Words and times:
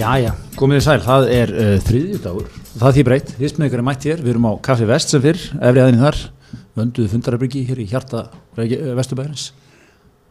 Jæja, 0.00 0.30
komið 0.56 0.78
þið 0.78 0.84
sæl, 0.86 1.00
það 1.04 1.26
er 1.34 1.50
uh, 1.52 1.70
þriðjudagur, 1.84 2.46
það 2.80 2.94
því 2.96 3.02
breytt, 3.04 3.32
vissmiðingar 3.36 3.80
er 3.82 3.84
mætt 3.84 4.04
hér, 4.08 4.20
við 4.24 4.32
erum 4.32 4.46
á 4.48 4.52
Kaffi 4.64 4.86
Vest 4.88 5.10
sem 5.12 5.20
fyrr, 5.20 5.40
efri 5.58 5.82
aðeins 5.82 6.00
þar, 6.00 6.20
vönduðu 6.78 7.10
fundarabyggi 7.12 7.64
hér 7.68 7.82
í 7.82 7.86
hjarta 7.90 8.22
Vesturbæðins. 8.56 9.50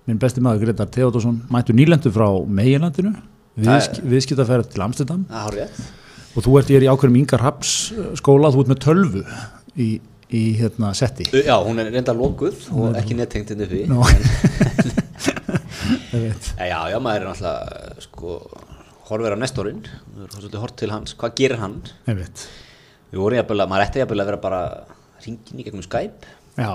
Minn 0.09 0.21
besti 0.21 0.41
maður 0.41 0.63
Gretar 0.63 0.89
Theodorsson 0.95 1.43
mættu 1.53 1.75
nýlendu 1.77 2.09
frá 2.15 2.25
meginlandinu, 2.49 3.11
viðsk, 3.61 3.99
viðskiptaferð 4.09 4.71
til 4.73 4.85
Amsterdam. 4.87 5.27
Og 5.29 6.45
þú 6.47 6.55
ert 6.57 6.73
hér 6.73 6.87
í 6.87 6.89
ákveðum 6.89 7.19
Ingar 7.21 7.45
Haps 7.45 7.75
skóla, 8.17 8.49
þú 8.55 8.63
ert 8.63 8.73
með 8.73 8.81
tölvu 8.87 9.21
í, 9.77 9.91
í 10.33 10.43
hérna 10.57 10.95
setti. 10.97 11.29
Já, 11.29 11.59
hún 11.61 11.77
er 11.83 11.93
reynda 11.93 12.17
lokuð 12.17 12.71
og 12.73 12.97
ekki 12.97 13.19
nettengt 13.21 13.53
inn 13.53 13.61
ég 13.67 13.93
veit. 16.25 16.51
Já, 16.57 16.79
já, 16.89 16.97
maður 16.97 17.21
er 17.21 17.29
náttúrulega, 17.29 18.07
sko, 18.07 18.41
horfir 19.09 19.35
á 19.35 19.39
nestorinn, 19.41 19.83
við 20.15 20.23
erum 20.25 20.35
svolítið 20.37 20.63
hort 20.63 20.77
til 20.79 20.91
hans, 20.93 21.15
hvað 21.19 21.35
gerir 21.41 21.61
hann? 21.63 21.77
Veit. 22.07 22.45
Við 23.09 23.21
vorum 23.23 23.39
jafnvel 23.41 23.61
að, 23.63 23.69
maður 23.71 23.85
ætti 23.87 24.03
jafnvel 24.03 24.21
að 24.23 24.29
vera 24.31 24.41
bara 24.43 24.63
hringin 25.23 25.59
í 25.61 25.65
gegnum 25.67 25.85
Skype. 25.85 26.35
Já, 26.59 26.71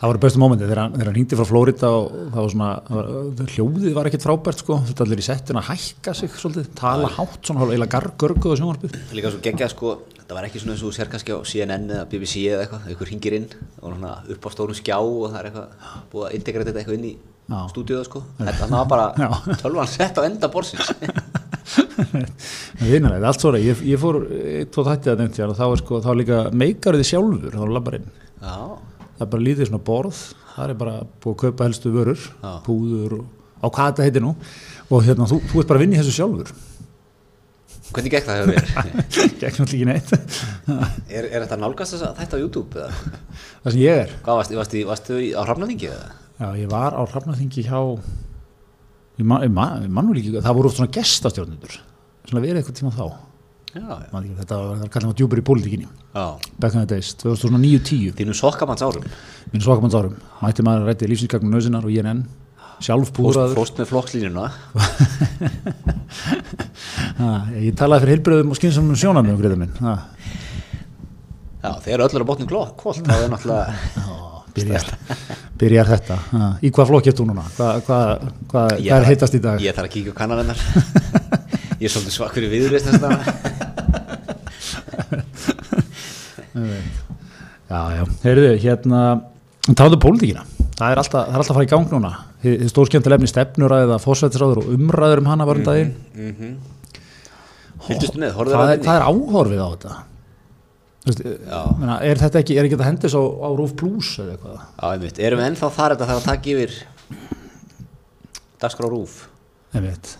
það 0.00 0.08
var 0.08 0.18
bestu 0.22 0.40
mómenti 0.40 0.64
þegar 0.64 0.80
hann, 0.84 0.94
hann 0.96 1.10
hringdi 1.12 1.36
frá 1.36 1.44
Flórida 1.50 1.90
og 1.92 2.06
það 2.32 2.38
var 2.40 2.52
svona, 2.54 2.68
var, 2.88 3.10
hljóðið 3.54 3.96
var 3.98 4.08
ekkert 4.08 4.24
frábært 4.24 4.62
sko, 4.64 4.78
þetta 4.88 5.04
allir 5.04 5.20
í 5.20 5.26
settin 5.26 5.58
að 5.60 5.68
hækka 5.74 6.14
sig 6.16 6.32
svolítið, 6.40 6.70
tala 6.80 7.10
hátt, 7.18 7.36
svona 7.44 7.60
hálfa 7.64 7.74
eiginlega 7.76 7.92
gar- 7.98 8.14
görguð 8.24 8.54
á 8.56 8.60
sjónvarpið. 8.62 8.96
Líka 9.18 9.32
svo 9.34 9.42
geggjað, 9.44 9.74
sko, 9.74 9.92
þetta 10.16 10.38
var 10.38 10.48
ekki 10.48 10.62
svona 10.62 10.76
eins 10.78 10.84
og 10.86 10.88
þú 10.88 10.96
sér 10.96 11.10
kannski 11.12 11.36
á 11.36 11.38
CNN 11.52 11.90
eða 11.92 12.06
BBC 12.14 12.46
eða 12.54 12.64
eitthvað, 12.64 12.88
einhver 12.94 13.10
hringir 13.12 13.36
inn 13.42 13.48
og 13.82 13.92
svona 13.92 14.14
upp 14.32 14.48
á 14.48 14.50
stórum 14.56 14.78
skjá 14.80 14.96
og 15.02 15.26
það 15.34 15.38
er 15.42 15.50
eitthvað 15.50 16.08
búið 16.14 16.28
að 16.30 16.38
integrata 16.40 16.70
þetta 16.72 16.80
eitthvað 16.84 16.98
inn 17.02 17.08
í. 17.10 17.14
Stúdíuða, 17.70 18.04
sko. 18.06 18.22
Þetta 18.38 18.68
var 18.70 18.86
bara 18.90 19.30
tölvan 19.60 19.88
sett 19.90 20.18
á 20.18 20.22
enda 20.26 20.50
borsins. 20.52 20.90
Vinarlega, 22.80 23.26
allt 23.30 23.42
svona, 23.42 23.60
ég, 23.62 23.80
ég 23.86 24.00
fór 24.00 24.22
eitt 24.30 24.78
og 24.80 24.86
þætti 24.88 25.12
að 25.12 25.20
nefnt 25.24 25.40
hér 25.40 25.52
og 25.52 25.58
þá 25.58 25.64
er 25.68 25.82
sko, 25.82 26.00
þá 26.04 26.10
líka 26.18 26.38
meikaruði 26.56 27.06
sjálfur, 27.10 27.56
þá 27.58 27.74
labbarinn. 27.76 28.08
Já, 28.40 28.56
Það 29.20 29.26
er 29.26 29.32
bara 29.34 29.44
lítið 29.44 29.66
svona 29.68 29.82
borð, 29.84 30.18
það 30.54 30.70
er 30.72 30.76
bara 30.80 30.92
búið 31.20 31.34
að 31.34 31.40
kaupa 31.42 31.66
helstu 31.68 31.90
vörur, 31.92 32.22
Já. 32.40 32.52
púður 32.64 33.18
og 33.18 33.26
á 33.60 33.66
hvað 33.68 33.90
þetta 33.90 34.06
heitir 34.06 34.22
nú 34.24 34.30
og 34.88 35.02
hérna, 35.04 35.26
þú, 35.28 35.38
þú 35.50 35.60
ert 35.60 35.68
bara 35.68 35.76
að 35.76 35.84
vinna 35.84 35.98
í 35.98 36.00
þessu 36.00 36.14
sjálfur. 36.16 36.52
hvernig 37.90 38.14
gekk 38.14 38.24
það 38.30 38.40
hefur 38.40 38.54
verið? 38.54 38.70
Gekk 39.42 39.58
náttúrulega 39.60 39.76
ekki 39.76 39.88
neitt. 39.90 40.10
er, 41.18 41.28
er 41.28 41.44
þetta 41.44 41.58
nálgast 41.60 41.98
að 41.98 42.16
þetta 42.22 42.40
á 42.40 42.42
YouTube 42.46 42.80
eða? 42.80 43.12
það 43.66 43.74
sem 43.76 43.82
ég 43.82 44.00
er. 44.06 44.16
Hvað 44.24 44.40
varstu, 44.40 44.58
varstu, 44.62 44.82
varstu 44.88 45.20
á 45.36 45.42
Hrafnaþingi 45.44 45.90
eða? 45.92 46.08
Já, 46.40 46.48
ég 46.56 46.70
var 46.72 46.96
á 46.96 47.02
Hrafnaþingi 47.04 47.66
hjá 47.68 47.80
ég 49.20 49.26
man, 49.28 49.42
ég 49.44 49.52
man, 49.52 49.82
ég 49.84 49.92
man 49.92 50.08
líka 50.16 50.40
það 50.40 50.56
voru 50.56 50.70
oft 50.70 50.78
svona 50.80 50.92
gestastjórnendur 50.94 51.74
svona 52.30 52.44
verið 52.44 52.62
eitthvað 52.62 52.78
tíma 52.78 52.92
þá. 52.94 53.04
Já, 53.70 53.82
já. 53.86 54.06
Ekki, 54.10 54.34
þetta 54.40 54.56
var, 54.58 54.80
kallum 54.94 55.12
að 55.12 55.18
djúpur 55.20 55.40
í 55.40 55.44
pólitíkinni. 55.46 55.88
Back 56.14 56.74
in 56.74 56.80
the 56.80 56.88
days, 56.90 57.12
2009-10 57.22 58.16
Þínu 58.18 58.34
sokkamanns 58.34 58.82
árum. 58.86 59.04
minn 59.52 59.62
svakamanns 59.62 59.96
árum, 59.98 60.16
mætti 60.40 60.64
maður 60.66 60.86
að 60.86 60.90
rætti 60.90 61.10
lífsinsgagnum 61.10 61.54
nöðsinar 61.54 61.86
og 61.86 61.94
ég 61.94 62.08
enn. 62.10 62.24
Sjálf 62.80 63.12
púraður. 63.12 63.58
fórst 63.58 63.76
með 63.76 63.90
flokkslínuna. 63.90 64.46
ha, 67.20 67.32
ég 67.60 67.76
talaði 67.76 68.06
fyrir 68.06 68.14
heilbröðum 68.16 68.54
og 68.54 68.58
skynsam 68.58 68.88
sjónarnum 68.96 69.36
greið 69.38 69.58
minn. 69.60 69.74
Ha, 69.84 69.98
Já, 71.60 71.74
þegar 71.84 72.06
öll 72.06 72.16
er 72.16 72.24
á 72.24 72.30
botnum 72.30 72.48
kvólt, 72.48 73.04
þá 73.04 73.16
er 73.18 73.26
náttúrulega... 73.28 73.74
á, 74.00 74.12
byrjar, 74.56 74.86
byrjar 75.60 75.90
þetta? 75.92 76.16
Ha, 76.32 76.48
í 76.64 76.70
hvað 76.74 76.88
flokk 76.90 77.10
ert 77.12 77.18
þú 77.20 77.26
núna? 77.30 77.44
Hvað 77.56 77.80
hva, 77.86 77.98
hva, 78.52 78.62
Ég 78.80 78.88
hva 78.90 78.98
er 79.00 79.08
heitast 79.10 79.36
í 79.36 79.42
dag? 79.44 79.60
Ég 79.62 79.76
þarf 79.76 79.90
að 79.90 79.94
kíkja 79.96 80.14
á 80.16 80.20
kannarinnar. 80.20 80.58
ég 81.80 81.86
er 81.88 81.92
svolítið 81.94 82.14
svakkur 82.16 82.46
í 82.46 82.52
viðurist 82.54 82.88
þess 82.88 83.04
að 83.04 83.12
Já, 87.70 87.80
já, 87.94 88.02
heyrðu, 88.24 88.48
hérna 88.64 89.00
táðu 89.78 89.98
pólitíkina, 90.02 90.42
það 90.74 90.90
er 90.94 91.00
alltaf, 91.04 91.28
það 91.28 91.34
er 91.36 91.42
alltaf 91.44 91.52
að 91.52 91.58
fara 91.60 91.66
í 91.68 91.70
gang 91.70 91.92
núna, 91.94 92.10
þið, 92.42 92.54
þið 92.64 92.70
stórskjöntileg 92.72 93.20
efni 93.20 93.30
stefnuræða, 93.30 93.98
fósvættisráður 94.02 94.60
og 94.64 94.72
umræður 94.74 95.22
um 95.22 95.28
hana 95.30 95.46
varum 95.46 95.66
daginn, 95.68 95.92
Fylgdustu 97.86 98.18
með, 98.20 98.34
horfður 98.36 98.56
hvað, 98.58 98.64
að 98.66 98.72
er- 98.74 98.82
hvað 98.84 98.98
er 98.98 99.06
áhorfið 99.06 99.60
á 99.62 99.68
þetta? 99.70 99.92
Meina, 101.00 101.96
er 102.04 102.20
þetta 102.20 102.42
ekki, 102.42 102.56
er 102.60 102.66
ekki 102.68 102.76
þetta 102.76 102.88
hendis 102.90 103.14
á, 103.16 103.22
á 103.24 103.48
Rúf 103.56 103.72
Plus 103.80 104.10
eða 104.20 104.34
eitthvað? 104.36 104.56
Já, 104.60 104.86
einmitt. 104.92 105.20
Erum 105.24 105.40
við 105.40 105.46
ennþá 105.48 105.70
þar 105.76 105.94
þetta 105.94 106.08
þarf 106.10 106.20
að 106.20 106.26
taka 106.28 106.50
yfir 106.52 106.74
dagskrá 108.60 108.90
rúf, 108.92 109.14
Ég 109.72 109.84
veit, 109.86 110.10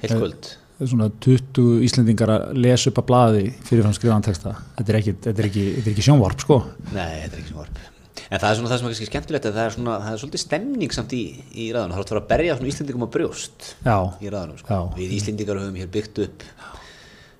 heilt 0.00 0.14
kvöld. 0.16 0.50
svona 0.80 1.10
20 1.20 1.82
Íslendingar 1.84 2.32
að 2.32 2.44
lesa 2.56 2.90
upp 2.90 3.00
að 3.02 3.08
blaði 3.10 3.42
fyrirfram 3.68 3.96
skrifaðan 3.96 4.24
texta, 4.24 4.54
þetta 4.78 4.94
er 4.94 4.98
ekki, 5.00 5.14
þetta 5.26 5.42
er 5.44 5.48
ekki, 5.50 5.64
þetta 5.76 5.90
er 5.90 5.94
ekki 5.94 6.06
sjónvarp, 6.08 6.40
sko. 6.46 6.58
Nei, 6.94 7.10
þetta 7.26 7.36
er 7.36 7.42
ekki 7.42 7.52
sem 7.52 7.60
varp. 7.60 7.82
En 8.24 8.40
það 8.40 8.48
er 8.48 8.56
svona 8.56 8.70
það 8.70 8.78
sem 8.80 8.86
er 8.86 8.92
kannski 8.94 9.08
skemmtilegt 9.10 9.46
að 9.50 9.56
það 9.58 9.66
er 9.68 9.74
svona, 9.74 9.94
það 10.00 10.14
er 10.14 10.20
svolítið 10.22 10.40
stemning 10.42 10.94
samt 10.96 11.12
í, 11.12 11.22
í 11.52 11.66
ræðunum. 11.74 11.94
Það 11.98 12.12
er 12.14 12.20
að 12.22 12.28
berja 12.30 12.54
svona 12.56 12.70
Íslendingum 12.70 13.04
á 13.04 13.08
brjóst 13.14 13.66
Já, 13.84 13.96
í 14.24 14.30
ræðunum. 14.32 14.60
Sko. 14.62 14.72
Já. 14.72 14.80
Við 14.96 15.12
Íslendingar 15.18 15.60
höfum 15.60 15.76
hér 15.82 15.90
byggt 15.92 16.20
upp 16.24 16.46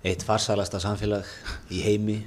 eitt 0.05 0.25
farsalasta 0.29 0.81
samfélag 0.85 1.31
í 1.73 1.81
heimi. 1.87 2.19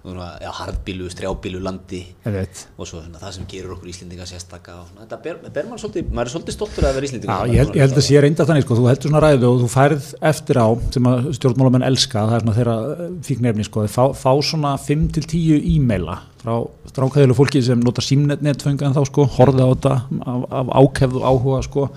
Já, 0.00 0.48
harðbílu, 0.56 1.10
strjábílu 1.12 1.58
landi. 1.60 1.98
Ég 2.24 2.32
veit. 2.32 2.60
og 2.80 2.88
svo 2.88 3.02
svona, 3.02 3.18
það 3.20 3.34
sem 3.34 3.48
gerur 3.50 3.74
okkur 3.74 3.90
Íslendinga 3.92 4.24
sérstaka 4.24 4.78
og 4.78 4.86
svona, 4.88 5.04
þetta 5.04 5.18
ber, 5.26 5.50
ber 5.52 5.66
mann 5.68 5.82
svolítið, 5.82 6.06
maður 6.08 6.30
er 6.30 6.34
svolítið 6.34 6.56
stoltur 6.56 6.86
að 6.88 6.96
vera 6.96 7.08
Íslendinga. 7.10 7.36
Já, 7.36 7.52
ég 7.52 7.60
held, 7.60 7.74
ég 7.76 7.84
held 7.84 8.00
að 8.00 8.06
sé 8.06 8.22
reynda 8.24 8.46
þannig, 8.48 8.64
sko, 8.64 8.78
þú 8.78 8.88
heldur 8.88 9.12
svona 9.12 9.22
ræðu 9.26 9.50
og 9.50 9.60
þú 9.60 9.68
færð 9.74 10.08
eftir 10.32 10.62
á, 10.64 10.68
sem 10.96 11.10
að 11.10 11.30
stjórnmálamenn 11.36 11.86
elska, 11.90 12.24
það 12.30 12.38
er 12.38 12.44
svona 12.46 12.56
þeirra 12.56 12.78
fíknefni, 13.28 13.68
sko, 13.68 13.86
fá, 13.92 14.02
fá 14.16 14.32
svona 14.40 14.72
5-10 14.80 15.68
e-maila 15.74 16.16
frá 16.40 16.54
strákaðilu 16.88 17.36
fólki 17.36 17.60
sem 17.60 17.80
nota 17.84 18.00
símnetfönga 18.00 18.88
en 18.88 18.96
þá, 18.96 19.02
sko, 19.10 19.28
horfði 19.36 19.68
á 19.68 19.72
þetta 19.74 19.96
af, 20.24 20.44
af 20.62 20.74
ákefðu 20.80 21.24
áhuga, 21.28 21.60
sko, 21.68 21.90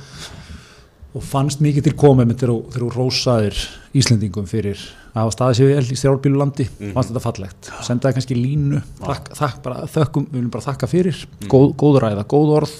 og 1.14 1.22
fannst 1.26 1.62
mikið 1.62 1.86
til 1.88 1.94
komið 2.00 2.30
með 2.32 2.42
þegar 2.42 2.74
þú 2.74 2.88
rósaðir 2.96 3.60
Íslendingum 3.94 4.48
fyrir 4.50 4.80
að 5.14 5.20
hafa 5.20 5.34
staðið 5.36 5.60
sér 5.60 5.70
vel 5.70 5.84
í 5.94 5.98
stjórnbílu 6.00 6.40
landi, 6.42 6.66
fannst 6.96 7.12
þetta 7.12 7.22
fallegt, 7.22 7.70
sendaði 7.86 8.18
kannski 8.18 8.38
línu, 8.40 8.80
þakk, 9.04 9.30
þakk, 9.38 9.60
bara, 9.66 9.84
þökkum, 9.94 10.26
við 10.32 10.40
viljum 10.40 10.52
bara 10.56 10.66
þakka 10.66 10.90
fyrir, 10.90 11.20
góð, 11.52 11.68
góð 11.78 12.00
ræða, 12.02 12.24
góð 12.34 12.54
orð, 12.58 12.74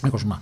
eitthvað 0.00 0.24
svona. 0.24 0.40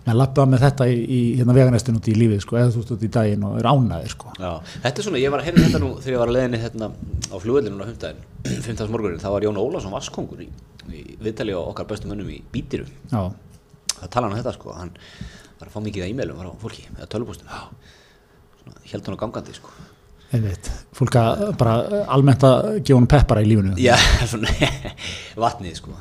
Með 0.00 0.16
lappa 0.16 0.46
með 0.48 0.62
þetta 0.62 0.86
í, 0.88 1.00
í 1.02 1.18
hérna 1.40 1.54
veganestinu 1.58 1.98
út 1.98 2.06
í 2.08 2.14
lífið 2.16 2.44
sko, 2.44 2.56
eða 2.56 2.70
þú 2.72 2.84
ert 2.84 2.92
út 2.94 3.02
í 3.04 3.10
daginn 3.18 3.42
og 3.50 3.58
er 3.58 3.66
ánæðir 3.68 4.14
sko. 4.14 4.30
Þetta 4.38 4.94
er 4.94 5.06
svona, 5.08 5.20
ég 5.20 5.34
var 5.34 5.42
að 5.42 5.50
heyrða 5.50 5.66
þetta 5.66 5.80
nú 5.82 5.90
þegar 5.98 6.14
ég 6.14 6.22
var 6.22 6.30
að 6.30 6.36
leiðinni 6.38 6.60
hérna 6.62 6.88
á 6.94 7.36
flugveldinu 7.42 7.84
á 7.84 7.90
hundaginn, 7.90 8.22
15. 8.46 8.86
morgunin, 8.94 9.20
þá 9.20 9.28
var 9.34 9.44
Jón 9.44 9.60
Ólafsson 9.60 9.92
Vaskongur 9.92 10.40
í, 10.40 10.48
í 10.94 11.02
viðtali 11.20 11.52
á 11.52 11.60
okkar 11.60 11.90
bestu 11.90 12.08
mönnum 12.08 12.30
í 12.32 12.38
Bítiru. 12.54 12.86
Já, 13.12 13.26
Það 14.00 14.12
tala 14.14 14.30
hann 14.30 14.32
um 14.32 14.40
þetta 14.40 14.56
sko, 14.56 14.72
hann 14.78 14.94
var 15.60 15.70
að 15.70 15.76
fá 15.76 15.80
mikið 15.84 16.06
að 16.06 16.12
e-mailum 16.14 16.40
frá 16.40 16.50
fólki, 16.64 16.84
eða 16.96 17.08
tölvupústum. 17.14 17.54
Svona, 18.60 18.76
held 18.92 19.08
hann 19.08 19.16
á 19.16 19.22
gangandi 19.24 19.56
sko. 19.56 19.72
fólk 20.94 21.16
að 21.18 21.40
bara 21.58 22.04
almennt 22.14 22.44
að 22.46 22.68
gefa 22.78 22.98
honum 22.98 23.08
peppara 23.10 23.42
í 23.42 23.48
lífinu. 23.50 23.74
Já, 23.80 23.96
svona, 24.30 24.52
vatnið 25.36 25.80
sko, 25.80 25.96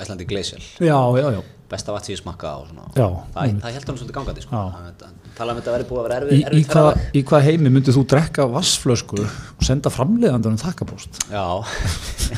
Æslandi 0.00 0.26
Glacial, 0.28 0.62
já, 0.80 0.96
já, 1.20 1.28
já, 1.36 1.42
besta 1.70 1.92
vatn 1.92 2.08
sem 2.08 2.16
ég 2.16 2.22
smakka 2.22 2.54
á 2.56 2.58
svona. 2.64 2.88
Já, 2.96 3.06
það, 3.34 3.60
það 3.60 3.76
held 3.76 3.90
hann 3.90 4.00
svolítið 4.00 4.16
gangandi 4.18 4.46
sko. 4.46 4.56
Já. 4.56 4.64
Hann, 4.78 4.96
hann 5.04 5.20
tala 5.34 5.54
um 5.54 5.60
þetta 5.60 5.72
að 5.72 5.76
verið 5.78 5.88
búið 5.90 6.00
að 6.00 6.06
vera 6.08 6.18
Í, 6.18 6.24
erfið, 6.24 6.38
í, 6.38 6.44
erfið 6.48 6.68
hvað, 6.72 7.00
í 7.18 7.24
hvað 7.30 7.46
heimi 7.48 7.72
myndið 7.74 7.96
þú 7.98 8.04
drekka 8.12 8.46
vassflösku 8.52 9.22
og 9.24 9.64
senda 9.66 9.92
framleiðandanum 9.92 10.60
þakkapóst? 10.62 11.24
Já, 11.32 11.46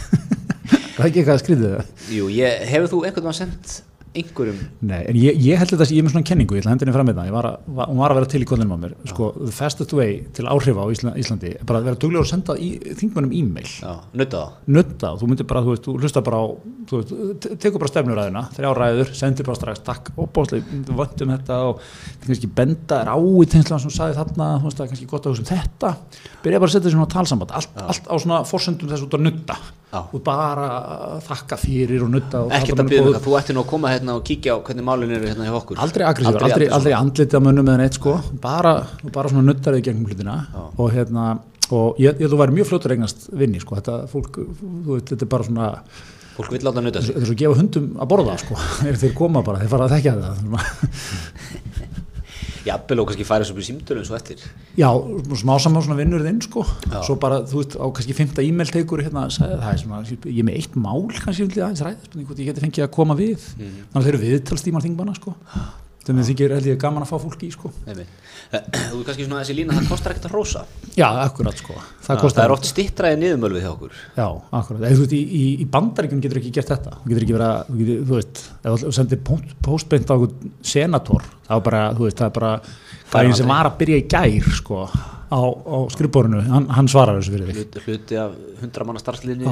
það 0.97 1.03
er 1.03 1.11
ekki 1.11 1.21
eitthvað 1.21 1.35
að 1.35 1.43
skrýðið 1.45 1.75
það 1.75 2.15
jú, 2.17 2.31
ég, 2.33 2.65
hefur 2.73 2.93
þú 2.95 3.03
einhvern 3.05 3.29
veginn 3.29 3.39
sendt 3.43 3.77
einhverjum? 4.21 4.59
Nei, 4.91 5.01
en 5.11 5.19
ég, 5.21 5.39
ég 5.47 5.61
held 5.61 5.73
þetta, 5.75 5.87
ég 5.93 6.01
er 6.03 6.07
með 6.07 6.15
svona 6.17 6.29
kenningu, 6.31 6.57
ég 6.57 6.63
ætla 6.65 6.71
að 6.71 6.75
henda 6.77 6.87
henni 6.87 6.97
fram 6.97 7.09
með 7.11 7.19
það, 7.21 7.29
ég 7.31 7.37
var 7.37 7.49
að, 7.51 7.57
var, 7.79 7.91
hún 7.93 8.01
var 8.03 8.15
að 8.15 8.19
vera 8.21 8.31
til 8.33 8.41
í 8.43 8.49
kollinum 8.51 8.75
á 8.75 8.79
mér, 8.83 8.95
sko, 9.13 9.29
the 9.43 9.53
fastest 9.55 9.93
way 9.97 10.17
til 10.37 10.47
áhrifa 10.51 10.85
á 10.85 10.87
Ísla, 10.95 11.13
Íslandi, 11.21 11.53
er 11.61 11.67
bara 11.69 11.81
að 11.83 11.89
vera 11.91 12.01
duglegur 12.07 12.27
að 12.27 12.31
senda 12.33 12.57
í, 12.61 12.71
þingmönnum 13.01 13.35
e-mail, 13.37 13.71
nutta 14.77 15.07
það 15.07 15.21
þú 15.23 15.31
myndir 15.33 15.49
bara, 15.53 15.63
þú 15.67 15.75
veist, 15.75 15.87
þú 15.87 15.97
hlusta 16.01 16.23
bara 16.27 16.41
á, 16.41 16.45
þú 16.91 17.01
veist, 17.01 17.15
te- 17.45 17.55
tekur 17.67 17.83
bara 17.83 17.93
stefnuræðina, 17.93 18.45
þrjá 18.57 18.71
ræður, 18.81 19.13
sendir 19.19 19.47
bara 19.49 19.59
strax, 19.61 19.83
takk, 19.87 20.13
opbáslega, 20.17 20.83
vöndum 20.91 21.33
þetta 21.37 21.59
og 21.71 21.81
það 21.83 22.27
kannski 22.29 22.53
benda 22.61 23.01
er 23.05 23.11
á 23.13 23.17
í 23.19 23.49
tengslan 23.53 23.83
sem 23.83 23.95
sagði 23.95 24.19
þarna, 24.21 24.51
þú 24.63 24.69
veist, 24.71 24.79
það 24.81 24.87
er 24.87 24.93
kannski 24.95 25.11
gott 25.13 25.27
að 25.27 25.35
hugsa 25.37 25.45
um 25.47 25.51
þetta, 25.53 25.95
byrja 26.45 26.61
bara 26.63 26.71
að 26.71 26.77
setja 26.79 26.95
svona 26.95 27.11
talsamband, 27.17 27.57
allt, 27.57 27.81
allt 27.87 28.07
á 28.11 28.15
svona 28.23 28.41
forsendum 28.49 28.91
þess 28.93 29.07
út 29.07 29.17
að 29.19 29.27
nutta, 29.27 29.57
og 29.97 30.21
bara 30.27 30.67
þakka 31.25 31.57
fyrir 31.61 32.03
og 32.05 32.11
nutta 32.13 32.43
og 32.45 32.51
að 32.53 32.67
með 32.83 32.89
byrja 32.91 33.13
það, 33.15 33.23
þú 33.27 33.37
ætti 33.39 33.55
nú 33.57 33.63
að 33.63 33.69
koma 33.71 33.93
hérna 33.93 34.06
og 34.15 34.23
kíkja 34.27 34.55
á 34.55 34.59
hvernig 34.63 34.87
málin 34.87 35.13
eru 35.17 35.27
hérna 35.27 35.49
hjá 35.49 35.57
okkur. 35.59 35.81
Aldrei 35.83 36.07
aggressífur, 36.07 36.47
aldrei, 36.47 36.69
aldrei 36.79 36.95
andlitið 36.97 37.39
að 37.39 37.45
mönnum 37.49 37.71
eða 37.73 37.83
neitt 37.83 37.99
sko, 37.99 38.17
bara, 38.43 38.75
bara 39.13 39.33
svona 39.33 39.47
nuttarið 39.51 39.87
gegnum 39.89 40.07
hlutina. 40.11 40.37
Og 40.79 40.93
hérna 40.95 41.29
og 41.75 41.99
ég, 41.99 42.21
ég 42.23 42.31
þú 42.31 42.39
væri 42.39 42.55
mjög 42.61 42.69
fljótur 42.71 42.95
eignast 42.95 43.27
vinni 43.35 43.63
sko, 43.63 43.79
þetta 43.81 43.97
fólk, 44.13 44.39
þú 44.39 44.93
veit, 44.93 45.09
þetta 45.11 45.27
er 45.27 45.33
bara 45.33 45.49
svona 45.49 45.71
Fólk 46.37 46.53
vil 46.53 46.67
láta 46.67 46.83
er 46.85 47.01
svo 47.01 47.33
að 47.33 47.39
gefa 47.41 47.57
hundum 47.57 47.85
að 47.97 48.09
borða 48.13 48.35
sko, 48.43 48.59
þeir, 48.85 49.13
koma 49.17 49.41
bara, 49.45 49.63
þeir 49.63 49.71
fara 49.73 49.87
að 49.89 49.95
þekka 49.97 50.13
það. 50.21 51.63
Jafnvel 52.67 53.03
og 53.03 53.09
kannski 53.11 53.27
færi 53.29 53.47
svo 53.49 53.57
í 53.63 53.67
símtölum 53.67 54.05
svo 54.07 54.19
eftir. 54.19 54.43
Já, 54.79 54.89
smá 55.41 55.55
saman 55.63 55.85
svona 55.87 55.99
vinnur 56.01 56.25
þinn 56.27 56.43
sko. 56.45 56.67
Svo 57.07 57.17
bara, 57.23 57.41
þú 57.47 57.63
veist, 57.63 57.79
á 57.79 57.87
kannski 57.87 58.17
fymta 58.19 58.45
e-mail 58.45 58.71
tegur 58.75 59.05
hérna, 59.07 59.27
sagði, 59.33 59.61
það 59.63 59.73
er 59.73 59.83
svona, 59.85 60.03
ég 60.27 60.43
er 60.43 60.49
með 60.51 60.61
eitt 60.61 60.77
mál 60.77 61.07
kannski 61.17 61.47
vil 61.47 61.57
ég 61.61 61.67
aðeins 61.67 61.85
ræða, 61.87 62.27
ég 62.27 62.47
geti 62.51 62.67
fengið 62.67 62.87
að 62.89 62.95
koma 62.99 63.19
við. 63.19 63.49
Þannig 63.57 64.01
að 64.03 64.07
þeir 64.09 64.15
eru 64.15 64.25
viðtalstímar 64.27 64.87
þingmanna 64.87 65.17
sko 65.19 65.37
þannig 66.07 66.23
að 66.23 66.31
þykir 66.31 66.55
held 66.57 66.69
ég 66.71 66.79
gaman 66.81 67.05
að 67.05 67.11
fá 67.11 67.17
fólki 67.23 67.49
í 67.49 67.55
sko. 67.55 67.71
Einmitt. 67.87 68.15
Eh, 68.55 68.67
þú 68.93 69.01
er 69.01 69.07
kannski 69.09 69.27
svona 69.27 69.43
þessi 69.43 69.57
lína 69.59 69.77
það 69.77 69.89
kostar 69.91 70.15
ekkert 70.15 70.29
að 70.29 70.37
rósa 70.37 70.63
Já, 70.97 71.09
akkurat 71.27 71.59
sko, 71.61 71.75
það 72.07 72.23
það, 72.23 72.41
er 72.45 72.55
oft 72.55 72.69
stittraði 72.71 73.19
niðurmölvið 73.21 73.65
hjá 73.65 73.71
okkur. 73.73 73.97
Já, 74.17 74.27
akkurat, 74.61 74.81
eða 74.81 74.95
þú 74.95 75.03
veist, 75.03 75.17
í, 75.17 75.23
í, 75.27 75.43
í 75.61 75.67
bandaríkjum 75.75 76.23
getur 76.25 76.41
ekki 76.41 76.53
gert 76.57 76.71
þetta, 76.73 76.93
þú 77.03 77.11
getur 77.11 77.27
ekki 77.27 77.37
verið 77.37 77.49
að, 77.51 77.67
þú 77.69 77.81
getur, 77.81 78.07
þú 78.07 78.17
veist, 78.17 78.43
ef 78.57 78.79
þú 78.85 78.93
sendir 78.97 79.21
póstbeint 79.67 80.09
á 80.09 80.15
einhvern 80.17 80.55
senator, 80.73 81.27
það 81.49 81.59
var 81.59 81.67
bara, 81.69 81.83
þú 81.99 82.07
veist, 82.07 82.23
það 82.23 82.31
er 82.31 82.37
bara, 82.39 82.53
gæðin 83.13 83.37
sem 83.39 83.47
aldrei. 83.47 83.57
var 83.57 83.71
að 83.71 83.79
byrja 83.83 84.01
í 84.01 84.07
gær, 84.13 84.49
sko, 84.59 84.81
á, 85.27 85.41
á 85.43 85.77
skrifborinu, 85.95 86.41
hann, 86.51 86.67
hann 86.71 86.89
svarar 86.91 87.19
þessu 87.21 87.35
fyrir 87.35 87.49
þig. 87.51 87.61
hluti, 87.63 87.85
hluti 87.87 88.19
af 88.23 88.35
hundra 88.63 88.85
manna 88.89 89.01
starfsliðni 89.03 89.47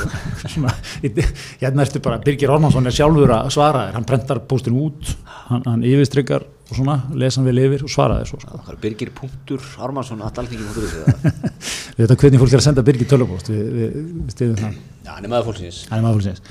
Svona, 0.50 0.72
í- 1.06 1.12
hérna 1.60 1.84
ertu 1.86 2.00
bara, 2.04 2.18
Birgir 2.24 2.50
Ormansson 2.54 2.86
er 2.90 2.94
sjálfur 2.96 3.30
að 3.36 3.50
svara 3.54 3.84
þér, 3.88 3.94
hann 3.98 4.08
prentar 4.08 4.40
póstinu 4.50 4.86
út, 4.88 5.12
hann, 5.50 5.62
hann 5.66 5.84
yfirstryggar 5.86 6.46
og 6.70 6.76
svona, 6.78 6.96
lesa 7.18 7.40
hann 7.40 7.48
vel 7.50 7.62
yfir 7.64 7.82
og 7.86 7.90
svara 7.90 8.20
svo, 8.30 8.38
sko. 8.42 8.60
það 8.66 8.74
er 8.76 8.80
Birgir 8.84 9.10
punktur 9.16 9.62
við 9.62 10.98
Við 12.00 12.04
veitum 12.06 12.20
hvernig 12.22 12.40
fólk 12.40 12.52
er 12.54 12.60
að 12.62 12.66
senda 12.68 12.84
Birgir 12.86 13.08
tölupóst, 13.10 13.50
við, 13.52 13.64
við, 13.76 13.96
við 14.24 14.34
stiðum 14.36 14.60
það. 14.60 14.76
hann 15.90 15.98
er 15.98 16.06
maður 16.06 16.20
fólksins 16.20 16.42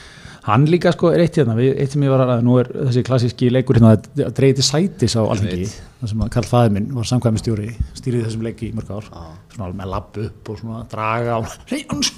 hann 0.47 0.65
líka 0.69 0.91
sko 0.95 1.12
er 1.13 1.24
eitt 1.25 1.38
hérna, 1.39 1.56
við, 1.57 1.74
eitt 1.81 1.94
sem 1.94 2.03
ég 2.06 2.13
var 2.13 2.24
að 2.25 2.41
nú 2.47 2.56
er 2.62 2.69
þessi 2.74 3.03
klassíski 3.07 3.51
leikur 3.51 3.80
hérna 3.80 3.95
að 3.97 4.33
dreigi 4.38 4.59
til 4.59 4.65
sætis 4.69 5.15
á 5.19 5.21
alþingi. 5.25 5.68
Veit. 5.68 5.77
þar 6.00 6.12
sem 6.13 6.24
að 6.24 6.31
Karl 6.36 6.50
Fæði 6.50 6.74
minn 6.77 6.89
var 6.95 7.09
samkvæmi 7.09 7.41
stjóri 7.41 7.69
stýrið 7.97 8.25
þessum 8.27 8.45
leiki 8.47 8.69
í 8.69 8.74
mörg 8.77 8.91
ár. 8.95 9.09
Já. 9.12 9.24
svona 9.53 9.68
alveg 9.68 9.80
með 9.81 9.91
lapp 9.94 10.19
upp 10.24 10.51
og 10.53 10.59
svona 10.62 10.81
draga 10.91 11.38
og 11.41 11.47
"Nei, 11.71 11.81
Jans, 11.83 12.12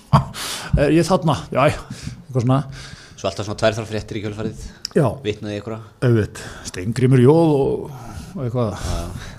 er 0.78 0.92
ég 0.92 1.08
þarna, 1.08 1.38
já, 1.52 1.62
eitthvað 1.72 2.46
svona. 2.46 2.64
Svo 3.16 3.30
alltaf 3.30 3.46
svona 3.46 3.60
tvær 3.62 3.76
þar 3.78 3.90
fréttir 3.90 4.18
í 4.18 4.24
kjölfarið. 4.24 4.64
Já, 4.98 5.08
vitnaði 5.24 5.60
ykkur 5.62 5.78
auðvitað, 6.02 6.46
steingrimur 6.66 7.22
jóð 7.22 7.52
og, 7.58 7.92
og 8.36 8.44
eitthvað, 8.46 8.88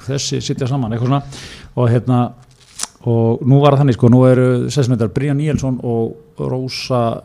þessi 0.07 0.41
sitja 0.41 0.69
saman 0.71 0.93
eitthvað 0.93 1.09
svona. 1.09 1.23
Og 1.77 1.89
hérna 1.91 2.21
og 3.11 3.43
nú 3.43 3.59
var 3.63 3.75
það 3.75 3.83
þannig 3.83 3.97
sko, 3.97 4.11
nú 4.13 4.21
eru 4.29 4.47
sessunendar 4.71 5.11
Brynja 5.11 5.35
Níelsson 5.35 5.81
og 5.83 6.39
Rósa 6.39 7.23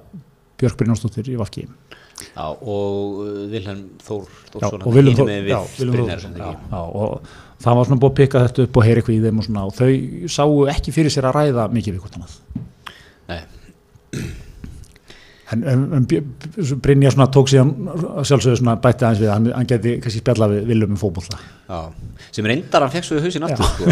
Björk 0.57 0.77
Brynjónsdóttir 0.79 1.27
í 1.29 1.35
Vafki 1.39 1.65
já, 1.67 2.45
og 2.47 3.19
uh, 3.21 3.43
Vilhelm 3.51 3.83
Þór 4.07 4.23
Þórsson 4.55 4.85
og 4.89 4.95
hinum 4.97 5.17
Þór- 5.19 5.29
já, 5.51 5.59
Brynjar 5.81 6.23
Þór- 6.23 6.39
já, 6.41 6.49
já, 6.71 6.81
og 6.81 7.29
það 7.61 7.77
var 7.79 7.89
svona 7.89 8.01
búið 8.01 8.11
að 8.13 8.17
pikka 8.21 8.41
þetta 8.47 8.65
upp 8.67 8.77
og 8.81 8.87
heyra 8.87 9.01
eitthvað 9.03 9.17
í 9.17 9.21
þeim 9.27 9.37
og 9.41 9.47
svona 9.47 9.65
og 9.69 9.73
þau 9.77 9.91
sáu 10.37 10.57
ekki 10.73 10.95
fyrir 10.97 11.13
sér 11.13 11.29
að 11.29 11.37
ræða 11.39 11.67
mikið 11.77 11.97
við 11.97 12.01
hvort 12.05 12.17
annað. 12.17 12.33
Nei, 13.27 13.39
en, 14.17 14.17
en, 14.17 14.17
en 14.17 14.17
Bj- 14.17 14.17
Bj- 14.17 14.35
Brynja 15.47 17.11
svona 17.13 17.29
tók 17.31 17.47
síðan 17.47 17.69
sjálfsögðu 18.27 18.57
svona 18.59 18.73
bætti 18.83 19.05
aðeins 19.07 19.21
við 19.21 19.29
hann, 19.31 19.45
hann 19.55 19.69
geti 19.69 19.93
kannski 20.03 20.19
spjalla 20.19 20.49
við 20.51 20.65
Viljum 20.67 20.95
um 20.95 20.99
fótbolla 20.99 21.39
já, 21.39 21.79
sem 22.35 22.49
reyndar 22.51 22.83
hann 22.83 22.91
fekk 22.91 23.07
svo 23.07 23.19
í 23.19 23.23
hausinn 23.23 23.47
aftur 23.47 23.69
sko, 23.71 23.85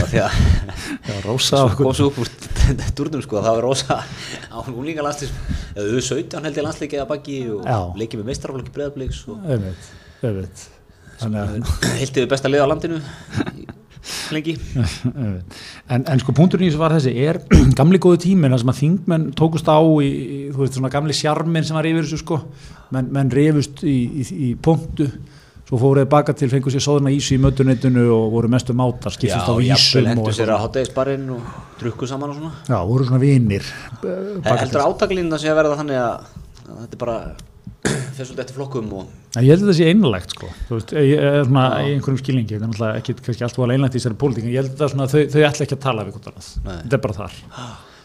svo 1.39 1.61
og 1.61 1.77
kom 1.79 1.95
svo 1.95 2.09
upp 2.11 2.19
úr 2.25 2.31
durnum 2.99 3.23
sko, 3.23 3.39
það 3.39 3.59
var 3.61 3.67
rosa 3.69 4.01
á 4.51 4.57
úlingalastis 4.67 5.31
eða 5.77 5.87
þau 5.95 6.03
17 6.11 6.49
held 6.49 6.59
ég 6.59 6.67
landsleikið 6.67 7.05
að 7.05 7.11
baki 7.13 7.41
og 7.55 7.99
leikið 8.01 8.21
með 8.21 8.31
meistaraflokki 8.33 8.75
breðabliks 8.75 9.23
og 9.31 9.37
Þannig 11.15 11.39
að 11.39 11.93
heiltið 12.01 12.25
við 12.25 12.31
besta 12.33 12.49
lið 12.51 12.63
á 12.65 12.67
landinu 12.67 12.97
lengi. 14.33 14.57
En, 15.85 16.01
en 16.01 16.19
sko 16.21 16.33
punkturinn 16.33 16.65
í 16.65 16.71
þessu 16.71 16.81
var 16.81 16.95
þessi 16.95 17.11
er 17.21 17.37
gamli 17.77 17.99
góðu 18.01 18.23
tíminn 18.23 18.53
þar 18.55 18.63
sem 18.63 18.71
að 18.73 18.79
þingmenn 18.81 19.25
tókust 19.37 19.69
á 19.69 19.77
í, 19.77 20.09
í 20.09 20.39
þú 20.49 20.63
veist 20.63 20.77
svona 20.79 20.91
gamli 20.93 21.13
sjarminn 21.13 21.67
sem 21.67 21.77
var 21.77 21.87
yfir 21.89 22.07
þessu 22.07 22.21
sko. 22.23 22.39
Menn, 22.95 23.11
menn 23.13 23.31
reyfust 23.33 23.83
í, 23.85 23.95
í, 24.21 24.25
í 24.49 24.51
punktu 24.57 25.09
svo 25.65 25.79
fóruði 25.81 26.05
baka 26.09 26.35
til 26.37 26.49
fengu 26.51 26.69
sér 26.73 26.83
sóðuna 26.85 27.13
ísu 27.13 27.37
í 27.37 27.41
mötuneytinu 27.41 28.05
og 28.13 28.27
voru 28.35 28.49
mestu 28.53 28.75
mátar 28.77 29.13
skiptist 29.15 29.49
á 29.49 29.53
jafnvel 29.57 29.65
vísum 29.65 30.03
og 30.03 30.11
hendur 30.11 30.37
sér 30.37 30.53
að 30.53 30.61
hátægisbarinn 30.65 31.31
og 31.33 31.55
drukku 31.81 32.09
saman 32.09 32.33
og 32.33 32.37
svona. 32.37 32.51
Já, 32.69 32.77
voru 32.85 33.07
svona 33.07 33.21
vinir 33.23 33.65
heldur 34.45 34.85
átaklinn 34.85 35.33
að 35.33 35.41
sé 35.41 35.49
að 35.49 35.59
verða 35.63 35.79
þannig 35.81 36.01
að, 36.03 36.29
að 36.67 36.79
þetta 36.83 36.97
er 36.97 37.01
bara 37.01 37.17
svolítið 38.15 38.43
eftir 38.45 38.55
flokkum 38.57 38.91
og 38.95 39.09
ég 39.43 39.51
held 39.51 39.65
að 39.65 39.69
það 39.69 39.77
sé 39.79 39.87
einlægt 39.91 40.35
sko. 40.35 40.49
Þú 40.67 40.77
veist, 40.77 40.93
ég 40.95 41.23
er 41.29 41.41
svona 41.47 41.65
í 41.83 41.89
einhverjum 41.95 42.19
skilningi 42.21 42.53
þetta 42.53 42.63
er 42.63 42.71
náttúrulega 42.71 43.01
ekki 43.01 43.15
kannski 43.25 43.47
allt 43.47 43.59
voru 43.59 43.75
einlægt 43.75 43.97
í 43.97 43.99
þessari 43.99 44.19
pólitík 44.21 44.45
en 44.45 44.53
ég 44.53 44.61
held 44.61 44.71
að 44.71 44.83
það 44.83 44.93
svona, 44.93 45.07
þau, 45.11 45.19
þau 45.33 45.41
ætla 45.49 45.67
ekki 45.67 45.77
að 45.77 45.83
tala 45.85 46.05
við 46.05 46.15
hvort 46.15 46.29
annað. 46.31 46.49
Þetta 46.69 46.97
er 46.97 47.03
bara 47.05 47.17
þar. 47.19 47.37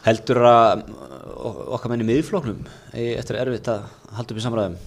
Heldur 0.01 0.43
að 0.51 0.85
uh, 0.89 1.63
okkar 1.77 1.93
menn 1.93 2.05
í 2.05 2.09
miðfloknum 2.09 2.61
eigi 2.95 3.15
eftir 3.21 3.41
erfitt 3.41 3.71
að 3.71 3.87
halda 4.17 4.35
upp 4.35 4.41
í 4.41 4.45
samræðum 4.47 4.79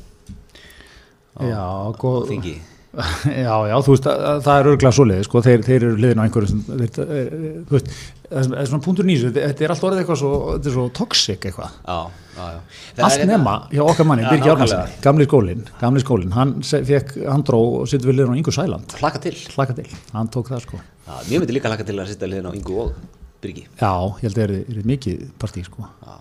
já, 1.48 1.62
á 1.62 1.90
góð, 1.98 2.20
þingi 2.32 2.56
Já, 3.44 3.54
já, 3.66 3.74
þú 3.82 3.94
veist, 3.96 4.06
að, 4.06 4.42
það 4.46 4.58
er 4.60 4.68
örgulega 4.70 4.94
svoleiði, 4.94 5.24
sko, 5.26 5.42
þeir, 5.42 5.62
þeir 5.66 5.76
eru 5.88 5.96
liðin 5.98 6.20
á 6.22 6.26
einhverju 6.28 6.50
sem, 6.52 6.60
þeir, 6.68 7.00
eh, 7.02 7.32
þú 7.66 7.74
veist, 7.74 7.88
það 8.28 8.38
er- 8.44 8.52
það 8.54 8.68
svona 8.70 8.84
punktur 8.86 9.08
nýs, 9.10 9.24
þetta, 9.34 9.64
er 9.66 9.74
allt 9.74 9.86
orðið 9.88 10.02
eitthvað 10.04 10.20
svo, 10.22 10.30
þetta 10.52 10.70
er 10.70 10.76
svo 10.76 10.84
toxic 11.00 11.48
eitthvað. 11.50 11.80
já, 11.88 11.96
já, 12.38 12.46
já 12.54 12.60
Það 12.94 13.08
Allt 13.08 13.18
hérna- 13.18 13.32
nema, 13.34 13.56
hjá 13.74 13.82
okkar 13.88 14.10
manni, 14.12 14.28
Birgi 14.30 14.46
nákvæmlega. 14.46 14.78
Árnarsson, 14.78 15.02
gamli 15.08 15.26
skólinn, 15.30 15.64
gamli 15.82 16.04
skólinn, 16.06 16.36
hann 16.38 16.54
fekk, 16.62 17.16
hann 17.34 17.44
dró 17.50 17.60
og 17.82 17.90
sittur 17.90 18.12
við 18.14 18.20
liðin 18.20 18.34
á 18.34 18.40
Ingu 18.44 18.54
Sæland, 18.60 18.96
hlaka 19.02 19.24
til 19.26 19.36
hlaka 19.58 19.74
til, 19.82 19.90
hann 20.14 20.30
tók 20.38 20.54
það, 20.54 20.62
sko. 20.68 20.78
já, 21.10 21.18
mér 21.32 21.42
myndi 21.42 21.58
líka 21.58 21.74
hlaka 21.74 21.90
til 21.90 21.98
að 21.98 22.14
sitja 22.14 22.30
liðin 22.30 22.46
á 22.46 22.54
Ingu 22.54 22.78
og 22.86 22.94
Byrgi 23.42 23.66
Já, 23.82 23.94
ég 24.22 24.30
held 24.30 24.38
að 24.38 24.54
það 24.54 24.78
er, 24.78 24.86
mikið 24.94 25.26
partí, 25.42 25.66
sko. 25.66 25.90
já. 26.06 26.14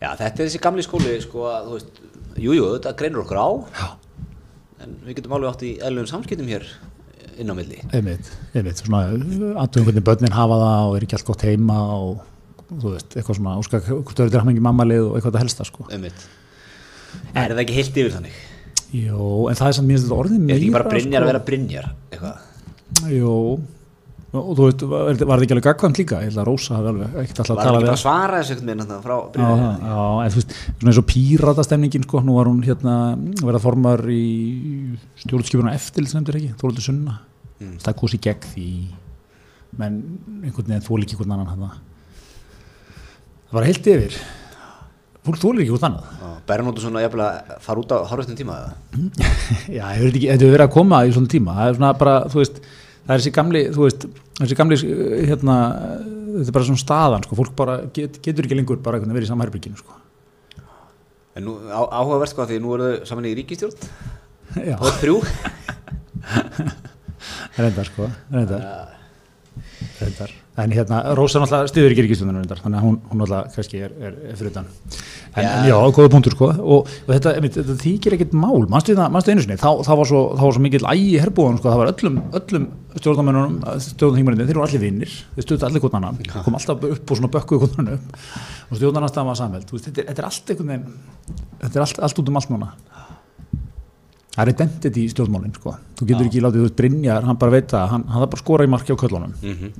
já, 0.00 0.10
þetta 0.16 0.32
er 0.32 0.44
þessi 0.48 0.64
gamli 0.64 0.82
skóli 0.88 1.20
sko 1.28 1.44
að, 1.52 1.68
þú 1.68 1.76
veist, 1.76 2.04
jújú, 2.40 2.56
jú, 2.56 2.68
þetta 2.78 2.96
greinur 2.96 3.26
okkur 3.28 3.36
á. 3.44 3.48
En 4.84 4.96
við 5.04 5.18
getum 5.18 5.36
alveg 5.36 5.52
átt 5.52 5.66
í 5.66 5.72
eðlugum 5.82 6.10
samskiptum 6.10 6.50
hér 6.50 6.66
inn 7.38 7.52
á 7.52 7.54
milli. 7.54 7.78
Einmitt, 7.94 8.30
einmitt, 8.56 8.82
svona, 8.82 9.04
aðtöðum 9.62 9.88
hvernig 9.88 10.06
börnin 10.06 10.34
hafa 10.34 10.58
það 10.62 10.88
og 10.88 10.96
er 10.98 11.06
ekki 11.06 11.18
allt 11.18 11.28
gott 11.28 11.46
heima 11.46 11.78
og, 11.94 12.20
þú 12.68 12.92
veist, 12.96 13.14
eitthvað 13.14 13.38
svona, 13.38 13.56
óskar, 13.62 13.84
hvort 13.86 14.18
þau 14.18 14.26
eru 14.26 14.42
ekki 14.54 14.66
mammalið 14.66 15.04
og 15.06 15.18
eitthvað 15.18 15.36
það 15.36 15.44
helsta, 15.46 15.68
sko. 15.68 15.86
einmitt. 15.94 16.28
Er 17.32 17.54
það 17.54 17.62
ekki 17.64 17.78
heilt 17.78 18.00
yfir 18.02 18.14
þannig? 18.16 18.38
Jó, 18.88 19.22
en 19.50 19.58
það 19.58 19.70
er 19.70 19.76
samt 19.76 19.92
þetta 19.92 20.18
orðið 20.18 20.38
er 20.38 20.44
meira, 20.48 20.58
ekki 20.58 20.74
bara 20.74 20.88
Brynjar 20.88 21.08
sko. 21.08 21.24
að 21.24 21.30
vera 21.30 21.44
Brynjar 21.44 21.90
eitthvað? 22.08 22.46
Jú, 23.12 23.34
og 24.36 24.48
þú 24.58 24.64
veit, 24.68 24.82
var, 24.90 25.06
var 25.24 25.38
það 25.40 25.44
ekki 25.46 25.54
alveg 25.56 25.66
gagkvæmt 25.68 25.98
líka? 26.02 26.18
Ég 26.20 26.28
held 26.28 26.40
að 26.42 26.48
Rósa 26.50 26.74
hafi 26.76 26.90
alveg 26.90 27.14
ekkert 27.22 27.38
alltaf 27.40 27.52
að 27.52 27.58
var 27.58 27.64
tala 27.64 27.78
ekki 27.78 27.84
við 27.84 27.88
bara 27.88 27.96
að 27.96 28.02
svara 28.02 28.40
þessu 28.42 28.56
veginn 28.58 28.82
þarna 28.82 28.98
frá 29.06 29.14
það, 29.32 29.62
já, 29.88 30.02
en 30.24 30.32
þú 30.34 30.40
veist, 30.42 30.56
svona 30.68 30.92
eins 30.92 31.00
og 31.00 31.06
píratastemningin 31.12 32.04
sko, 32.04 32.20
nú 32.26 32.34
var 32.36 32.50
hún 32.50 32.58
hérna 32.66 32.96
verða 33.40 33.62
formar 33.64 34.02
í 34.12 34.24
stjórnskipuna 35.24 35.72
eftir, 35.78 36.08
sem 36.10 36.20
þetta 36.26 36.36
ekki, 36.42 36.50
Þóruldur 36.60 36.84
Sunna. 36.90 37.16
Mm. 37.58 37.72
það 37.82 37.96
kosi 37.98 38.18
gegn 38.22 38.44
því 38.52 38.66
menn 39.80 39.96
einhvern 40.44 40.68
veginn 40.68 40.84
þóli 40.86 41.08
ekki 41.08 41.16
hvern 41.18 41.32
annan 41.34 41.48
hann 41.50 41.64
það 43.48 43.56
var 43.58 43.66
heilt 43.66 43.88
yfir. 43.90 44.18
Fólk 45.26 45.40
þóli 45.42 45.64
ekki 45.64 45.72
hvern 45.74 45.88
annan 45.88 46.36
Bernóttur 46.48 46.84
svona 46.84 47.02
jafnvel 47.02 47.24
að 47.26 47.56
fara 47.64 47.82
út 47.82 47.90
á 47.92 47.98
hárvæstum 48.12 48.36
tíma 48.38 48.54
eða? 48.60 48.70
Já, 49.78 49.84
þetta 49.96 50.12
ekki- 50.12 50.28
þetta 50.30 50.44
hefur 50.44 50.54
verið 50.54 50.66
að 50.68 50.74
koma 50.76 51.00
í 51.04 51.12
svona 51.16 51.32
tíma, 51.32 51.56
það 53.08 53.14
er 53.14 53.14
það 53.14 53.14
er 53.14 53.22
þessi 53.22 53.32
gamli, 53.38 53.62
þú 53.72 53.84
veist, 53.86 54.04
þessi 54.38 54.58
gamli, 54.58 54.76
eh, 54.84 55.22
hérna, 55.30 55.54
þetta 56.34 56.44
er 56.44 56.56
bara 56.58 56.68
svona 56.68 56.82
staðan, 56.82 57.24
sko, 57.24 57.38
fólk 57.38 57.54
bara 57.56 57.78
get, 57.96 58.20
getur 58.24 58.44
ekki 58.44 58.58
lengur 58.58 58.82
bara 58.84 59.00
verið 59.00 59.24
í 59.24 59.30
sama 59.30 59.46
herbygginu, 59.46 59.80
sko. 59.80 59.96
En 61.38 61.46
nú, 61.46 61.56
á, 61.70 61.80
áhugavert 62.02 62.34
sko 62.34 62.44
því 62.50 62.60
nú 62.60 62.74
eru 62.74 62.90
þau 62.98 63.08
saman 63.08 63.30
í 63.30 63.34
ríkistjórn 63.38 63.74
og 64.76 64.88
þrjú. 65.00 65.16
Reyndar, 67.58 67.88
sko, 67.88 68.08
reyndar, 68.34 68.97
reyndar. 70.00 70.34
En 70.58 70.72
hérna, 70.74 70.96
Rósa 71.14 71.38
náttúrulega 71.38 71.68
stiður 71.70 71.92
ekki 71.94 72.02
ríkistöndunum 72.02 72.40
reyndar, 72.42 72.58
þannig 72.64 72.80
að 72.80 72.86
hún, 72.88 72.94
hún 73.12 73.20
náttúrulega 73.20 73.52
kannski 73.54 73.78
er, 73.86 73.92
er, 74.02 74.14
er 74.32 74.38
fyrir 74.40 74.50
utan. 74.50 74.64
En, 75.38 75.44
Já. 75.44 75.50
já, 75.70 75.76
góða 75.94 76.10
punktur, 76.10 76.34
sko, 76.34 76.48
og, 76.58 76.88
og 77.06 77.12
þetta, 77.14 77.34
einmitt, 77.38 77.54
þetta 77.60 77.76
þykir 77.78 78.16
ekkit 78.16 78.32
mál, 78.34 78.64
það, 78.66 79.02
manstu 79.14 79.30
einu 79.30 79.44
sinni, 79.44 79.58
þá, 79.60 79.68
þá 79.86 79.92
var 80.00 80.08
svo, 80.10 80.22
þá 80.34 80.42
var 80.48 80.56
svo 80.56 80.64
mikill 80.64 80.88
ægi 80.90 81.06
í 81.12 81.20
herbúðunum, 81.22 81.60
sko, 81.60 81.70
það 81.70 81.82
var 81.84 81.92
öllum, 81.92 82.16
öllum 82.40 82.66
stjórnarmennunum, 82.98 83.58
stjórnarþingmenninu, 83.86 84.48
þeir 84.48 84.58
voru 84.58 84.66
allir 84.66 84.82
vinnir, 84.82 85.14
þeir 85.36 85.46
stöðu 85.46 85.68
allir 85.68 85.84
hvern 85.84 85.98
annan, 86.00 86.18
kom 86.42 86.58
alltaf 86.58 86.88
upp 86.90 87.12
og 87.14 87.20
svona 87.20 87.30
bökkuðu 87.36 87.62
hvern 87.68 87.84
annan 87.84 88.00
upp, 88.00 88.18
og 88.72 88.80
stjórnarnarstaðan 88.80 89.30
var 89.30 89.38
samveld, 89.44 89.70
þetta, 89.76 89.94
er- 90.02 90.10
þetta 90.10 90.24
er 90.24 90.30
allt 90.32 90.54
veginn, 90.56 90.88
þetta 91.62 91.78
er 91.78 91.86
allt, 91.86 92.02
allt 92.08 92.22
út 92.24 92.32
um 92.34 92.40
allt 92.42 92.50
núna. 92.56 92.72
Það 94.38 94.44
er 94.46 94.50
identity 94.54 95.02
í 95.02 95.10
stjórnmálinn, 95.10 95.54
sko, 95.58 95.72
þú 95.98 96.06
getur 96.06 96.22
Já. 96.22 96.28
ekki 96.30 96.42
látið, 96.44 96.62
veist, 96.62 96.74
Brynjar, 96.78 97.24
hann 97.26 97.38
bara 97.42 97.54
veit 97.56 97.72
það, 97.72 97.86
hann, 97.90 98.04
hann 98.06 98.22
það 98.22 98.28
bara 98.34 98.42
skora 98.44 98.66
í 98.68 98.70
marki 98.70 98.94
á 98.94 98.96
köllunum 99.02 99.32
mm 99.42 99.72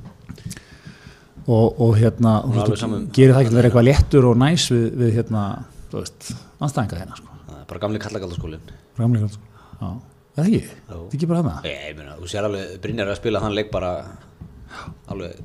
og, 1.49 1.79
og 1.81 1.95
hérna, 1.97 2.33
Hún 2.45 2.59
þú 2.61 2.75
um- 2.85 3.05
gerir 3.15 3.33
það 3.33 3.39
ekki 3.41 3.49
að 3.49 3.57
vera 3.57 3.69
eitthvað 3.69 3.87
léttur 3.87 4.25
og 4.29 4.35
næs 4.37 4.67
við, 4.69 4.83
við 4.99 5.15
hérna, 5.15 5.43
þú 5.89 6.01
veist, 6.03 6.27
anstæðinga 6.61 6.99
hérna, 6.99 7.15
sko. 7.17 7.37
Það 7.47 7.63
bara 7.71 7.79
gamli 7.85 8.01
kallagaldaskólin 8.03 8.73
Gamlega, 8.99 9.29
sko. 9.33 9.63
Já. 9.79 9.87
Er 9.89 10.43
það 10.43 10.49
ekki? 10.51 10.75
Það 10.89 10.99
er 10.99 11.15
ekki 11.17 11.29
bara 11.31 11.41
hana? 11.41 11.55
Ég, 11.65 11.95
meina, 11.97 12.17
þú 12.19 12.29
sér 12.29 12.45
alveg, 12.49 12.75
Brynjar 12.83 13.07
er 13.07 13.13
að 13.15 13.21
spila 13.23 13.41
þann 13.41 13.55
leik 13.57 13.71
bara 13.73 13.93
alveg 15.09 15.39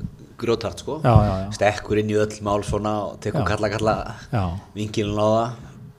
grjótart 0.44 0.83
sko 0.83 0.99
Já, 1.00 1.14
já, 1.14 1.35
já. 1.44 1.49
stekkur 1.56 2.00
inn 2.02 2.11
í 2.12 2.18
öll 2.21 2.37
mál 2.44 2.64
svona 2.66 2.92
og 3.06 3.21
tekur 3.25 3.47
kalla 3.49 3.71
kalla 3.73 3.94
Já. 4.33 4.44
vinkilin 4.75 5.16
á 5.16 5.28
það 5.30 5.50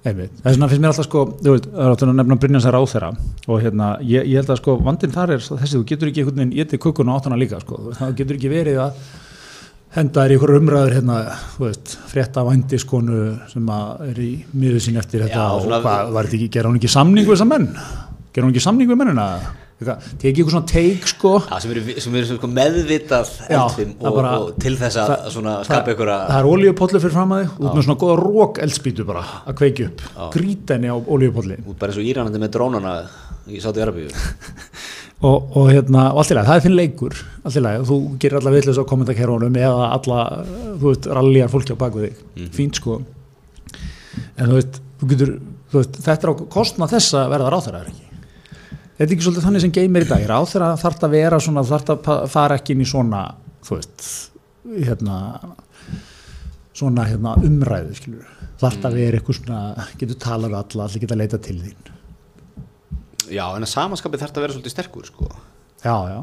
Einmitt. 0.06 0.34
Það 0.44 0.50
er 0.52 0.58
svona 0.60 0.68
finnst 0.70 0.84
mér 0.84 0.92
alltaf 0.92 1.08
sko, 1.08 1.22
þú 1.40 1.54
veist, 1.56 1.68
það 1.72 1.86
er 1.86 1.94
áttur 1.96 2.10
að 2.12 2.18
nefna 2.20 2.36
Brynjans 2.42 2.68
er 2.70 2.76
á 2.78 2.82
þeirra 2.92 3.08
og 3.48 3.62
hérna, 3.64 3.88
ég, 4.06 4.28
ég 4.30 4.42
held 4.42 4.52
að 4.54 4.60
sko 4.60 4.76
vandinn 4.86 5.16
þar 5.16 5.34
er 5.34 5.42
þessi, 5.46 5.72
þú 5.74 5.86
getur 5.90 6.12
ekki 6.12 6.22
einhvern 6.22 6.42
veginn 6.44 6.58
getið 6.60 6.82
kukkun 6.86 7.10
á 7.10 7.16
áttuna 7.16 7.40
líka 7.42 7.62
sko, 7.64 7.80
það 7.98 8.14
getur 8.20 8.38
ekki 8.38 8.52
verið 8.54 8.82
að 8.86 9.00
henda 9.96 10.22
þér 10.22 10.36
í 10.36 10.38
einhverju 10.38 10.62
umræður 10.62 10.96
hérna, 11.00 11.20
þú 11.56 11.66
veist, 11.66 11.98
frétta 12.12 12.46
vændiskonu 12.46 13.20
sem 13.50 13.76
að 13.80 14.08
er 14.12 14.24
í 14.28 14.32
miður 14.54 14.86
sín 14.86 15.02
eftir 15.02 15.26
þetta 15.26 15.42
Já, 15.42 15.58
og 15.58 15.70
hvað, 15.74 16.14
var 16.14 16.30
þetta 16.30 16.40
ekki, 16.42 16.54
gera 16.54 16.70
hún 16.70 16.82
ekki 16.82 16.92
samning 16.92 17.26
við 17.26 17.38
þessa 17.38 17.50
menn? 17.50 17.70
Gera 18.36 18.46
hún 18.46 18.54
ekki 18.54 18.66
samning 18.68 18.92
við 18.92 19.02
mennina? 19.02 19.30
Tekið 19.76 20.30
eitthvað 20.40 20.54
svona 20.54 20.68
teik 20.72 21.08
sko. 21.12 21.32
Já, 21.52 21.58
sem 21.60 21.72
eru, 21.74 21.82
sem 22.00 22.14
eru 22.16 22.28
sko 22.38 22.48
meðvitað 22.48 23.32
Já, 23.52 23.60
og, 23.60 24.06
bara- 24.16 24.30
og 24.40 24.54
til 24.64 24.72
þess 24.80 24.96
að 25.02 25.26
svona 25.34 25.56
skapa 25.68 25.92
ykkur 25.92 26.12
það 26.14 26.38
er 26.38 26.48
olíupollu 26.48 27.02
fyrir 27.04 27.12
fram 27.18 27.34
að 27.36 27.42
þig 27.44 27.58
út 27.60 27.76
með 27.76 27.84
svona 27.90 28.00
góða 28.06 28.16
rók 28.22 28.62
eldspýtu 28.64 29.06
bara 29.10 29.24
að 29.44 29.58
kveiki 29.60 29.88
upp, 29.90 30.06
grýta 30.32 30.78
henni 30.78 30.88
á 30.88 30.96
olíupolli 30.96 31.58
út 31.66 31.76
bara 31.82 31.92
eins 31.92 32.00
og 32.00 32.08
Íránandi 32.08 32.40
með 32.46 32.54
drónana 32.56 32.94
í 33.52 33.60
Sáti 33.60 33.84
Arabíu 33.84 34.08
og, 35.28 35.52
og 35.60 35.68
hérna, 35.74 36.06
og 36.14 36.22
allt 36.24 36.32
í 36.32 36.38
lagi, 36.40 36.48
það 36.54 36.56
er 36.62 36.66
þinn 36.70 36.78
leikur 36.80 37.20
allt 37.44 37.60
í 37.60 37.66
lagi, 37.68 37.84
þú 37.92 38.00
gerir 38.24 38.40
alla 38.40 38.56
vitlega 38.56 38.88
á 38.88 38.92
kommentarkerfunum 38.94 39.60
eða 39.60 39.92
alla, 40.00 40.22
þú 40.80 40.88
veist, 40.88 41.12
ralljar 41.20 41.52
fólki 41.52 41.76
á 41.76 41.84
baku 41.84 42.06
þig, 42.08 42.24
fínt 42.56 42.80
sko. 42.80 43.02
En 44.40 44.50
þú 44.52 44.58
veist, 44.60 44.80
þú 45.04 45.12
getur 45.12 45.36
þú 45.72 45.82
veist, 45.82 46.00
þetta 46.08 46.28
er 46.30 46.32
á 46.32 46.36
kostnað 46.56 46.96
þess 46.96 47.16
að 47.20 47.32
verða 47.36 47.52
ráþæra 47.56 47.84
ekki 47.90 48.04
þetta 48.96 49.08
er 49.08 49.16
ekki 49.16 49.26
svolítið 49.28 49.48
þannig 49.48 49.66
sem 49.66 49.76
geymir 49.76 50.06
í 50.06 50.10
dag, 50.10 50.26
ráþæra 50.30 50.72
þarf 50.82 51.04
að 51.08 51.16
vera 51.18 51.42
svona, 51.44 51.66
þarf 51.68 52.10
að 52.16 52.30
fara 52.32 52.60
ekki 52.60 52.76
inn 52.76 52.86
í 52.86 52.90
svona 52.90 53.26
þú 53.66 53.80
veist, 53.80 54.08
hérna 54.76 55.18
svona 56.76 57.08
hérna 57.08 57.36
umræðu 57.46 57.98
skilur, 57.98 58.32
þarf 58.62 58.88
að 58.90 58.98
vera 59.00 59.20
eitthvað 59.20 59.42
svona, 59.42 59.60
getur 60.00 60.22
talað 60.22 60.54
við 60.54 60.62
alla, 60.62 60.88
allir 60.88 61.04
geta 61.06 61.20
leita 61.20 61.42
til 61.42 61.60
þín. 61.64 61.92
Já, 63.34 63.46
en 63.56 63.66
að 63.66 63.72
samanskapið 63.72 64.22
þarf 64.26 64.36
að 64.36 64.46
vera 64.46 64.56
svolítið 64.56 64.74
sterkur 64.76 65.08
sko. 65.08 65.30
Já, 65.82 65.96
já. 66.12 66.20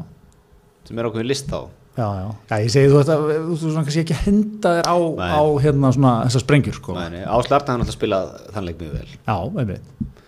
Sem 0.87 0.99
er 0.99 1.09
ákveðin 1.09 1.31
list 1.31 1.51
á. 1.51 1.61
Já, 1.93 2.07
já, 2.17 2.29
já, 2.49 2.55
ég 2.57 2.71
segi 2.73 2.89
þú 2.89 3.01
þetta, 3.01 3.15
þú 3.21 3.53
þú 3.53 3.57
svona 3.61 3.83
kannski 3.85 4.01
ekki 4.01 4.15
að 4.15 4.23
henda 4.27 4.69
þér 4.77 4.87
á, 4.89 4.97
á 5.29 5.43
hérna 5.61 5.91
svona 5.93 6.13
þessar 6.25 6.43
sprengjur 6.45 6.77
sko. 6.79 6.95
Áslarta 6.97 7.75
hann 7.75 7.83
alltaf 7.83 7.97
spilað 7.97 8.31
þann 8.55 8.65
leik 8.69 8.79
mjög 8.79 8.95
vel. 8.97 9.11
Já, 9.13 9.35
einmitt. 9.61 10.22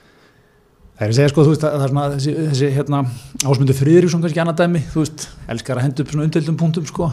Það 0.95 1.03
er 1.03 1.11
að 1.11 1.17
segja 1.17 1.31
sko, 1.31 1.43
þú 1.43 1.51
veist, 1.51 1.63
að 1.67 1.73
það 1.75 1.85
er 1.85 1.91
svona 1.91 2.05
þessi, 2.13 2.33
þessi 2.49 2.67
hérna, 2.71 2.99
ásmundu 3.43 3.73
Friðriksson 3.75 4.21
kannski 4.23 4.41
annað 4.43 4.61
dæmi, 4.61 4.81
þú 4.93 5.01
veist, 5.01 5.25
elskar 5.51 5.81
að 5.81 5.85
henda 5.89 6.03
upp 6.05 6.13
svona 6.13 6.27
undeildum 6.29 6.59
punktum 6.61 6.85
sko, 6.87 7.09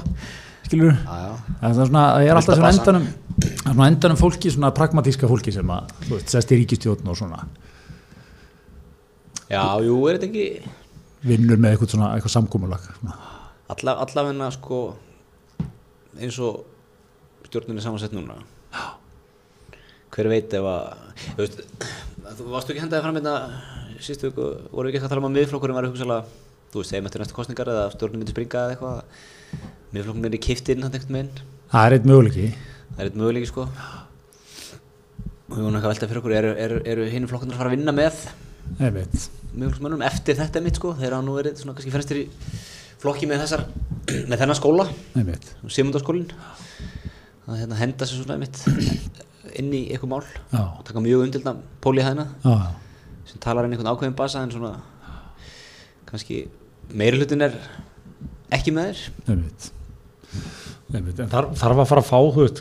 skilur 0.68 0.92
Já, 0.92 1.16
já. 1.18 1.32
Það 1.62 1.80
er 1.82 1.88
svona, 1.90 2.04
það 2.12 2.26
er 2.28 2.38
alltaf 2.38 2.60
svona 2.60 2.70
endanum, 2.76 3.08
svona 3.64 3.88
endanum 3.90 4.20
fólki, 4.20 4.52
svona 4.54 4.70
pragmatíska 4.76 5.30
fólki 5.30 5.54
sem 5.56 5.74
að, 5.74 5.90
þú 6.04 6.14
veist, 6.14 6.30
sest 6.30 6.54
í 6.54 6.60
ríkistjóðn 6.60 7.10
og 7.10 7.18
svona. 7.18 7.42
Já, 9.50 9.64
jú, 9.82 9.98
er 10.06 10.20
þetta 10.20 10.30
ekki 10.30 10.46
vinnur 11.26 11.58
með 11.60 11.74
eitthvað 11.74 11.94
svona, 11.96 12.12
eitthvað 12.16 12.36
samkúmulag. 12.36 12.86
Svona. 13.00 13.18
alla, 13.72 13.96
allavegna 14.04 14.50
sko 14.54 14.78
eins 16.20 16.38
og 16.42 16.62
stjórnin 17.48 17.78
er 17.78 17.84
samansett 17.84 18.14
núna. 18.16 18.38
Hver 20.12 20.28
veit 20.28 20.54
ef 20.54 20.66
að 20.68 20.86
þú 21.22 21.38
veist, 21.40 21.62
þú 22.38 22.48
varstu 22.52 22.72
ekki 22.74 22.82
hendaði 22.84 23.04
fram 23.04 23.18
hérna 23.18 23.34
sístu 24.02 24.30
viku, 24.30 24.46
voru 24.72 24.88
ekki 24.90 24.98
eitthvað 24.98 25.08
að 25.08 25.14
tala 25.14 25.22
um 25.22 25.28
að 25.30 25.36
miðflokkurinn 25.38 25.78
var 25.78 25.86
hugsalega, 25.88 26.22
þú 26.72 26.80
veist, 26.82 26.90
segjum 26.92 27.08
eftir 27.10 27.22
næstu 27.22 27.36
kostningar 27.36 27.70
eða 27.72 27.84
stjórnin 27.94 28.22
myndi 28.22 28.34
springa 28.34 28.62
eða 28.66 28.74
eitthvað 28.76 28.96
miðflokkurinn 29.96 30.28
er 30.30 30.36
í 30.38 30.42
kiftinn 30.46 30.82
hann 30.86 30.94
einhvern 30.96 31.18
veginn 31.18 31.42
Það 31.72 31.86
er 31.88 31.96
eitt 31.98 32.08
möguleiki. 32.10 32.46
það 32.92 33.02
er 33.04 33.10
eitt 33.10 33.18
möguleiki 33.22 33.50
sko 33.52 33.66
og 35.52 35.56
við 35.56 35.62
vorum 35.62 35.76
eitthvað 35.76 35.88
að 35.88 35.94
velta 35.94 36.08
fyrir 36.10 36.20
okkur 36.22 36.34
eru, 36.38 36.52
eru, 36.66 36.78
eru 36.94 37.06
hinn 37.12 37.28
flokkurinn 37.30 37.54
að 37.54 37.60
fara 37.62 37.72
að 37.72 37.76
vinna 37.76 37.94
með 37.96 38.20
Einmitt. 38.80 39.26
miðflokksmönnum 39.52 40.04
eftir 40.06 40.38
þetta 40.38 40.62
mitt 40.64 40.78
sko 40.80 40.94
þeir 40.96 41.16
hafa 41.16 41.26
nú 41.26 41.34
verið 41.36 41.58
svona 41.60 41.74
kannski 41.76 41.92
fremstir 41.92 42.22
í 42.22 42.24
flokki 43.02 43.28
með 43.28 43.42
þessar 43.44 43.64
með 44.30 44.38
þennan 44.40 44.58
skóla 44.58 44.86
Einmitt. 45.18 45.50
Simundaskólin 45.68 46.28
að 47.42 47.58
hérna, 47.58 47.76
henda 47.80 48.06
sér 48.08 48.22
svona 48.22 48.38
mitt 48.40 48.62
inn 49.61 49.73
í 49.76 49.82
eitthvað 49.92 50.12
mál 50.12 50.23
Já. 50.52 50.62
og 50.78 50.82
taka 50.88 51.02
mjög 51.04 51.25
undilna 51.26 51.54
póli 51.85 52.04
hæðina 52.04 52.26
Já, 52.44 52.54
sem 53.30 53.40
talar 53.42 53.66
inn 53.68 53.75
einhvern 53.76 53.92
ákveðin 53.92 54.16
basa 54.18 54.42
en 54.44 54.50
svona 54.54 54.75
kannski 56.09 56.42
meiri 56.92 57.18
hlutin 57.21 57.42
er 57.47 57.54
ekki 58.52 58.73
með 58.76 58.99
þér. 59.26 59.42
En 60.92 61.06
þarf, 61.32 61.54
þarf 61.56 61.78
að 61.85 61.88
fara 61.88 62.02
að 62.02 62.09
fá, 62.11 62.18
þú 62.35 62.42
veist, 62.44 62.59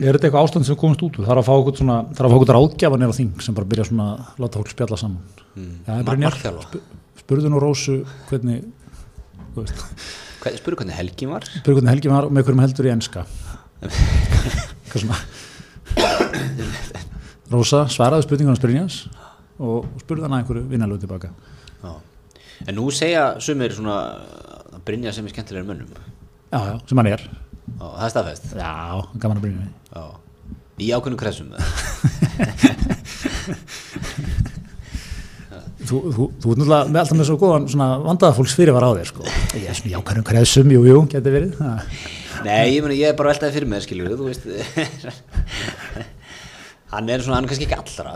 er 0.00 0.16
þetta 0.16 0.28
eitthvað 0.30 0.46
ástand 0.46 0.66
sem 0.68 0.78
komist 0.80 1.02
út? 1.04 1.18
Þarf 1.20 1.42
að 1.42 1.48
fá 1.48 1.52
eitthvað 1.58 1.80
svona, 1.82 1.96
þarf 2.16 2.24
að 2.24 2.32
fá 2.32 2.36
eitthvað 2.38 2.54
ráðgjafanir 2.56 3.12
á 3.12 3.18
þing 3.18 3.34
sem 3.44 3.56
bara 3.58 3.68
byrja 3.72 3.86
svona 3.90 4.06
að 4.14 4.40
láta 4.44 4.60
fólk 4.62 4.72
spjalla 4.72 4.98
saman. 5.00 5.20
mm. 5.54 5.74
Já, 5.84 5.92
Mar- 6.24 6.38
sp- 6.40 6.80
spurðu 7.20 7.52
nú 7.52 7.60
Rósu 7.62 7.98
hvernig, 8.30 8.64
spurðu 9.54 10.78
hvernig 10.80 10.96
helgin 10.98 11.30
var 11.34 11.44
spurðu 11.46 11.78
hvernig 11.78 11.92
Helgi 11.94 12.10
var 12.12 12.26
og 12.28 12.32
með 12.36 12.48
hverjum 12.48 12.64
heldur 12.64 12.88
í 12.88 12.94
enska. 12.94 13.26
Hvað 14.88 15.02
svona? 15.04 15.20
Rósa 17.54 17.84
svaraði 17.92 18.24
spurningunum 18.26 18.60
Brynjans 18.62 18.96
og 19.62 19.84
spurði 20.02 20.24
hann 20.26 20.34
að 20.34 20.40
einhverju 20.42 20.64
vinnalögu 20.72 21.04
tilbaka. 21.04 21.28
Já. 21.84 21.92
en 22.66 22.74
nú 22.78 22.88
segja 22.94 23.24
sumir 23.44 23.74
svona 23.76 23.96
að 24.74 24.80
Brynja 24.86 25.12
sem 25.14 25.26
er 25.28 25.34
skemmtilegur 25.34 25.68
mönnum 25.68 25.90
Já, 26.54 26.58
já, 26.70 26.74
sem 26.88 26.98
hann 26.98 27.10
er. 27.12 27.22
og 27.78 27.92
það 27.98 28.04
er 28.08 28.12
staðfest 28.14 28.46
Já, 28.58 28.72
gaman 29.22 29.38
að 29.38 29.44
Brynja. 29.44 29.68
Já. 29.94 30.04
í 30.80 30.90
ákveðnum 30.96 31.20
kressum 31.20 31.48
Þú, 35.84 35.98
þú, 36.14 36.26
þú 36.40 36.52
ert 36.54 36.60
náttúrulega 36.60 36.88
með 36.88 37.00
alltaf 37.02 37.18
með 37.18 37.26
svo 37.28 37.34
góðan 37.42 37.66
vandaða 38.06 38.36
fólks 38.38 38.54
fyrir 38.56 38.72
var 38.72 38.86
á 38.88 38.96
þér 38.96 39.08
sko. 39.10 39.24
Ég 39.58 39.66
er 39.68 39.76
svona 39.76 39.92
jákvæðum 39.98 40.24
kreðsum, 40.30 40.70
jú, 40.72 40.80
jú, 40.88 41.02
getur 41.12 41.34
verið. 41.34 41.58
Ha. 41.60 41.72
Nei, 42.44 42.66
ég, 42.74 42.82
meni, 42.84 42.96
ég 43.00 43.06
er 43.12 43.16
bara 43.18 43.30
veltaði 43.32 43.54
fyrir 43.56 43.68
mér, 43.70 43.82
skiljur 43.84 44.08
þú 44.18 44.24
veist 44.28 44.44
Hann 46.94 47.06
er 47.10 47.18
svona, 47.24 47.36
hann 47.40 47.46
er 47.46 47.50
kannski 47.50 47.66
ekki 47.68 47.78
allra 47.80 48.12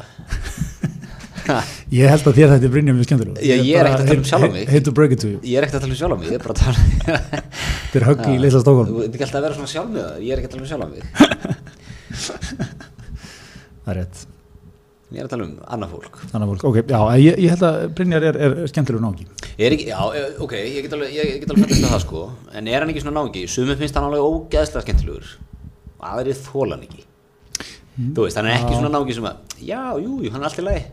Ég 1.88 2.04
held 2.12 2.24
að 2.28 2.36
þér 2.36 2.50
þetta 2.52 2.66
er 2.68 2.72
Brynja 2.74 2.92
mjög 2.92 3.06
skemmtilega. 3.08 3.40
Já, 3.40 3.56
ég 3.56 3.72
er 3.80 3.86
ekkert 3.88 4.02
að 4.02 4.08
tala 4.10 4.20
um 4.20 4.28
sjálfan 4.28 4.52
mig. 4.52 4.66
Hate 4.68 4.84
to 4.84 4.92
break 4.98 5.12
it 5.14 5.20
to 5.22 5.28
you. 5.30 5.38
Ég 5.48 5.56
er 5.56 5.64
ekkert 5.64 5.78
að 5.78 5.82
tala 5.86 5.94
um 5.94 6.00
sjálf 6.02 6.12
á 6.12 6.16
mig, 6.20 6.28
ég 6.28 6.36
er 6.36 6.42
bara 6.44 6.52
að 6.52 6.60
tala 6.60 6.76
Þetta 7.88 7.96
er 8.02 8.06
högg 8.10 8.20
í 8.28 8.36
litla 8.42 8.58
Þú 8.58 8.62
stókunum. 8.66 8.92
veit 8.98 9.08
ekki 9.16 9.24
alltaf 9.24 9.40
að 9.40 9.44
vera 9.46 9.56
svona 9.56 9.72
sjálf 9.72 9.88
með 9.94 10.02
það, 10.04 10.18
ég 10.26 10.28
er 10.28 10.36
ekki 10.42 10.48
að 10.50 10.52
tala 10.52 10.60
um 10.60 10.68
sjálf 10.68 10.84
á 10.84 10.88
mig 10.92 11.00
Það 13.88 13.88
er 13.88 13.96
rétt. 14.02 14.16
Ég 15.08 15.22
er 15.22 15.24
að 15.24 15.32
tala 15.32 15.44
um 15.46 15.52
annað 15.72 15.92
fólk. 15.94 16.16
Þannig 16.28 16.44
að 16.44 16.50
fólk, 16.52 16.64
ok, 16.68 16.78
já, 16.92 16.98
ég, 17.22 17.38
ég 17.40 17.52
held 17.54 17.62
að 17.64 17.76
Brynjar 17.96 18.26
er, 18.28 18.38
er 18.44 18.56
skemmtilegur 18.68 19.04
náki. 19.06 19.24
Ég 19.54 19.62
er 19.64 19.76
ekki, 19.76 19.86
já, 19.88 20.00
eh, 20.18 20.26
ok, 20.44 20.54
ég 20.58 20.84
get 20.84 20.96
alveg, 20.98 21.14
ég 21.16 21.30
get 21.40 21.54
alveg 21.54 21.64
fættist 21.64 21.86
að 21.86 21.94
það 21.94 22.02
sko 22.04 22.24
En 22.52 22.68
er 22.68 22.84
hann 22.84 22.92
ekki 22.92 23.04
svona 23.06 23.22
náungi, 23.22 23.44
sumið 23.48 23.80
finnst 23.80 23.96
hann 23.96 24.08
alveg 24.10 24.26
ógeðslega 24.28 24.84
skemmtilegur 24.84 25.30
Aðrið 26.10 26.42
þóla 26.44 26.76
hann 26.76 26.84
ekki. 26.84 27.06
Þú 27.98 28.26
veist, 28.26 28.38
hann 28.38 28.50
er 28.50 28.58
ekki 28.58 28.76
svona 28.76 28.92
náungi 28.92 29.16
sem 29.16 29.30
að 29.30 29.56
Já, 29.64 29.80
jú, 29.96 30.20
jú, 30.22 30.34
hann 30.34 30.44
er 30.44 30.50
alltaf 30.50 30.68
lagi. 30.68 30.84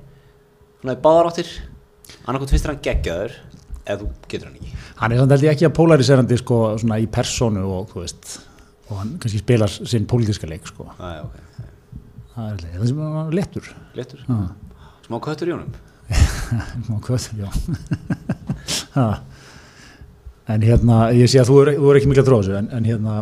Svona 0.80 0.96
í 0.96 1.04
báðar 1.04 1.32
áttir. 1.34 1.52
Annarkot 2.24 2.56
finnst 2.56 2.72
hann 2.72 2.82
geggjaður 2.88 3.36
Eða 3.86 4.02
þú 4.02 4.08
getur 4.32 4.50
hann 4.50 4.58
ekki. 4.58 4.72
Hann 4.98 5.14
er 5.14 5.20
samt 5.22 5.34
held 5.36 5.46
ég 5.46 5.54
ekki 5.54 5.68
að 5.68 5.76
polariserandi 5.78 6.38
sko 6.42 6.60
svona 6.82 6.98
í 6.98 7.06
personu 7.12 7.66
og 7.70 7.92
þú 7.92 8.02
veist 8.02 8.38
og 8.90 9.00
hann 9.02 9.16
kannski 9.22 9.42
spilar 9.42 9.72
sinn 9.74 10.08
pólitíska 10.10 10.50
leik 10.50 10.66
sko. 10.70 10.88
Æ, 10.98 11.22
ok, 11.22 11.38
Það 12.36 12.48
er 12.52 12.64
það 12.76 12.88
sem 12.90 13.02
er 13.08 13.36
lettur. 13.40 13.68
léttur 13.96 14.24
Já. 14.28 14.38
Smá 15.06 15.20
köttur 15.24 15.48
í 15.50 15.56
honum 15.56 15.72
Má 16.90 16.98
hvað, 17.06 17.30
já. 17.40 17.50
En 20.46 20.62
hérna, 20.62 20.98
ég 21.18 21.30
sé 21.32 21.40
að 21.42 21.50
þú 21.50 21.56
er, 21.64 21.70
þú 21.80 21.88
er 21.90 21.98
ekki 21.98 22.10
mikla 22.12 22.24
dróðs 22.28 22.50
en, 22.54 22.68
en 22.78 22.86
hérna, 22.86 23.14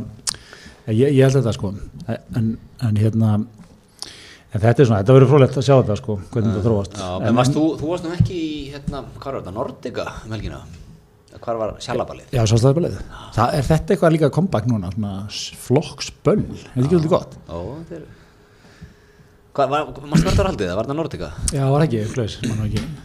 ég, 0.92 1.14
ég 1.16 1.22
held 1.24 1.38
þetta 1.38 1.54
sko, 1.56 1.70
en, 2.12 2.50
en 2.84 2.98
hérna, 3.00 3.30
en 3.40 4.58
þetta 4.60 4.84
er 4.84 4.90
svona, 4.90 4.98
þetta 5.00 5.16
verður 5.16 5.32
frólægt 5.32 5.60
að 5.62 5.64
sjá 5.70 5.76
þetta 5.78 5.96
sko, 6.02 6.18
hvernig 6.34 6.50
þetta 6.52 6.66
þróast. 6.66 6.98
Já, 7.00 7.08
en, 7.14 7.28
en 7.30 7.38
varst 7.40 7.56
þú, 7.56 7.64
þú 7.80 7.92
varst 7.94 8.08
nú 8.10 8.12
ekki 8.18 8.36
í, 8.36 8.50
hérna, 8.74 9.06
hvað 9.16 9.30
var 9.30 9.38
þetta, 9.40 9.54
Nordica 9.56 10.08
um 10.26 10.36
helgina 10.36 10.60
Hvar 11.44 11.58
var 11.58 11.72
sjalabalið? 11.82 12.28
Já, 12.36 12.44
sástæðabælið. 12.52 13.00
Það 13.36 13.56
er 13.58 13.66
þetta 13.68 13.96
eitthvað 13.96 14.14
líka 14.14 14.30
comeback 14.36 14.68
núna, 14.70 14.92
svona 14.94 15.14
flokksböll, 15.64 16.44
er 16.44 16.60
þetta 16.68 16.84
ekki 16.84 16.92
svolítið 16.92 17.16
gott? 17.16 17.40
Ó, 17.48 17.58
þetta 17.80 17.98
er 17.98 18.04
Mástu 19.54 20.26
verður 20.26 20.48
haldið 20.50 20.66
það, 20.66 20.76
var 20.80 20.88
þetta 20.88 20.98
Nordica? 20.98 21.28
Já, 21.54 21.60
það 21.62 21.74
var 21.76 21.84
ekki, 21.86 22.00
hvort 22.10 22.22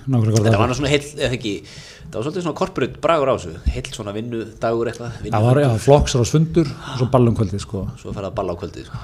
Þetta 0.09 0.52
það 0.55 0.62
var 0.62 0.71
svona 0.78 0.93
heill, 0.95 1.09
eða 1.19 1.37
ekki 1.37 1.52
Það 1.69 2.14
var 2.14 2.25
svolítið 2.25 2.45
svona 2.47 2.57
korporate 2.57 3.02
bragur 3.05 3.28
á 3.28 3.35
þessu 3.37 3.73
Heill 3.75 3.90
svona 3.93 4.14
vinnudagur 4.17 4.88
eitthvað 4.88 5.19
Það 5.28 5.45
var, 5.45 5.61
flokksar 5.85 6.25
og 6.25 6.31
sfundur 6.31 6.71
og 6.73 7.02
svo 7.02 7.09
ballum 7.12 7.37
kvöldið, 7.37 7.61
sko. 7.67 7.85
Svo 8.00 8.14
færði 8.17 8.31
að 8.31 8.38
balla 8.40 8.57
á 8.57 8.61
kvöldið 8.62 8.88
sko. 8.88 9.02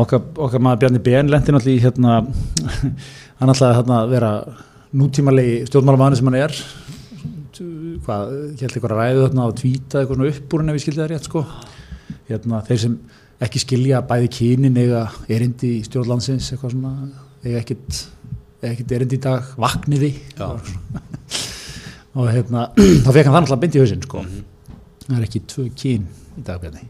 Okkar, 0.00 0.24
okkar 0.46 0.64
maður 0.64 0.80
Bjarni 0.86 1.02
BN 1.04 1.30
lendi 1.30 1.52
náttúrulega 1.52 1.76
í 1.76 1.84
hérna, 1.84 2.16
hann 3.42 3.52
ætlaði 3.52 3.76
hérna 3.76 3.98
að 4.00 4.14
vera 4.16 4.32
nútímalegi 4.96 5.60
stjórnmálamanni 5.68 6.18
sem 6.18 6.30
hann 6.32 6.40
er 6.40 6.56
hvað, 8.06 8.32
ég 8.56 8.64
held 8.64 8.72
eitthvað 8.72 8.94
að 8.94 9.00
ræðu 9.02 9.24
þarna 9.26 9.46
og 9.46 9.56
tvíta 9.60 10.00
eitthvað 10.00 10.16
svona 10.16 10.32
upp 10.32 10.54
úr 10.54 10.62
henni 10.62 10.72
ef 10.72 10.78
ég 10.80 10.84
skildi 10.86 11.02
það 11.02 11.10
rétt 11.12 11.28
sko 11.28 11.42
hérna, 12.30 12.62
þeir 12.66 12.80
sem 12.84 12.96
ekki 13.40 13.62
skilja 13.62 14.02
bæði 14.04 14.28
kynin 14.36 14.76
eða 14.82 15.02
erindi 15.32 15.70
í 15.78 15.84
stjórnlandsins 15.86 16.50
eitthvað 16.52 16.74
svona, 16.74 16.92
eða 17.44 17.60
ekkit 17.62 18.00
ekkit 18.70 18.92
erindi 18.92 19.16
í 19.16 19.22
dag, 19.24 19.46
vakniði 19.56 20.10
og 22.18 22.26
hérna 22.28 22.66
þá 23.04 23.10
fekk 23.14 23.26
hann 23.30 23.34
það 23.34 23.40
náttúrulega 23.40 23.62
byndi 23.64 23.78
í 23.78 23.82
hausinn 23.84 24.02
sko. 24.04 24.24
Það 25.06 25.16
er 25.18 25.24
ekki 25.28 25.40
tvö 25.48 25.64
kyn 25.80 26.04
í 26.36 26.44
dag 26.46 26.60
björni 26.62 26.84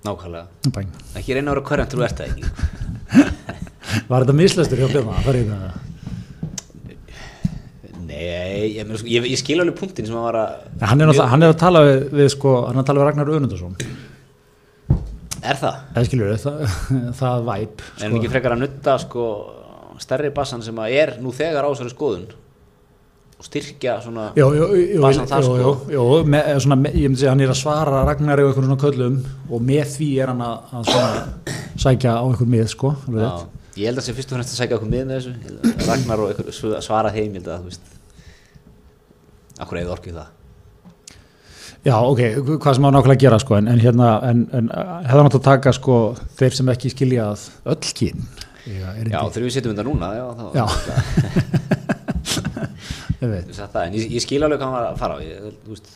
Nákvæmlega. 0.00 0.46
Bæn. 0.72 0.86
Ekki 1.20 1.34
reyna 1.36 1.52
að 1.52 1.58
vera 1.58 1.66
hverjant 1.68 1.92
þú 1.92 2.04
ert 2.06 2.20
það 2.22 2.30
ekki. 2.30 2.44
Var 4.08 4.22
þetta 4.24 4.36
mislæstur 4.38 4.80
hjá 4.80 4.86
Björn 4.94 5.10
að 5.12 5.26
fara 5.26 5.40
í 5.40 5.48
það? 5.50 5.64
Nei, 8.08 8.22
ég, 8.78 8.94
sko, 8.96 9.08
ég, 9.12 9.26
ég 9.34 9.40
skil 9.42 9.58
alveg 9.60 9.76
punktin 9.76 10.08
sem 10.08 10.16
að 10.16 10.24
var 10.30 10.38
að 10.40 10.54
Ja, 10.80 10.86
hann, 10.88 11.02
er 11.04 11.10
náttúrulega- 11.10 11.28
hann 11.34 11.44
er 11.44 11.52
að 11.52 11.58
tala 11.60 11.82
við, 11.84 12.00
við 12.16 12.30
sko, 12.32 12.54
hann 12.70 12.78
er 12.78 12.82
að 12.82 12.88
tala 12.88 13.02
við 13.02 13.06
Ragnar 13.10 13.32
Önundarsson 13.36 13.76
Er 15.40 15.56
það? 15.56 15.76
eða 15.94 16.04
skilur 16.08 16.30
við, 16.34 16.42
það, 16.44 16.76
það 17.20 17.46
væp 17.48 17.82
En 17.86 18.02
sko. 18.10 18.16
ekki 18.20 18.30
frekar 18.34 18.54
að 18.56 18.62
nutta 18.66 18.96
sko 19.00 19.24
stærri 20.00 20.30
bassan 20.36 20.62
sem 20.64 20.78
að 20.80 20.94
er 21.00 21.12
nú 21.20 21.32
þegar 21.36 21.64
á 21.64 21.70
þessari 21.72 21.92
skoðun 21.94 22.26
og 23.40 23.46
styrkja 23.48 23.94
svona 24.04 24.26
Jó, 24.36 24.46
jó, 24.52 24.66
jó, 24.76 25.00
Bassan 25.00 25.28
þar, 25.30 25.46
sko. 25.46 25.54
jó, 25.60 25.70
jó 25.96 26.02
með, 26.28 26.50
eða 26.52 26.60
svona, 26.66 26.76
með- 26.84 26.98
ég 27.00 27.08
myndi 27.08 27.20
segja 27.22 27.32
hann 27.32 27.40
er 27.46 27.52
að 27.54 27.60
svara 27.62 28.02
Ragnar 28.08 28.42
og 28.42 28.50
einhvern 28.50 28.68
svona 28.68 28.82
köllum 28.82 29.16
og 29.48 29.62
með 29.70 29.94
því 29.94 30.08
er 30.20 30.32
hann 30.34 30.42
að, 30.44 30.74
að 30.76 30.90
svona 30.90 31.54
sækja 31.86 32.12
á 32.20 32.22
einhvern 32.26 32.52
mið 32.52 32.66
sko 32.74 32.92
Já, 33.16 33.30
ég 33.80 33.88
held 33.88 34.02
að 34.02 34.06
sé 34.10 34.16
fyrst 34.18 34.32
og 34.34 34.36
fremst 34.36 34.52
að 34.52 34.60
segja 34.60 34.76
okkur 34.76 34.92
miðin 34.92 35.14
þessu 35.14 35.32
Ég 35.32 35.46
held 35.48 35.70
að 35.72 35.88
Ragnar 35.88 36.24
og 36.26 36.42
sv- 36.52 36.76
svara 36.84 37.14
þeim 37.16 37.38
ég 37.38 37.40
held 37.40 37.48
að 37.56 37.80
Akkur 39.60 39.80
eða 39.80 39.96
orkið 39.96 40.20
það 40.20 40.36
Já, 41.80 41.94
ok, 41.96 42.20
hvað 42.60 42.74
sem 42.76 42.84
á 42.84 42.90
nákvæmlega 42.92 43.16
að 43.16 43.22
gera 43.22 43.38
sko 43.40 43.56
en, 43.56 43.68
en 43.72 43.78
hérna, 43.80 44.08
en, 44.28 44.40
en 44.52 44.66
hefða 44.74 45.22
náttúrulega 45.24 45.40
að 45.40 45.46
taka 45.46 45.72
sko 45.72 45.94
þeir 46.36 46.56
sem 46.58 46.68
ekki 46.74 46.90
skilja 46.92 47.28
að 47.32 47.44
öll 47.72 47.92
kyn. 48.00 48.26
Já, 48.68 48.90
Já, 49.08 49.20
þegar 49.32 49.46
við 49.46 49.54
sittum 49.54 49.72
þetta 49.72 49.86
núna 49.88 50.10
já, 50.18 50.26
þá, 50.36 50.44
Já. 50.58 50.66
ég 53.22 53.30
veit, 53.32 53.48
það, 53.56 53.78
en 53.86 53.96
ég, 53.96 54.04
ég 54.18 54.24
skil 54.26 54.42
alveg 54.44 54.60
hvað 54.60 54.74
var 54.76 54.88
að 54.90 55.00
fara 55.00 55.16
á. 55.16 55.18
Ég, 55.24 55.56
þú 55.64 55.72
veist, 55.72 55.88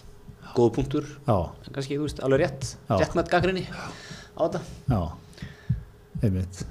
góð 0.56 0.70
punktur. 0.78 1.10
Já, 1.28 1.36
en 1.68 1.76
kannski, 1.76 1.98
þú 2.00 2.08
veist, 2.08 2.24
alveg 2.24 2.42
rétt. 2.46 2.70
Já. 2.88 2.96
rétt 3.02 3.18
með 3.20 3.30
gaggrinni 3.34 3.66
á 3.68 4.40
þetta. 4.40 4.64
Já. 4.88 5.02
Einmitt. 6.24 6.64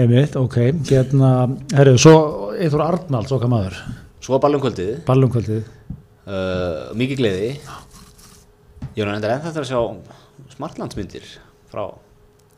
Einmitt, 0.00 0.36
ok, 0.36 0.56
hérna 0.92 1.32
herru, 1.76 1.96
svo 2.00 2.14
Eithor 2.60 2.84
Arnalds 2.90 3.32
okkar 3.32 3.50
maður, 3.56 3.80
Svo 4.20 4.36
var 4.36 4.42
ballum 4.44 4.60
kvöldið. 4.60 4.98
ballumkvöldið 5.08 5.64
uh, 6.30 6.92
mikið 6.98 7.20
gleði. 7.24 7.50
Ég 8.96 9.04
var 9.06 9.14
enda 9.16 9.34
ennþá 9.34 9.50
eftir 9.52 9.64
að 9.66 9.70
sjá 9.70 10.54
smartlandsmyndir 10.56 11.26
frá 11.70 11.84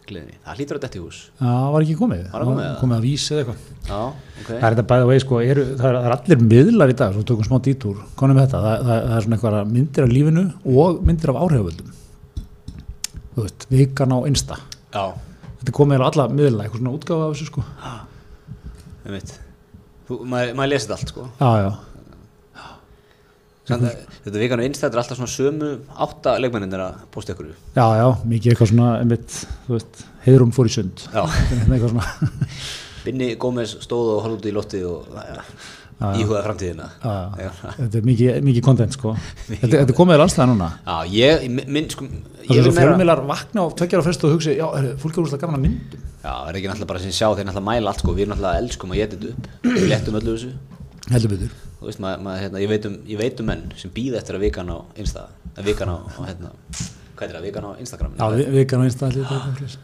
gleðinni, 0.09 0.35
það 0.43 0.57
hlýtur 0.59 0.79
að 0.79 0.85
detti 0.87 1.00
hús. 1.02 1.19
Já, 1.38 1.50
var 1.73 1.85
ekki 1.85 1.95
komið, 2.00 2.23
Var 2.33 2.43
það 2.43 2.49
komið, 2.49 2.64
eða? 2.67 2.79
komið 2.81 2.97
að 2.97 3.05
vísi 3.07 3.35
eða 3.37 3.43
eitthvað. 3.43 3.67
Já, 3.87 3.99
ok. 4.43 4.49
Það 4.49 4.57
er 4.67 4.75
þetta 4.75 4.85
bæða 4.93 5.05
vegi 5.12 5.23
sko, 5.23 5.38
eru, 5.52 5.67
það, 5.79 5.85
er, 5.91 5.99
það 5.99 6.09
er 6.09 6.14
allir 6.17 6.43
miðlar 6.52 6.93
í 6.93 6.97
dag, 6.99 7.12
svo 7.14 7.23
tökum 7.29 7.47
smá 7.47 7.59
dítúr, 7.69 8.00
konum 8.19 8.38
með 8.41 8.49
þetta, 8.49 8.62
það, 8.64 8.83
það, 8.88 9.05
það 9.07 9.14
er 9.21 9.26
svona 9.26 9.38
eitthvað 9.38 9.71
myndir 9.76 10.07
af 10.09 10.12
lífinu 10.17 10.45
og 10.83 10.99
myndir 11.07 11.33
af 11.33 11.38
áhrifavöldum. 11.45 11.93
Þú 13.37 13.47
veist, 13.47 13.69
vikan 13.71 14.17
á 14.17 14.19
Insta. 14.33 14.59
já, 14.93 15.05
Þetta 15.62 15.76
komið 15.79 16.02
á 16.02 16.07
alla 16.11 16.26
miðla, 16.35 16.64
eitthvað 16.67 16.83
svona 16.83 16.97
útgáfa 16.99 17.29
af 17.29 17.37
þessu 17.37 17.47
sko. 17.53 17.62
ég 19.07 19.14
veit 19.14 19.33
maður, 20.11 20.51
maður 20.59 20.73
lesið 20.75 20.94
allt 20.97 21.12
sko. 21.14 21.29
Já, 21.38 21.51
já, 21.62 21.70
þetta 23.68 24.40
vikan 24.40 24.62
á 24.62 24.66
innstæður 24.66 24.96
er 24.96 25.03
alltaf 25.03 25.18
svona 25.20 25.31
sömu 25.31 25.68
átta 26.05 26.35
leikmenninir 26.42 26.83
að 26.83 27.03
posta 27.14 27.35
ykkur 27.35 27.53
já, 27.53 27.85
já, 28.01 28.07
mikið 28.27 28.55
eitthvað 28.55 28.72
svona, 28.72 28.88
einmitt, 28.98 29.37
þú 29.66 29.77
veist, 29.77 30.01
heiðrún 30.27 30.55
fór 30.57 30.70
í 30.70 30.75
sund. 30.79 31.05
Binni 33.05 33.33
Gómez 33.40 33.77
stóð 33.83 34.16
og 34.16 34.27
horfði 34.27 34.38
út 34.38 34.48
í 34.51 34.55
loftið 34.57 34.85
og 34.90 35.14
já. 35.14 35.40
íhugaði 36.11 36.42
framtíðina 36.46 36.88
já, 37.03 37.14
já. 37.44 37.48
Þetta 37.79 37.98
er 37.98 38.07
mikið, 38.11 38.37
mikið 38.51 38.66
content 38.66 38.98
sko. 38.98 39.14
Þetta, 39.48 39.72
þetta 39.72 39.83
er 39.87 39.98
komið 39.98 40.18
á 40.18 40.22
landstæða 40.22 40.46
núna. 40.53 40.68
Já, 40.87 41.16
ég, 41.16 41.48
minn, 41.62 41.90
sko, 41.90 42.07
er 42.46 42.70
fjölmiðlar 42.79 43.27
vakna 43.31 43.66
og 43.66 43.75
tveggjara 43.79 44.07
fyrst 44.07 44.27
og 44.27 44.37
hugsi, 44.37 44.55
já, 44.59 44.66
er, 44.79 44.92
fólk 45.03 45.18
er 45.18 45.25
úrslega 45.25 45.46
gaman 45.46 45.59
að 45.59 45.66
myndum. 45.68 46.07
Já, 46.22 46.31
það 46.31 46.53
er 46.53 46.61
ekki 46.61 46.70
náttúrulega 46.70 46.92
bara 46.94 47.03
sem 47.03 47.18
sjá, 47.18 47.27
þeir 47.31 47.51
náttúrulega 47.51 47.68
mæla 47.72 47.94
allt 47.94 48.07
sko, 48.07 48.16
við 48.18 48.31
náttúrulega 48.31 48.62
elskum 48.62 48.94
að 48.94 49.03
geta 49.03 49.18
þetta 49.18 49.35
upp 49.35 49.68
Við 49.83 49.90
léttum 49.90 50.22
öllu 50.22 50.38
þessu. 50.38 50.57
Þú 51.83 51.88
veist, 51.90 51.99
maður, 52.03 52.21
maður, 52.23 52.42
hérna, 52.45 52.61
ég, 52.62 52.68
veit 52.71 52.85
um, 52.87 52.97
ég 53.11 53.18
veit 53.18 53.40
um 53.42 53.49
menn 53.51 53.62
sem 53.81 53.90
býða 53.90 54.21
eftir 54.21 54.37
að 54.38 54.45
vikan 54.47 54.68
á 54.71 54.79
Insta 55.03 55.25
að 55.59 55.66
vikan 55.66 55.90
á, 55.90 55.97
á 55.99 56.21
hérna, 56.29 56.51
hvað 57.18 57.25
er 57.27 57.35
það, 57.35 57.47
vikan 57.49 57.66
á 57.66 57.71
Instagram? 57.83 58.12
Já, 58.21 58.27
vi- 58.38 58.51
vikan 58.55 58.83
á 58.83 58.85
Insta 58.87 59.09
allir 59.09 59.27
þetta. 59.27 59.81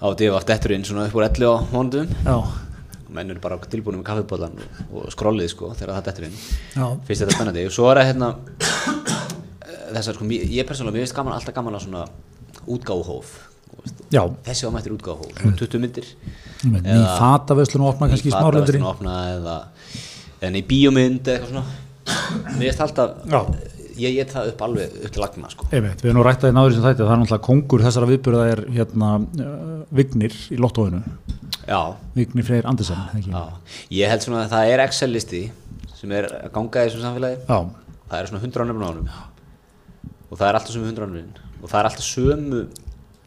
Á 0.00 0.06
divaf 0.16 0.46
dettur 0.48 0.72
inn 0.76 0.86
svona 0.86 1.08
upp 1.10 1.16
úr 1.18 1.26
11 1.26 1.50
á 1.50 1.54
móndum 1.74 2.06
Já, 2.22 2.36
og 2.38 3.10
menn 3.10 3.34
eru 3.34 3.42
bara 3.42 3.58
tilbúinu 3.66 3.98
með 4.00 4.06
kaffibólan 4.12 4.54
og, 4.62 5.02
og 5.02 5.10
skrollið 5.12 5.50
sko 5.50 5.72
þegar 5.74 5.98
það 5.98 6.06
dettur 6.12 6.28
inn. 6.30 6.38
Já, 6.78 6.86
Fyrst 7.10 7.24
þetta 7.26 7.34
spennandi? 7.36 7.66
Og 7.66 7.74
svo 7.74 7.90
er 7.90 8.00
það 8.00 8.10
hérna 8.12 8.30
þessar 9.90 10.16
sko, 10.16 10.24
mér- 10.30 10.46
ég 10.54 10.68
persónulega, 10.70 10.94
mér 11.00 11.04
finnst 11.08 11.16
gaman 11.18 11.34
alltaf 11.36 11.56
gaman 11.58 11.76
að 11.80 11.86
svona 11.88 12.04
veist. 13.82 14.00
já. 14.12 14.22
þessi 14.46 14.66
var 14.68 14.74
mættir 14.76 14.94
útgáfuhóf, 14.94 15.34
svona 15.40 15.56
20 15.58 15.82
myndir. 15.82 16.06
Ný 16.60 16.96
fatavöslun 17.18 17.84
og 17.84 17.94
opna 17.94 18.08
kannski 18.12 18.28
í 18.30 18.34
smárlendri 18.34 18.78
Fataverslun 18.80 18.90
opna 18.92 19.14
eða 19.34 19.56
en 20.46 20.56
í 20.58 20.62
bíómynd 20.66 21.28
eða 21.28 21.36
eitthvað 21.36 21.52
svona. 21.52 21.64
Mér 22.58 22.70
finnst 22.70 22.82
alltaf 22.84 23.28
Já. 23.30 23.40
ég 24.00 24.16
get 24.16 24.32
það 24.34 24.52
upp 24.52 24.64
alveg 24.66 24.96
upp 25.00 25.14
til 25.14 25.22
lagna 25.24 25.50
sko. 25.52 25.68
Einmitt, 25.70 26.02
við 26.02 26.10
erum 26.10 26.20
nú 26.20 26.26
rættaði 26.26 26.56
náður 26.56 26.76
sem 26.76 26.86
þætti 26.86 27.04
það 27.04 27.12
er 27.14 27.20
náttúrulega 27.22 27.46
kongur 27.48 27.84
þessara 27.86 28.10
viðbyrða 28.10 28.46
er 28.54 28.62
hérna 28.76 29.10
uh, 29.20 29.74
Vignir 30.00 30.36
í 30.50 30.60
lottóinu. 30.60 31.02
Vignir 32.16 32.46
Freyr 32.46 32.66
Andersen 32.66 32.98
ég 33.94 34.10
held 34.10 34.24
svona 34.24 34.46
að 34.46 34.54
það 34.56 34.72
er 34.72 34.84
Excel 34.86 35.10
listi 35.12 35.44
sem 35.94 36.16
er 36.16 36.30
að 36.32 36.48
ganga 36.54 36.86
í 36.86 36.88
þessum 36.88 37.04
samfélagi. 37.04 37.42
Já, 37.44 37.58
það 38.08 38.22
eru 38.22 38.32
svona 38.32 38.42
100 38.48 38.64
ánum 38.64 38.80
á 38.80 38.88
honum. 38.88 39.10
Og 40.30 40.38
það 40.38 40.46
er 40.48 40.58
alltaf 40.58 40.74
sömu 40.74 40.88
100 40.88 41.06
ánum 41.06 41.48
og 41.60 41.68
það 41.68 41.80
er 41.80 41.88
alltaf 41.90 42.06
sömu 42.06 42.60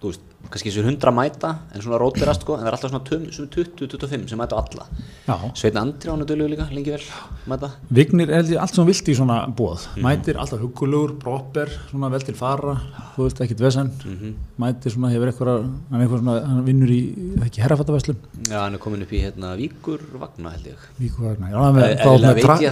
þú 0.01 0.11
veist, 0.11 0.23
kannski 0.51 0.69
þessu 0.69 0.83
100 0.85 1.11
mæta 1.15 1.49
en 1.73 1.81
svona 1.81 1.97
rótirast 2.01 2.41
sko, 2.43 2.55
en 2.57 2.61
það 2.63 2.67
er 2.69 2.75
alltaf 2.77 2.91
svona 2.91 3.03
tum- 3.07 3.29
sömu 3.33 3.47
20-25 3.49 4.29
sem 4.29 4.37
mæta 4.37 4.55
á 4.55 4.59
alla 4.61 4.85
já. 5.27 5.35
Sveitn 5.55 5.77
Andri 5.81 6.09
á 6.11 6.15
dölur 6.29 6.49
líka, 6.51 6.67
lengi 6.71 6.91
vel 6.91 7.01
mæta 7.47 7.71
Vignir 7.89 8.29
er 8.29 8.43
allt 8.59 8.75
sem 8.75 8.85
vilt 8.85 9.07
í 9.09 9.15
svona 9.15 9.47
bóð 9.55 9.87
Mhm. 9.95 10.03
mætir 10.05 10.35
alltaf 10.37 10.59
hugulegur, 10.59 11.17
proper 11.19 11.67
svona 11.91 12.09
vel 12.11 12.21
til 12.21 12.35
fara, 12.35 12.75
þú 13.15 13.23
veist 13.27 13.41
ekkit 13.41 13.59
vesen 13.59 13.91
Mhm. 14.05 14.33
mætir 14.59 14.91
svona, 14.91 15.09
hefur 15.09 15.31
eitthvað 15.31 15.63
hann, 15.63 16.07
svona, 16.19 16.45
hann 16.45 16.65
vinnur 16.65 16.89
í, 16.89 17.01
ekki 17.45 17.61
herrafattaverslun 17.63 18.17
já, 18.49 18.59
hann 18.59 18.73
er 18.75 18.79
komin 18.79 19.01
upp 19.01 19.11
í 19.11 19.21
hérna 19.23 19.55
Víkur 19.57 19.99
Vagna 20.19 20.49
held 20.51 20.65
ég 20.65 20.77
Víkuvagna, 20.99 21.49
já, 21.49 21.57
hann 21.57 21.77
er 21.77 21.81
með, 21.81 21.97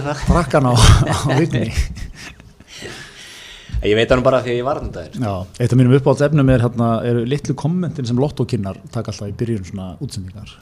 það. 0.02 0.26
trakkan 0.26 0.64
á, 0.66 0.74
á 0.74 1.38
Vigni 1.38 1.72
ég 3.88 3.96
veit 3.98 4.12
hann 4.14 4.24
bara 4.24 4.42
því 4.44 4.52
að 4.52 4.60
ég 4.60 4.66
var 4.68 4.82
hann 4.82 4.92
daginn 4.94 5.24
Já, 5.26 5.32
eitt 5.58 5.72
af 5.72 5.80
mínum 5.80 5.96
uppáhalds 5.98 6.26
efnum 6.28 6.52
er 6.54 6.66
hérna, 6.66 6.90
eru 7.08 7.24
litlu 7.28 7.56
kommentin 7.58 8.08
sem 8.08 8.20
lottókinnar 8.20 8.78
taka 8.94 9.14
alltaf 9.14 9.32
í 9.32 9.34
byrjun 9.40 9.66
svona 9.66 9.88
útsendingar. 10.04 10.52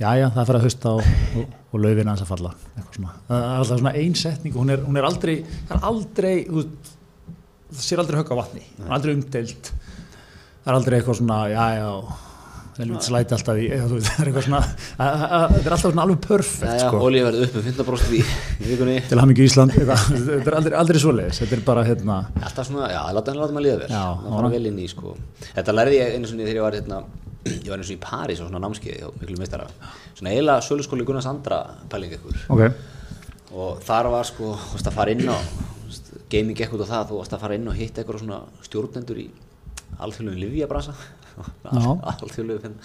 Jæja, 0.00 0.32
það 0.34 0.48
fer 0.48 0.56
að 0.58 0.64
hausta 0.66 0.96
og, 0.98 1.12
og, 1.38 1.54
og 1.70 1.82
laufin 1.84 2.08
aðeins 2.10 2.24
að 2.24 2.30
falla. 2.32 2.50
Það 2.74 3.36
er 3.38 3.44
alltaf 3.60 3.78
svona 3.78 3.94
ein 4.00 4.18
setning 4.18 4.56
og 4.56 4.64
hún 4.64 4.74
er, 4.74 4.82
hún 4.82 4.98
er 4.98 5.06
aldrei, 5.06 5.36
það 5.68 5.76
er 5.78 5.88
aldrei 5.92 6.36
það 7.74 7.86
sér 7.88 8.02
aldrei 8.02 8.20
högg 8.20 8.30
á 8.30 8.36
vatni 8.38 8.62
hún 8.76 8.86
er 8.86 8.94
aldrei 8.98 9.16
umdeilt 9.16 9.70
það 9.72 10.70
er 10.70 10.78
aldrei 10.78 10.98
eitthvað 10.98 11.18
svona, 11.20 11.38
jæja 11.52 11.88
helvít 12.78 13.06
slæti 13.06 13.34
alltaf 13.36 13.58
í 13.60 13.66
eða, 13.70 13.86
þú 13.90 13.98
veist, 13.98 14.08
það 14.14 14.22
er 14.24 14.30
eitthvað 14.30 14.46
svona 14.46 14.60
að- 14.60 14.76
að- 15.04 15.24
að- 15.38 15.52
þetta 15.54 15.66
er 15.70 15.74
alltaf 15.76 15.84
svona 15.92 16.04
alveg 16.06 16.20
perfekt 16.28 16.80
sko, 16.84 17.02
Ólíf 17.08 17.26
verði 17.28 17.42
upp 17.48 17.58
með 17.58 17.68
15% 17.70 18.14
í, 18.18 18.22
í 18.64 18.70
vikunni. 18.72 18.96
Til 19.10 19.20
hamingju 19.22 19.46
Ísland 19.48 19.74
þetta 19.78 20.38
er 20.52 20.56
aldrei, 20.60 20.76
aldrei 20.82 21.02
svoleiðis. 21.04 21.42
Þetta 21.44 21.58
er 21.58 21.62
bara 21.68 21.84
hérna 21.86 22.16
Alltaf 22.40 22.66
svona, 22.70 22.88
já, 22.94 23.00
láta 23.14 23.30
hann 23.34 23.40
láta 23.42 23.54
maður 23.58 23.66
líða 23.68 23.78
vel. 23.84 23.90
Það 23.94 24.32
fara 24.38 24.50
vel 24.56 24.66
inn 24.72 24.80
í, 24.82 24.88
sko. 24.90 25.14
Þetta 25.54 25.76
lærði 25.78 26.00
ég 26.00 26.16
einu 26.18 26.30
svona 26.32 26.48
þegar 26.48 26.58
ég 26.60 26.66
var 26.68 26.78
hérna 26.80 27.02
Ég 27.44 27.68
var 27.68 27.76
einu 27.76 27.84
svona 27.84 27.98
í 27.98 28.02
París 28.02 28.38
á 28.40 28.44
svona 28.48 28.60
námskeið 28.64 28.98
hjá 29.02 29.08
miklu 29.20 29.36
meistara. 29.36 29.66
Svona 30.16 30.30
eiginlega 30.32 30.62
söluskóli 30.64 31.04
Gunnars 31.04 31.26
andra 31.28 31.58
pæling 31.92 32.14
ykkur. 32.16 32.38
Ok, 32.54 32.62
Og 33.54 33.82
þar 33.84 34.08
var 34.10 34.24
sko, 34.26 34.54
þú 34.56 34.78
veist 34.78 34.88
að 34.88 34.96
fara 34.96 35.12
inn 35.12 35.28
á 35.28 35.36
Gaming 36.32 36.56
út 36.74 36.80
á 36.82 36.88
það, 36.88 37.10
þú 37.10 37.18
varst 37.20 37.34
að 37.36 37.42
fara 37.44 37.54
inn 37.58 37.68
og 37.70 37.76
hitta 37.76 38.00
eitthvað 38.00 38.22
svona 38.24 38.38
stjórnendur 38.64 39.20
í 39.20 39.26
alþjóðlegum 40.02 40.40
livjabrasa 40.40 40.94
Já. 41.38 41.88
alþjóðlegum 42.12 42.76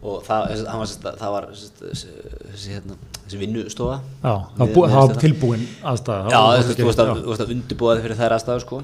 og 0.00 0.22
það, 0.24 0.52
hann 0.64 0.80
var, 0.80 0.92
það 1.20 1.32
var 1.34 1.46
þessi, 1.50 2.12
þessi, 2.48 2.70
hérna, 2.72 2.96
þessi 3.18 3.40
vinnustofa. 3.40 3.98
Já, 4.22 4.30
það 4.30 4.62
var, 4.62 4.72
bú, 4.72 4.84
það 4.88 5.10
var 5.10 5.20
tilbúin 5.20 5.66
aðstæða 5.90 6.32
Já, 6.32 6.38
það 6.40 6.70
þú 6.70 6.86
veist, 6.88 7.02
að, 7.02 7.10
já. 7.10 7.14
þú 7.18 7.32
veist 7.32 7.44
að 7.44 7.54
undirbúa 7.56 7.96
þig 7.96 8.06
fyrir 8.06 8.20
þær 8.20 8.36
aðstæður 8.36 8.64
sko. 8.64 8.80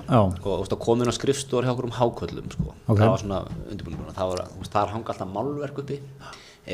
Og 0.53 0.77
komin 0.85 1.13
á 1.13 1.15
skrifstór 1.17 1.67
hjá 1.69 1.73
okkur 1.73 1.89
um 1.89 1.97
háköllum 1.97 2.53
sko. 2.53 2.75
Ok. 2.85 3.01
það 3.01 3.13
var 3.15 3.25
svona 3.25 3.41
undirbúin 3.65 4.17
það 4.19 4.33
var, 4.35 4.45
þar 4.77 4.93
hanga 4.93 5.15
alltaf 5.15 5.33
málverk 5.33 5.81
uppi 5.85 6.01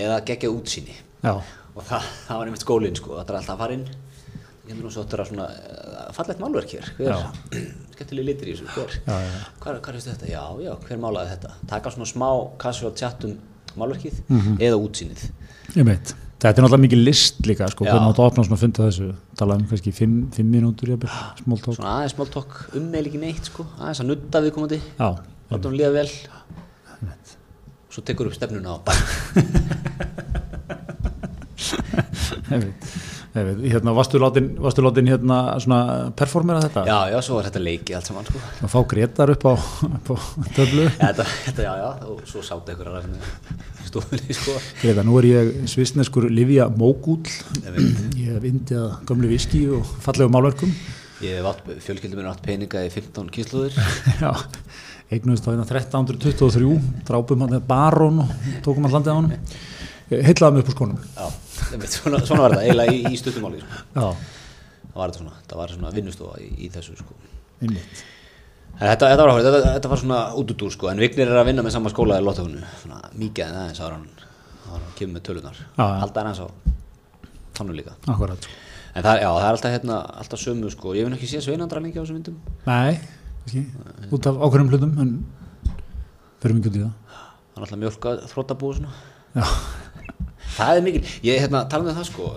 eða 0.02 0.18
geggja 0.26 0.50
útsýni. 0.50 0.98
Já, 1.22 1.36
og 1.38 1.86
það, 1.86 2.10
það 2.26 2.40
var 2.42 2.50
einmitt 2.50 2.66
skólinn 2.66 2.98
sko, 2.98 3.14
það 3.20 3.30
er 3.30 3.38
alltaf 3.42 3.54
að 3.54 3.62
fara 3.62 3.78
inn 3.78 3.86
það 4.72 4.78
kemur 4.78 4.88
nú 4.88 4.92
svo 4.94 5.04
að 5.04 5.28
svona 5.28 5.46
uh, 5.52 6.08
fallegt 6.16 6.40
málverk 6.42 6.72
hér. 6.74 6.88
Hver, 6.96 7.12
skemmtileg 7.94 8.24
litur 8.30 8.48
í 8.48 8.56
þessu 8.56 8.66
hver, 8.72 9.78
hvar 9.84 9.94
veistu 9.96 10.10
þetta, 10.10 10.26
já, 10.32 10.42
já, 10.64 10.72
hver 10.88 11.00
málaði 11.02 11.34
þetta? 11.36 11.52
Taka 11.70 11.92
svona 11.94 12.08
smá 12.10 12.28
casual 12.62 12.92
chat 12.98 13.24
um 13.28 13.36
málverkið 13.78 14.18
Mhm. 14.28 14.58
eða 14.60 14.76
útsýnið. 14.82 15.22
Ég 15.76 15.86
veit. 15.88 16.14
Þetta 16.42 16.58
er 16.58 16.64
náttúrulega 16.64 16.82
mikið 16.82 17.00
list 17.06 17.36
líka, 17.46 17.68
sko, 17.70 17.84
hvernig 17.86 18.08
áttu 18.10 18.18
að 18.24 18.30
opna 18.32 18.42
svona 18.42 18.56
að 18.58 18.62
funda 18.64 18.86
þessu, 18.88 19.08
tala 19.38 19.54
um 19.54 19.66
kannski 19.70 19.92
fimm, 19.94 20.16
fimm 20.34 20.48
mínútur, 20.50 20.90
jafnvel, 20.90 21.10
smóltók. 21.38 21.76
svona 21.78 21.92
aðeins 22.00 22.16
small 22.16 22.26
talk 22.34 22.56
um 22.74 22.88
meil 22.90 23.06
ekki 23.06 23.20
neitt 23.22 23.46
sko, 23.46 23.62
aðeins 23.78 24.00
að 24.02 24.08
nutta 24.10 24.42
viðkomandi. 24.42 24.80
Já, 24.98 25.08
láta 25.52 25.68
hún 25.70 25.78
líða 25.78 25.92
vel. 26.00 26.08
Svo 27.92 28.02
tekur 28.02 28.26
upp 28.26 28.34
stefnuna 28.34 28.74
á 28.74 28.76
bæ 28.82 28.92
ég 32.50 32.62
veit. 32.66 32.90
Veit, 33.32 33.62
hérna, 33.64 33.94
varstu 33.96 34.18
látin, 34.20 34.50
varstu 34.60 34.82
látin 34.84 35.06
hérna 35.08 35.36
svona 35.64 36.10
performera 36.16 36.60
þetta? 36.66 36.82
já, 36.84 36.98
já, 37.14 37.16
svo 37.24 37.38
var 37.38 37.46
þetta 37.48 37.62
leiki 37.64 37.94
allt 37.96 38.10
saman 38.10 38.26
sko 38.28 38.68
fá 38.68 38.78
Gretar 38.90 39.30
upp 39.32 39.46
á, 39.48 39.54
á 39.56 40.14
töflu? 40.52 40.84
þetta, 40.98 41.24
þetta, 41.46 41.64
já, 41.64 41.70
já, 41.80 41.86
og 42.12 42.18
svo 42.28 42.42
sátt 42.44 42.68
einhver 42.68 42.90
að 42.92 43.06
stofunni 43.88 44.36
sko 44.36 44.56
Greta, 44.82 45.04
nú 45.08 45.16
er 45.22 45.28
ég 45.30 45.52
svisneskur 45.72 46.26
Livia 46.28 46.66
Mógúl, 46.68 47.22
Ég 48.20 48.34
hef 48.36 48.44
indið 48.50 48.82
að 48.82 48.92
gömlu 49.08 49.30
viski 49.32 49.62
og 49.78 49.88
fallegu 50.04 50.32
málverkum. 50.32 50.74
Ég 51.24 51.38
hef 51.40 51.48
átt, 51.52 51.70
fjölskyldum 51.86 52.20
minn 52.20 52.28
átt 52.30 52.42
peninga 52.44 52.82
í 52.84 52.90
15 52.92 53.30
kynsluður 53.32 53.76
Já, 54.22 54.32
eignuðist 55.12 55.48
á 55.48 55.52
hérna 55.54 55.64
1323, 55.64 56.76
drápum 57.08 57.46
hann 57.46 57.56
barón 57.68 58.22
og 58.26 58.36
tókum 58.64 58.84
hann 58.88 58.96
landið 58.98 59.12
á 59.12 59.16
hann. 59.20 59.32
Heitlaðum 60.12 60.60
upp 60.60 60.68
úr 60.72 60.76
skonum. 60.76 61.00
Já, 61.16 61.26
svona, 61.96 62.22
svona 62.26 62.44
var 62.46 62.56
þetta 62.56 62.64
eiginlega 62.66 62.94
í, 62.96 63.02
í 63.12 63.20
stuttumáli 63.20 63.60
sko. 63.62 64.08
Það 64.92 64.98
var 65.00 65.12
þetta 65.12 65.22
svona, 65.22 65.36
það 65.48 65.62
var 65.62 65.76
svona 65.76 65.92
vinnustofa 65.96 66.40
í, 66.42 66.48
í 66.66 66.72
þessu 66.72 66.96
sko. 66.98 67.16
einmitt. 67.62 68.02
En 68.72 68.88
þetta, 68.88 69.08
þetta, 69.12 69.22
var, 69.22 69.30
áhugavert, 69.30 69.46
þetta, 69.54 69.72
þetta 69.76 69.90
var 69.92 70.00
svona 70.00 70.18
útudúr 70.40 70.72
sko, 70.74 70.88
en 70.90 71.00
Vignir 71.02 71.28
er 71.28 71.38
að 71.38 71.48
vinna 71.50 71.62
með 71.64 71.74
sama 71.76 71.92
skóla 71.92 72.16
í 72.18 72.24
Lóttafunu, 72.24 72.62
svona 72.80 73.00
mikið 73.20 73.44
en 73.46 73.58
aðeins 73.60 73.82
ára 73.84 73.98
hann, 73.98 74.28
hann 74.70 74.86
kemur 74.98 75.18
með 75.18 75.24
tölunar, 75.28 75.60
halda 75.76 76.24
hann 76.24 76.30
aðeins 76.32 76.40
á 76.40 76.48
tannu 77.58 77.76
líka. 77.76 77.94
Akkurat. 78.08 78.40
sko. 78.48 78.60
En 78.92 79.04
það, 79.06 79.20
já, 79.22 79.28
það 79.28 79.44
er 79.44 79.54
alltaf, 79.56 79.72
hérna, 79.76 79.98
alltaf 80.20 80.40
sömu 80.40 80.72
sko, 80.72 80.94
ég 80.96 81.08
nú 81.08 81.16
ekki 81.16 81.28
séð 81.30 81.46
sveinandra 81.46 81.80
lengi 81.84 81.96
á 81.96 82.02
þessum 82.02 82.18
myndum. 82.18 82.40
Nei, 82.66 82.98
ekki, 83.46 83.62
út 84.12 84.28
af 84.28 84.40
ákveðnum 84.40 84.72
hlutum, 84.72 84.92
en 85.04 85.12
förum 86.42 86.58
ekki 86.60 86.72
út 86.72 86.80
í 86.80 86.82
það. 86.82 87.22
Það 87.52 87.60
er 87.60 87.66
alltaf 87.66 87.80
mjölka 87.84 88.12
þróttabúið 88.32 88.80
svona. 88.80 88.96
Já, 89.32 89.46
Það 90.52 90.76
er 90.78 90.86
mikil, 90.86 91.02
ég 91.26 91.40
hérna, 91.44 91.64
tala 91.72 91.88
um 91.88 91.96
það 91.96 92.08
sko 92.10 92.30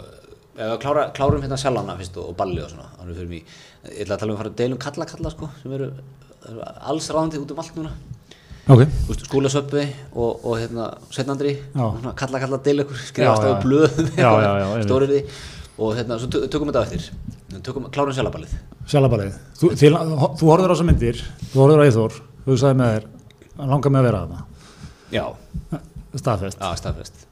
ef 0.56 0.70
við 0.72 0.76
klára, 0.86 1.06
klárum 1.16 1.42
hérna 1.44 1.58
sjálfana 1.60 1.98
fyrst 2.00 2.18
og, 2.22 2.30
og 2.32 2.36
balli 2.40 2.62
og 2.64 2.70
svona, 2.72 2.90
þannig 3.00 3.18
fyrir 3.20 3.32
mig 3.34 3.56
ég 3.92 4.04
ætla 4.06 4.16
að 4.16 4.22
tala 4.22 4.32
um 4.32 4.36
að 4.38 4.42
fara 4.44 4.52
að 4.54 4.60
deilum 4.62 4.80
kalla 4.86 5.08
kalla 5.10 5.32
sko 5.34 5.50
sem 5.62 5.74
eru, 5.76 5.90
eru 6.50 6.62
alls 6.92 7.10
ráðandi 7.12 7.42
út 7.44 7.52
um 7.52 7.60
allt 7.64 7.76
núna 7.76 7.92
ok. 8.72 8.86
skólasöpvi 9.28 9.84
og, 10.16 10.46
og 10.48 10.56
hérna 10.62 10.86
setnandri, 11.14 11.58
Já. 11.76 11.86
kalla 12.22 12.40
kalla 12.46 12.62
deil 12.66 12.86
ykkur 12.86 13.04
á 13.28 13.36
já. 14.16 14.16
í 14.16 14.16
já, 14.16 14.32
einmitt. 14.64 14.88
stóriði 14.88 15.20
og 15.76 15.92
hérna, 16.00 16.18
svo 16.24 16.32
tö- 16.32 16.46
tökum 16.48 16.72
þetta 16.72 16.82
á 16.82 16.86
eftir 16.88 17.60
tökum, 17.68 17.90
klárum 17.92 18.16
sjálfaballið 18.16 18.56
Sjálfabalið. 18.86 19.38
Þú, 19.58 19.70
þú 19.82 20.50
horfður 20.52 20.70
á 20.70 20.74
þessar 20.76 20.86
myndir, 20.92 21.22
þú 21.52 21.62
horfður 21.64 21.82
á 21.82 21.86
Eithor, 21.90 22.18
þú 22.46 22.58
sagði 22.62 22.78
með 22.80 22.92
þér, 22.96 23.08
langar 23.74 23.94
með 23.96 24.00
að 24.04 24.08
vera 24.12 24.24
þarna. 24.24 24.42
já, 25.12 25.26
Staðfest, 26.16 26.62
já, 26.62 26.70
staðfest, 26.80 27.26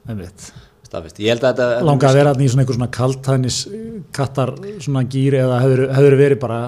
staðfest. 0.94 1.20
Ég 1.24 1.34
held 1.34 1.44
að 1.44 1.52
þetta 1.60 1.84
Langar 1.90 2.10
að 2.10 2.18
vera 2.20 2.32
í 2.38 2.48
svona 2.54 2.64
einhver 2.64 2.78
svona 2.78 2.90
kaltænis 2.94 3.58
kattar 4.14 4.54
svona 4.84 5.04
gýr 5.10 5.36
eða 5.42 5.60
hefur, 5.64 5.84
verið 6.22 6.40
bara 6.46 6.58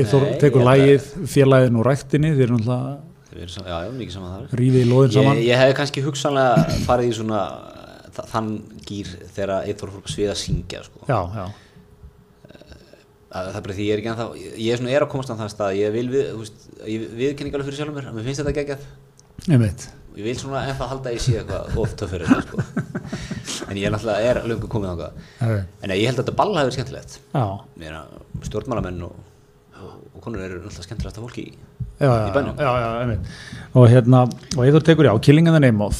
Eithor 0.00 0.28
tekur 0.42 0.64
ég 0.64 0.68
lægið, 0.70 1.10
félagin 1.32 1.78
og 1.80 1.86
ræktinni, 1.86 2.32
þeir 2.36 2.48
eru 2.50 2.58
náttúrulega 2.60 2.96
rífið 4.56 4.82
í 4.82 4.88
loðin 4.90 5.12
saman. 5.16 5.36
Ég, 5.42 5.50
ég 5.50 5.60
hef 5.60 5.74
kannski 5.76 6.02
hugsanlega 6.06 6.80
farið 6.86 7.10
í 7.10 7.16
svona 7.18 7.40
þa- 8.16 8.26
þann 8.32 8.50
gýr 8.88 9.10
þegar 9.36 9.68
Eithor 9.68 9.92
fór 9.92 10.00
upp 10.02 10.08
að 10.10 10.14
sviða 10.16 10.32
að 10.36 10.40
syngja 10.40 10.82
sko. 10.86 11.02
Já, 11.10 11.18
já, 11.36 11.46
að, 13.36 13.50
það 13.50 13.58
er 13.60 13.66
bara 13.66 13.76
því 13.76 13.86
ég 13.86 13.92
er 13.96 14.02
ekki 14.02 14.10
ennþá 14.12 14.26
ég 14.40 14.72
er, 14.78 14.86
er 14.96 15.04
að 15.06 15.10
komast 15.12 15.32
á 15.32 15.36
það 15.36 15.52
stað 15.52 15.76
ég 15.80 15.94
vil 15.96 16.06
við, 16.12 16.24
þú 16.32 16.40
veist, 16.42 16.66
ég 16.86 17.06
viðkenni 17.20 17.50
ekki 17.50 17.58
alveg 17.58 17.68
fyrir 17.68 17.80
sjálfum 17.80 17.98
mér 17.98 18.08
að 18.10 18.16
mér 18.18 18.26
finnst 18.30 18.42
þetta 18.42 18.56
geggjað 18.60 18.88
einmitt. 20.16 20.24
ég 20.24 20.24
vil 20.24 20.38
svona 20.40 20.64
ennþá 20.70 20.88
halda 20.90 21.10
að 21.10 21.16
ég 21.16 21.20
sé 21.24 21.36
eitthvað 21.40 21.78
of 21.82 21.94
töff 22.00 22.10
fyrir 22.10 22.26
þetta 22.26 22.42
sko. 22.48 22.56
en 23.70 23.76
ég 23.76 23.86
er 23.86 23.94
náttúrulega 23.94 24.32
er 24.32 24.42
löngu 24.48 24.68
komið 24.72 24.88
á 24.88 24.96
það 24.96 25.12
en 25.82 25.90
ég 25.96 26.06
held 26.08 26.18
að 26.18 26.24
þetta 26.24 26.36
ball 26.40 26.52
hafi 26.56 26.66
verið 26.66 26.76
skemmtilegt 26.78 27.18
Já, 27.34 27.46
Mér 27.76 27.96
að 28.00 28.46
stjórnmálamenn 28.48 29.02
og, 29.06 29.16
og, 29.82 29.92
og 30.14 30.20
konur 30.24 30.40
eru 30.44 30.60
náttúrulega 30.62 30.88
skemmtilegasta 30.88 31.24
fólki 31.24 31.50
í 31.52 31.56
Í 31.96 32.32
bænum. 32.34 33.22
Og 33.72 33.86
hérna, 33.88 34.26
og 34.52 34.64
Eithor 34.66 34.82
tekur, 34.84 35.06
já, 35.08 35.14
Killing 35.24 35.46
in 35.48 35.54
the 35.54 35.60
Name 35.64 35.80
of, 35.80 35.96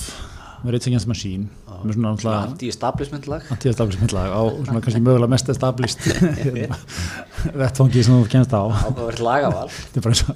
Rage 0.64 0.90
Against 0.90 1.08
Machine, 1.08 1.48
með 1.86 1.96
svona 1.96 2.12
náttúrulega 2.14 2.40
anti-establishment 2.50 3.28
lag. 3.30 3.46
Anti-establishment 3.54 4.12
lag 4.16 4.28
á 4.34 4.42
svona 4.66 4.82
kannski 4.84 5.02
mögulega 5.04 5.30
mest 5.32 5.50
established 5.52 6.00
vettfangi 7.62 8.04
sem 8.06 8.14
þú 8.16 8.26
kennst 8.32 8.52
á. 8.54 8.62
Ákveðverð 8.66 9.22
lagaval. 9.26 9.70
Þetta 9.86 10.00
er 10.00 10.06
bara 10.06 10.14
eins 10.16 10.24
og 10.26 10.34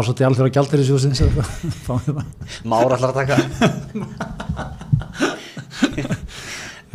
ásótti 0.00 0.26
alþjóra 0.28 0.54
gjaldir 0.56 0.82
í 0.82 0.88
sjóðsins 0.88 1.20
Már 2.66 2.96
allar 2.96 3.10
að 3.10 3.18
taka. 3.20 3.34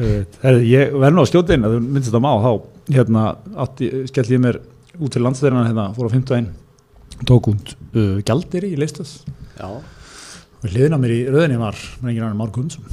Ég 0.02 0.94
verð 0.98 1.16
nú 1.16 1.22
að 1.24 1.30
skjóta 1.30 1.56
inn 1.56 1.68
að 1.68 1.78
þú 1.78 1.82
myndist 1.88 2.18
á 2.18 2.22
má 2.24 2.32
þá 2.42 2.52
hérna 2.92 3.24
átti, 3.64 3.86
skelli 4.10 4.38
ég 4.38 4.44
mér 4.44 4.58
út 5.00 5.14
til 5.14 5.22
landsverðina 5.24 5.70
hérna 5.70 5.88
fór 5.96 6.10
á 6.10 6.14
51 6.14 6.50
tók 7.28 7.52
út 7.52 7.74
uh, 7.96 8.20
gjaldir 8.26 8.66
í 8.68 8.76
leistas 8.80 9.22
Já, 9.58 9.68
og 9.70 10.68
hliðin 10.68 10.98
á 10.98 11.00
mér 11.02 11.16
í 11.16 11.22
röðinni 11.30 11.60
var 11.62 11.78
með 12.02 12.14
enginn 12.14 12.26
annar 12.28 12.40
Már 12.40 12.54
Gunnsson 12.56 12.86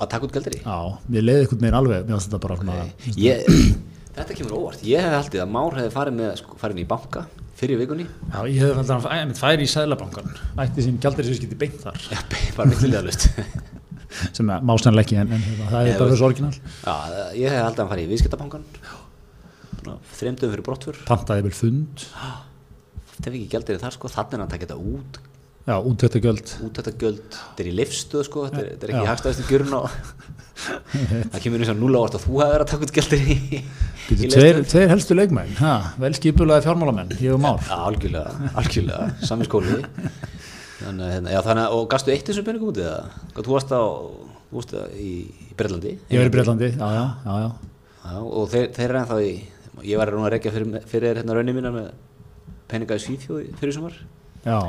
að 0.00 0.10
taka 0.12 0.28
út 0.28 0.34
gældri 0.36 0.60
já, 0.62 0.78
mér 1.08 1.26
leiði 1.26 1.44
eitthvað 1.44 1.64
meira 1.66 1.80
alveg 1.82 2.08
fannst 2.10 2.30
þetta 2.30 2.42
bara 2.46 2.58
svona 2.60 2.76
ég, 3.16 3.50
Þetta 4.16 4.36
kemur 4.38 4.54
óvart. 4.56 4.84
Ég 4.88 5.02
hef 5.04 5.12
haldið 5.12 5.42
að 5.42 5.50
Már 5.52 5.74
hefði 5.76 5.92
farið, 5.92 6.14
með, 6.16 6.28
sko, 6.40 6.54
farið 6.56 6.78
inn 6.78 6.80
í 6.80 6.88
banka 6.88 7.24
fyrir 7.56 7.80
vikunni. 7.82 8.06
Já, 8.32 8.38
ég 8.48 8.62
hefði 8.62 8.76
fælt 8.78 8.92
að 8.94 9.08
hann 9.12 9.34
færi 9.36 9.66
í 9.66 9.72
Sæðlabankan 9.72 10.30
ætti 10.64 10.84
sín 10.86 10.96
gjaldir 11.04 11.28
sem 11.28 11.36
skiti 11.36 11.58
beint 11.60 11.76
þar. 11.82 12.00
Já, 12.12 12.22
bara 12.56 12.70
milliðalust 12.72 13.26
sem 14.36 14.52
er 14.54 14.64
mástænlega 14.64 15.04
ekki 15.04 15.18
en, 15.20 15.34
en 15.36 15.44
hérna, 15.44 15.68
það 15.68 15.80
er 15.82 15.90
Ég 15.90 16.00
bara 16.00 16.14
þessu 16.14 16.26
orginal. 16.30 16.52
Já, 16.56 16.94
ég 17.42 17.52
hef 17.52 17.66
haldið 17.66 17.76
að 17.76 17.82
hann 17.82 17.92
farið 17.92 18.06
í 18.06 18.10
viðskiptabankan 18.14 18.66
Þreimdum 20.16 20.52
fyrir 20.54 20.64
brottfur 20.66 21.00
pantaði 21.06 21.44
vel 21.46 21.54
fund. 21.54 22.06
Þetta 23.12 23.28
er 23.30 23.36
ekki 23.36 23.50
gældir 23.52 23.82
þar 23.84 23.94
sko. 23.94 24.10
Þannig 24.16 24.32
er 24.32 24.40
hann 24.40 24.46
að 24.48 24.54
taka 24.56 24.66
þetta 24.66 24.94
út 24.96 25.20
já, 25.66 25.74
útvettagjöld 25.90 26.54
Út 26.66 26.78
þetta 26.80 27.62
er 27.64 27.68
í 27.70 27.74
lifstuð 27.76 28.24
sko 28.28 28.46
Þetta 28.46 28.62
er, 28.62 28.68
þetta 28.74 28.86
er 28.88 28.94
ekki 28.94 29.10
hagstæðistu 29.10 29.46
gjörun 29.50 29.74
á 29.76 29.82
Það 30.56 31.40
kemur 31.44 31.62
eins 31.62 31.72
og 31.72 31.80
núla 31.80 32.00
ávart 32.00 32.16
að 32.16 32.22
þú 32.24 32.38
hefur 32.40 32.52
verið 32.54 32.64
að 32.64 32.70
taka 32.70 32.86
út 32.86 32.94
gældir 32.96 33.24
í, 33.26 33.36
í 33.36 33.60
Býtu, 34.06 34.28
leifstöð. 34.30 34.68
tveir, 34.70 34.88
helstu 34.92 35.16
leikmenn, 35.18 35.50
ha, 35.58 35.72
vel 36.00 36.12
skipulaði 36.16 36.64
fjármálamenn, 36.64 37.10
ég 37.20 37.34
og 37.34 37.42
Már. 37.42 37.58
Já, 37.66 37.76
algjörlega, 37.90 38.50
algjörlega, 38.62 39.08
sami 39.26 39.48
skóli 39.48 39.76
Þannig, 40.76 41.10
hérna, 41.10 41.34
já, 41.34 41.40
þannig 41.44 41.66
að, 41.66 41.74
og 41.76 41.86
gastu 41.92 42.14
eitt 42.14 42.30
þessum 42.30 42.46
peningum 42.46 42.70
út? 42.72 42.80
Hvað, 43.34 43.42
þú 43.48 43.54
varst 43.56 43.74
á, 43.74 43.82
þú 44.48 44.60
varst 44.60 44.74
í, 44.96 45.10
í 45.50 45.56
Breitlandi 45.58 45.92
Ég 45.96 46.20
verið 46.22 46.30
í 46.30 46.34
Breitlandi, 46.38 46.70
já, 46.72 46.88
já, 46.96 47.04
já, 47.26 47.36
já. 47.42 47.50
Já, 48.06 48.16
og 48.22 48.50
þeir, 48.52 48.66
þeir 48.76 48.86
eru 48.88 49.00
ennþá 49.02 49.20
í, 49.26 49.32
ég 49.90 50.00
var 50.00 50.14
að 50.14 50.28
rekja 50.36 50.54
fyrir, 50.54 50.80
fyrir 50.88 51.20
hérna 51.20 51.36
raunin 51.36 51.58
mína 51.58 51.74
með 51.74 51.88
peninga 52.70 52.96
í 53.00 53.02
Svíþjóð 53.02 53.48
fyrir 53.60 53.76
sumar 53.76 53.98
Já, 54.46 54.60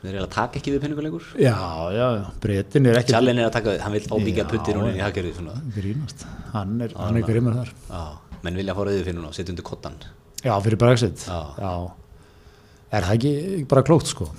Þeir 0.00 0.14
eru 0.14 0.22
að 0.24 0.30
taka 0.32 0.56
ekki 0.56 0.72
við 0.72 0.80
peninga 0.80 1.02
lengur 1.04 1.24
já, 1.36 1.56
já, 1.92 2.06
Breitin 2.40 2.86
er 2.88 2.98
ekki 3.02 3.12
Tjallin 3.12 3.40
er 3.42 3.50
að 3.50 3.56
taka 3.58 3.74
við, 3.74 3.82
hann 3.84 3.92
vil 3.92 4.02
ábyggja 4.16 4.44
Já, 4.46 4.48
putti 4.48 4.76
núna 4.76 4.92
í 4.96 5.32
svona 5.36 5.56
grínast. 5.74 6.24
Hann 6.54 6.72
er, 6.86 6.94
hann 6.96 7.18
er 7.20 7.26
grimmur 7.26 7.58
þar. 7.58 7.72
Já, 7.90 8.04
menn 8.46 8.56
vilja 8.56 8.76
fá 8.78 8.80
rauðið 8.80 9.02
fyrir 9.04 9.18
núna, 9.18 9.32
setja 9.36 9.52
undir 9.52 9.66
kottan 9.68 9.98
Já, 10.40 10.54
fyrir 10.64 10.80
Brexit. 10.80 11.26
Já. 11.28 11.72
Er 12.90 13.06
það 13.06 13.16
ekki 13.18 13.64
bara 13.68 13.84
klókt, 13.84 14.08
sko? 14.08 14.30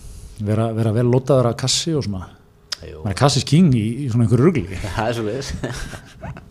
Vera, 0.41 0.71
vera 0.73 0.95
vel 0.97 1.05
lotaður 1.11 1.51
að 1.51 1.59
kassi 1.61 1.93
og 1.93 2.07
svona. 2.07 2.25
Er 2.81 3.13
kassis 3.17 3.45
king 3.45 3.69
í, 3.77 3.85
í 4.01 4.09
svona 4.09 4.25
einhverju 4.25 4.47
rugli. 4.47 4.79
það 4.97 5.11
er 5.11 5.19
svo 5.19 5.27
leiðis 5.29 5.53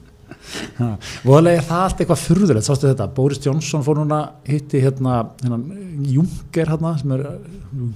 Voðalega 1.24 1.60
er 1.60 1.66
það 1.66 1.82
allt 1.84 2.00
eitthvað 2.02 2.22
furðulegt, 2.24 2.66
sástu 2.66 2.88
þetta, 2.88 3.06
Boris 3.16 3.40
Johnson 3.44 3.84
fór 3.86 4.00
núna 4.00 4.20
hitti 4.48 4.80
hérna, 4.82 5.20
hérna 5.42 5.58
Juncker 6.10 6.72
hérna, 6.72 6.94
sem 7.00 7.14
er 7.16 7.24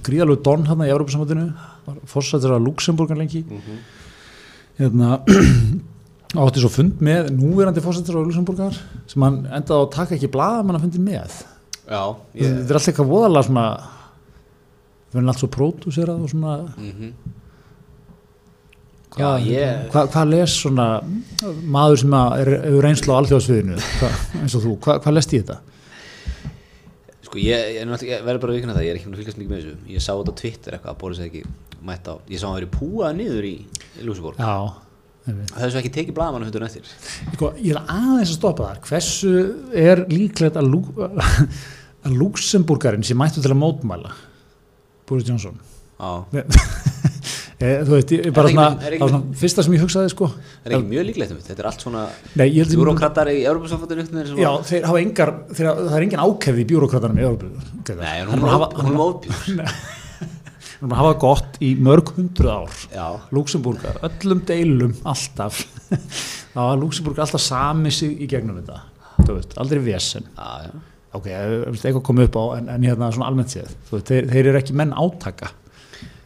gríðalegu 0.05 0.43
don 0.45 0.65
hérna 0.67 0.87
í 0.87 0.93
Európa-samvættinu, 0.93 1.47
fórsættir 2.09 2.55
að 2.55 2.67
Luxemburgan 2.67 3.21
lengi, 3.21 3.43
hérna, 4.79 5.19
átti 6.45 6.63
svo 6.63 6.71
fund 6.73 7.03
með 7.05 7.31
núverandi 7.35 7.83
fórsættir 7.83 8.19
á 8.19 8.23
Luxemburgar, 8.23 8.77
sem 9.11 9.25
hann 9.25 9.43
endaði 9.49 9.81
á 9.81 9.83
að 9.83 9.93
taka 9.97 10.17
ekki 10.17 10.31
blaða, 10.33 10.65
menn 10.65 10.79
að 10.79 10.87
fundi 10.87 11.03
með. 11.03 11.39
Já, 11.85 12.01
Þetta 12.33 12.41
ég, 12.41 12.61
er 12.65 12.79
allt 12.79 12.91
eitthvað 12.91 13.11
voðalega 13.13 13.47
svona, 13.49 13.65
það 15.09 15.17
verður 15.19 15.33
allt 15.33 15.43
svo 15.43 15.51
pródúserað 15.53 16.23
og 16.25 16.31
svona, 16.31 16.59
mm 16.75 16.93
Hvað, 16.95 17.44
Já, 19.15 19.29
ég- 19.47 19.85
hvað, 19.93 20.09
hvað 20.11 20.29
les 20.33 20.55
svona 20.59 20.85
maður 21.71 22.01
sem 22.01 22.15
er, 22.19 22.49
er 22.57 22.79
reynslu 22.83 23.13
á 23.15 23.19
alþjóðsviðinu 23.21 23.77
eins 24.41 24.55
og 24.57 24.65
þú, 24.65 24.73
hvað, 24.83 24.99
hvað 25.05 25.15
lest 25.15 25.33
í 25.35 25.39
þetta? 25.39 25.57
Sko 27.25 27.39
ég, 27.41 27.69
ég, 27.77 27.93
ég 28.09 28.25
verður 28.25 28.41
bara 28.43 28.53
að 28.53 28.59
vikna 28.59 28.75
það, 28.75 28.85
ég 28.85 28.91
er 28.93 28.99
ekki 28.99 29.07
búin 29.09 29.15
að 29.15 29.21
fylgjast 29.23 29.39
mikið 29.39 29.53
með 29.53 29.61
þessu. 29.61 29.77
Ég 29.95 30.03
sá 30.03 30.11
þetta 30.13 30.33
á 30.35 30.39
Twitter 30.41 30.75
eitthvað 30.77 30.91
að 30.93 30.99
Boris 31.01 31.21
hefði 31.23 31.31
ekki 31.31 31.79
mætt 31.85 32.09
á 32.11 32.13
Ég 32.33 32.41
sá 32.41 32.45
hann 32.49 32.57
verið 32.59 32.73
púað 32.75 33.15
niður 33.21 33.47
í, 33.49 33.53
einmitt. 35.25 35.55
Það 35.55 35.63
er 35.65 35.71
svo 35.73 35.79
ekki 35.81 35.93
tekið 35.95 36.15
blaðmann 36.19 36.43
hundur 36.45 36.65
eftir. 36.67 36.91
Sko, 37.33 37.49
ég 37.57 37.71
er 37.73 37.79
aðeins 37.89 38.29
að 38.29 38.37
stoppa 38.37 38.67
þar. 38.67 38.81
Hversu 38.85 39.31
er 39.73 40.03
líklegt 40.11 40.59
að, 40.61 40.67
Lú, 40.69 40.83
að 42.05 42.19
Luxemburgarinn 42.19 43.05
sem 43.07 43.17
mættu 43.17 43.41
til 43.41 43.49
að 43.55 43.57
mótmæla? 43.63 44.11
Boris 45.09 45.25
Johnson. 45.25 45.57
Já, 45.97 46.43
þú 47.59 47.91
veit, 47.95 48.13
bara 48.35 48.49
Er 48.49 48.53
svona, 48.53 48.65
er 48.83 48.95
ekki- 48.95 49.01
það 49.01 49.11
svona 49.13 49.37
fyrsta 49.41 49.63
sem 49.63 49.73
ég 49.77 49.83
hugsaði 49.85 50.09
sko. 50.11 50.27
Það 50.27 50.65
er 50.65 50.73
ekki 50.75 50.89
mjög 50.91 51.05
líklegt 51.09 51.31
um 51.31 51.37
þetta? 51.37 51.49
Þetta 51.49 51.63
er 51.63 51.69
allt 51.69 51.85
svona 51.85 52.01
Bjúrókratar 52.35 53.31
í 53.31 53.37
Európa-samfandinu 53.47 54.39
Já, 54.41 54.49
þeir 54.67 54.87
hafa 54.89 55.01
engar, 55.01 55.31
þeir, 55.55 55.69
það 55.71 55.95
er 55.95 56.07
engin 56.07 56.23
ákefði 56.25 56.65
í 56.65 56.69
bjúrokratanum 56.71 57.21
í 57.21 57.27
Európu 57.29 57.45
Nei, 58.01 58.17
hún 58.27 58.43
er 58.43 58.51
hafa, 58.55 58.71
er 58.75 58.89
hún 58.89 59.61
er 59.63 59.69
er 60.83 60.91
að 60.91 60.97
hafa 60.99 61.13
gott 61.23 61.55
í 61.63 61.69
mörg 61.79 62.11
hundruð 62.17 62.51
ár. 62.51 62.73
Já, 62.91 63.05
Luxemburg, 63.31 63.85
öllum 64.03 64.41
deilum 64.45 64.91
alltaf. 65.07 65.61
Þá 66.53 66.59
var 66.59 66.81
Luxemburg 66.81 67.21
alltaf 67.23 67.41
sami 67.41 67.93
sig 67.95 68.19
í 68.19 68.27
gegnum 68.27 68.59
þetta. 68.59 68.81
Þú 69.23 69.37
veist, 69.37 69.55
aldrei 69.63 69.79
vesen. 69.85 70.27
Já, 70.35 70.67
já. 70.67 70.73
Ok, 71.15 71.29
ef 71.31 71.79
eitthvað 71.79 72.03
komið 72.09 72.27
upp 72.27 72.35
á 72.35 72.43
en, 72.59 72.67
en 72.75 72.83
hérna 72.83 73.07
svona 73.15 73.29
almennt 73.31 73.53
séð, 73.55 73.69
þeir, 73.87 74.27
þeir 74.33 74.49
eru 74.51 74.59
ekki 74.59 74.75
menn 74.75 74.91
átaka 74.91 75.53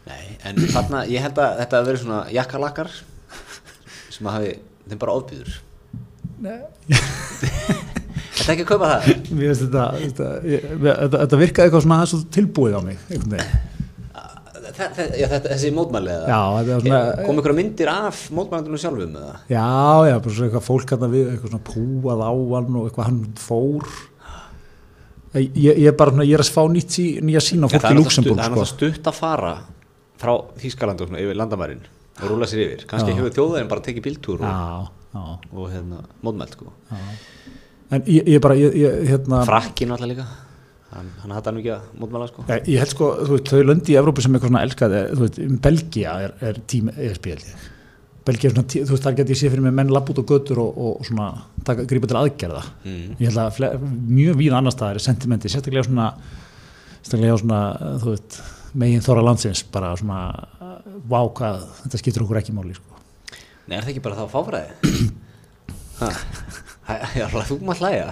Nei, 0.10 0.26
en 0.50 0.60
þarna, 0.74 1.04
ég 1.10 1.22
held 1.24 1.38
að 1.42 1.58
þetta 1.62 1.80
hafi 1.80 1.90
verið 1.92 2.04
svona 2.04 2.20
jakkalakkar 2.34 2.92
sem 4.10 4.30
að 4.30 4.38
hafi, 4.40 4.54
þeim 4.90 5.02
bara 5.06 5.18
ofbýður 5.20 5.58
Þetta 8.40 8.54
ekki 8.54 8.64
að 8.64 8.70
kaupa 8.70 8.92
það 8.94 9.10
Mér 9.36 9.50
finnst 9.50 9.66
þetta, 9.66 9.86
þetta, 10.04 10.30
ég, 10.48 10.70
þetta, 10.86 11.18
þetta 11.24 11.40
virkaði 11.44 11.68
eitthvað 11.70 11.84
svona 11.86 12.00
aðeins 12.02 12.30
tilbúið 12.36 12.78
á 12.78 12.82
mig 12.86 13.02
einhvern 13.10 13.36
veginn. 13.36 13.66
Já, 14.80 15.26
þetta, 15.28 15.50
Þessi 15.52 15.72
mótmæli 15.76 16.12
eða? 16.14 16.28
Já, 16.32 16.40
þetta 16.56 16.76
var 16.78 16.86
svona 16.86 17.26
Kom 17.28 17.42
ykkur 17.42 17.56
myndir 17.58 17.90
af 17.92 18.22
mótmælundunum 18.38 18.80
sjálfum 18.80 19.18
eða? 19.20 19.34
Já, 19.52 19.66
já, 20.08 20.16
bara 20.24 20.36
svona 20.38 20.48
eitthvað 20.48 20.68
fólk 20.70 20.94
hérna 20.94 21.10
við, 21.12 21.26
eitthvað 21.34 21.52
svona 21.54 21.68
púað 21.70 22.24
á 22.24 22.32
hann 22.32 22.78
og 22.80 22.88
eitthvað 22.88 23.10
hann 23.10 23.20
fór 23.44 23.90
Ég, 25.36 25.52
ég 25.84 25.86
er 25.92 25.98
bara, 26.00 26.16
svona, 26.16 26.26
ég 26.26 26.40
er 26.40 26.46
að 26.46 26.54
fá 26.56 26.64
nýtt 26.74 26.96
sí, 26.96 27.04
nýja 27.22 27.44
sína 27.44 27.68
fólk 27.70 27.86
í 27.92 27.98
Luxemburg 28.00 28.40
Það 28.40 28.46
er 28.46 28.48
sko. 28.48 28.56
náttúrulega 28.56 28.72
stutt 28.72 29.12
að 29.12 29.20
fara 29.20 29.52
frá 30.20 30.34
Þýskaland 30.60 31.02
og 31.04 31.10
svona 31.12 31.22
yfir 31.24 31.38
landamærin 31.40 31.82
og 32.20 32.26
rúla 32.34 32.48
sér 32.52 32.66
yfir 32.66 32.86
kannski 32.90 33.16
hefur 33.16 33.32
þjóðaðin 33.38 33.70
bara 33.72 33.86
tekið 33.86 34.06
bíltúr 34.10 34.44
og, 34.44 34.90
já, 35.16 35.24
og 35.56 35.70
hérna, 35.72 36.02
mótmælt 36.26 36.58
sko. 36.58 36.74
en 37.92 38.04
ég, 38.06 38.28
ég 38.36 38.42
bara, 38.44 38.58
ég, 38.60 38.76
ég, 38.78 39.00
hérna 39.10 39.42
Frakkin 39.48 39.92
alltaf 39.96 40.10
líka 40.12 40.26
hann, 40.94 41.10
hann 41.24 41.34
hattar 41.38 41.54
nú 41.56 41.62
ekki 41.64 41.72
að 41.76 41.90
mótmæla 42.02 42.28
sko. 42.32 42.44
Ég, 42.50 42.64
ég 42.74 42.84
held 42.84 42.92
sko, 42.96 43.08
þú 43.24 43.36
veist, 43.38 43.50
þau 43.54 43.64
löndi 43.70 43.94
í 43.94 43.98
Evrópu 44.02 44.24
sem 44.26 44.34
eitthvað 44.36 44.50
svona 44.52 44.64
elskað, 44.66 44.96
er, 45.00 45.12
þú 45.16 45.26
veist, 45.28 45.40
um 45.46 45.58
Belgia 45.68 46.14
er, 46.26 46.34
er 46.50 46.60
tím 46.74 46.90
ESB. 46.96 47.28
Belgia 48.26 48.50
er 48.50 48.56
svona, 48.56 48.68
tí- 48.74 48.82
þú 48.84 48.96
veist, 48.96 49.06
þar 49.06 49.18
get 49.20 49.30
ég 49.34 49.38
sé 49.40 49.52
fyrir 49.54 49.64
mig 49.68 49.76
menn 49.78 49.94
lapp 49.94 50.10
út 50.10 50.18
á 50.22 50.26
götur 50.34 50.62
og, 50.66 50.80
og 50.90 51.06
svona 51.08 51.28
taka, 51.66 51.86
grípa 51.90 52.10
til 52.10 52.18
aðgerða. 52.20 52.64
mm. 52.84 53.16
Ég 53.22 53.30
held 53.30 53.42
að 53.46 53.52
fle, 53.60 53.70
mjög 54.18 54.40
víða 54.42 54.58
annars 54.60 54.76
staðar 54.80 54.98
er 55.00 55.06
sentimenti, 55.06 55.50
sérstaklega 55.54 55.86
svona, 55.88 56.10
sérstaklega 57.04 57.38
svona, 57.44 57.62
þú 58.02 58.16
veist, 58.16 58.40
megin 58.78 59.02
þóra 59.06 59.24
landsins, 59.26 59.64
bara 59.74 59.94
svona, 60.00 60.20
vá 61.10 61.20
hvað, 61.38 61.64
þetta 61.84 62.02
skiptir 62.02 62.26
okkur 62.26 62.40
ekki 62.42 62.54
máli, 62.58 62.76
sko. 62.78 63.00
Nei, 63.70 63.78
er 63.78 63.86
það 63.86 63.94
ekki 63.96 64.04
bara 64.06 64.20
þá 64.20 64.26
fáfræði? 64.36 64.70
Ha? 66.00 66.08
Hæ- 66.88 67.18
Já, 67.20 67.26
þú 67.28 67.58
maður 67.68 67.82
hlæja 67.84 68.04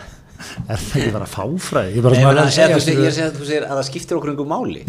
Er 0.67 0.81
það 0.81 0.97
ekki 0.99 1.11
bara 1.13 1.27
fáfræði? 1.31 1.93
Ég 1.95 2.03
bara 2.03 2.17
Nei, 2.17 2.25
menna, 2.27 2.43
að 2.43 2.51
segja, 2.57 2.75
þú 2.75 2.95
ég 3.07 3.13
segir 3.15 3.29
að 3.29 3.37
þú 3.39 3.45
segir 3.47 3.63
að 3.67 3.77
það 3.79 3.85
skiptir 3.87 4.17
okkur 4.19 4.31
einhver 4.33 4.49
máli 4.51 4.81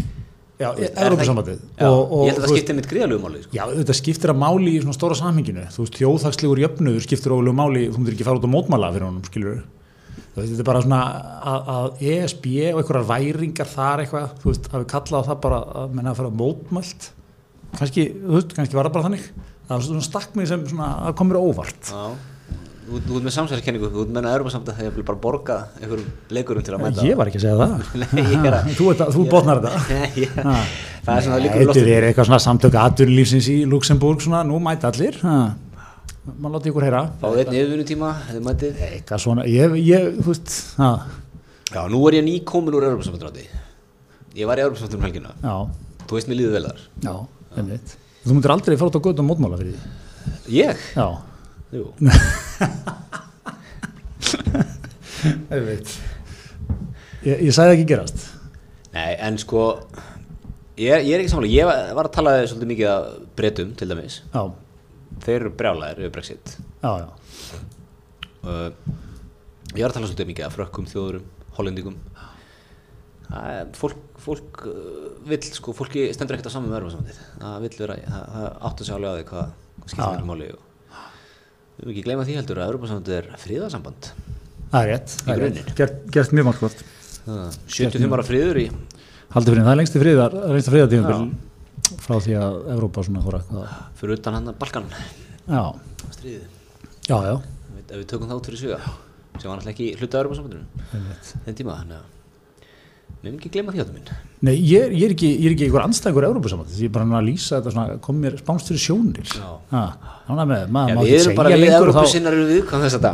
já, 0.59 0.67
er 0.75 1.15
það 1.15 1.53
Og- 1.87 2.11
og, 2.11 2.25
Ég 2.27 2.33
held 2.33 2.41
að 2.41 2.43
það 2.43 2.51
skiptir 2.57 2.75
mitt 2.75 2.89
gríðalögu 2.91 3.23
máli 3.23 3.41
sko. 3.45 3.53
Já, 3.55 3.63
þetta 3.79 3.95
skiptir 4.01 4.33
að 4.33 4.41
máli 4.43 4.73
í 4.75 4.81
svona 4.83 4.97
stóra 4.99 5.15
samhenginu 5.21 5.63
þú 5.71 5.85
veist, 5.85 5.95
þjóðhagslegur 6.01 6.61
jöfnuður 6.65 7.05
skiptir 7.07 7.31
ólega 7.37 7.55
máli 7.61 7.85
þú 7.87 8.01
myndir 8.03 8.17
ekki 8.19 8.27
fara 8.27 8.41
út 8.41 8.49
á 8.51 8.55
mótmæla 8.59 8.91
fyrir 8.97 9.07
honum 9.07 9.23
skilur 9.31 9.55
þú 9.55 9.78
veist, 10.39 10.53
þetta 10.55 10.63
er 10.63 10.69
bara 10.69 10.81
svona 10.85 11.01
að, 11.51 11.69
að 11.75 12.01
ESB 12.13 12.49
og 12.71 12.81
einhverjar 12.81 13.07
væringar 13.11 13.69
þar 13.69 14.03
eitthvað, 14.03 14.33
þú 14.41 14.49
veist, 14.51 14.71
hafi 14.73 14.89
kallað 14.95 15.29
það 15.29 15.39
bara 15.45 15.61
að 15.83 15.95
menna 15.99 16.13
að 16.13 16.19
fara 16.23 16.33
mótmælt. 16.41 17.07
Kannski, 17.77 18.09
þú 18.17 18.35
veist, 18.39 18.57
kannski 18.57 18.79
var 18.79 18.89
það 18.89 18.97
bara 18.97 19.07
þannig. 19.09 19.29
Það 19.69 19.75
var 19.75 19.87
svona 19.87 20.09
stakk 20.09 20.35
mig 20.39 20.49
sem 20.49 20.67
svona 20.71 20.91
að 21.05 21.15
komur 21.21 21.41
óvart. 21.43 21.93
Já. 21.93 22.03
Þú 22.89 22.97
ert 23.19 23.25
með 23.27 23.33
samsæðiskenningu, 23.35 23.89
þú 23.93 24.03
ert 24.07 24.13
með 24.15 24.25
að 24.25 24.35
erum 24.39 24.47
samt 24.49 24.69
að 24.71 24.79
það 24.79 24.87
er 24.89 25.03
bara 25.05 25.19
borga 25.21 25.57
einhverjum 25.77 26.07
leikurum 26.33 26.63
til 26.65 26.73
að 26.73 26.79
mæta. 26.81 27.03
Ég 27.05 27.19
var 27.19 27.29
ekki 27.29 27.37
að 27.37 27.43
segja 27.43 27.57
það. 27.59 28.71
Þú, 28.79 28.87
þú 29.13 29.25
botnar 29.29 29.61
þetta. 29.61 30.55
Það 31.09 31.15
er 31.15 31.25
svona 31.25 31.39
líkur 31.43 31.69
Þetta 31.69 31.93
er 31.95 32.07
eitthvað 32.09 32.29
svona 32.29 32.41
samtök 32.43 32.77
aturlífsins 32.81 33.49
í 33.51 33.57
Luxemburg 33.69 34.23
svona, 34.23 34.41
nú 34.47 34.59
mæta 34.63 34.91
allir 34.91 35.17
ha. 35.23 35.37
Maður 36.37 36.53
láti 36.57 36.69
ykkur 36.71 36.85
heyra? 36.85 37.01
Fáðu 37.21 37.37
einn 37.43 37.55
yfirvinnutíma, 37.59 38.09
þið 38.29 38.41
mætið 38.45 38.73
eitthvað 38.89 39.19
svona, 39.23 39.41
ég, 39.49 39.67
ég 39.87 40.01
þú 40.19 40.27
veist, 40.31 40.49
Já, 41.69 41.81
nú 41.91 41.99
er 42.09 42.13
ég 42.19 42.25
nýkomin 42.25 42.75
úr 42.77 42.83
Európa-sambandráti 42.89 43.43
Ég 44.37 44.45
var 44.49 44.57
í 44.57 44.61
Európa-sambandum 44.65 45.05
helgina. 45.07 45.31
Já, 45.43 45.55
Þú 46.09 46.13
veist 46.17 46.29
mér 46.29 46.37
líður 46.39 46.53
vel 46.55 46.67
þar. 46.69 46.79
Já, 47.05 47.13
einmitt. 47.59 47.87
Þú 48.23 48.31
myndir 48.35 48.53
aldrei 48.55 48.75
fara 48.79 48.89
út 48.89 48.97
á 48.97 49.05
götu 49.05 49.19
og 49.23 49.27
mótmála 49.29 49.59
fyrir 49.59 49.73
því? 49.75 49.81
Ég? 50.55 50.75
já, 50.97 51.07
Jú. 51.69 51.85
Einmitt. 55.53 55.87
Ég, 57.25 57.35
ég 57.49 57.53
sagði 57.53 57.73
ekki 57.77 57.87
gerast. 57.91 58.17
Nei, 58.95 59.11
en 59.21 59.37
sko 59.41 59.61
Ég 60.79 61.03
ég 61.03 61.11
er 61.11 61.19
ekki 61.19 61.27
samanlega, 61.33 61.57
ég 61.59 61.65
var, 61.67 61.75
var 61.97 62.07
að 62.07 62.13
tala 62.15 62.31
svolítið 62.47 62.69
mikið 62.71 62.87
að 62.93 63.03
breytum 63.35 63.69
til 63.75 63.87
dæmis. 63.91 64.13
Já, 64.31 64.43
Þeir 65.25 65.35
eru 65.39 65.51
brjálæðir 65.59 66.01
yfir 66.03 66.13
Brexit. 66.15 66.55
Já, 66.83 66.91
já, 67.03 67.09
uh, 68.43 68.69
Ég 69.75 69.83
var 69.83 69.91
að 69.91 69.99
tala 69.99 70.09
svolítið 70.09 70.29
mikið 70.31 70.45
að 70.47 70.55
frökkum, 70.55 70.87
þjóðurum, 70.89 71.25
hollendingum. 71.59 71.97
Er, 73.29 73.67
fólk, 73.77 73.99
fólk 74.17 74.63
uh, 74.65 75.11
vill, 75.29 75.43
sko, 75.53 75.75
fólki 75.77 76.07
stendur 76.15 76.37
ekkert 76.37 76.49
á 76.49 76.53
saman 76.55 76.71
með 76.71 76.79
örfarsamandið 76.79 77.19
Það 77.37 77.59
vill 77.65 77.75
vera, 77.77 77.97
það, 78.01 78.23
það 78.33 78.47
áttu 78.69 78.87
sig 78.87 78.95
alveg 78.95 79.09
á 79.09 79.17
því 79.19 79.25
hvað, 79.29 79.51
skiptir 79.83 80.09
miklu 80.15 80.29
máli 80.31 80.47
og 80.49 80.63
við 80.89 81.83
höfum 81.83 81.91
ekki 81.93 82.05
gleyma 82.07 82.25
því 82.25 82.37
heldur 82.39 82.61
að 82.63 82.71
örfarsamandið 82.73 83.17
er 83.19 83.27
fríðarsamband 83.43 84.09
það 84.71 84.79
er 84.79 84.89
rétt, 84.89 85.13
það 85.19 85.29
er 85.35 85.43
rétt. 85.45 85.69
Gert, 85.77 86.01
gert 86.15 86.33
mjög 86.39 86.49
Það- 87.29 87.59
75 87.69 88.15
ára 88.17 88.25
friður 88.25 88.57
í 88.57 88.65
haldið 89.35 89.51
fyrir, 89.53 89.63
það 89.67 89.71
er 89.71 89.79
lengsti 89.83 90.01
friðar 90.01 90.35
lengsta 90.49 90.73
friðartíðumbil 90.73 91.21
frá 91.97 92.15
því 92.21 92.33
að 92.37 92.57
Evrópa 92.75 93.03
svona 93.05 93.21
fór 93.25 93.37
eitthvað 93.39 93.75
fyrir 93.99 94.17
utan 94.19 94.33
hann 94.37 94.53
Balkan. 94.59 94.89
Stríðið. 96.13 96.47
Ef 97.89 97.95
við- 97.97 98.07
tökum 98.11 98.29
það 98.29 98.39
út 98.41 98.45
fyrir 98.49 98.59
sviga 98.61 98.79
sem 99.39 99.49
var 99.49 99.57
náttúrulega 99.57 99.73
ekki 99.73 99.87
hluta 99.99 100.19
örfarsamandinu 100.23 100.65
einmitt. 100.93 101.29
Þenn 101.45 101.55
tíma, 101.57 101.77
þannig 101.79 101.97
að 101.97 102.05
höfum 103.23 103.39
ekki 103.39 103.49
gleyma 103.55 103.71
því 103.73 103.81
áttum 103.83 103.95
minn 103.97 104.09
Nei, 104.39 104.53
ég, 104.55 104.85
er- 104.85 104.93
ég 104.95 105.03
er 105.09 105.13
ekki, 105.15 105.29
ég 105.35 105.49
er 105.49 105.53
ekki 105.55 105.65
einhver 105.67 105.83
anstæðingur 105.83 106.25
Európa-samandi, 106.29 106.77
ég 106.79 106.87
er 106.87 106.93
bara 106.95 107.17
að 107.19 107.25
lýsa 107.27 107.57
þetta 107.57 107.73
svona, 107.73 107.97
kom 108.05 108.21
mér 108.23 108.37
spánst 108.39 108.69
fyrir 108.71 108.79
sjónir. 108.79 109.33
Já. 109.35 109.49
Ha, 109.73 109.81
Þannig 110.29 110.45
með, 110.51 110.63
maður 110.75 110.89
Já, 110.89 110.95
ekki 111.01 111.19
segja 111.25 111.57
lengur 111.57 111.73
Európa 111.79 112.03
þá, 112.05 113.07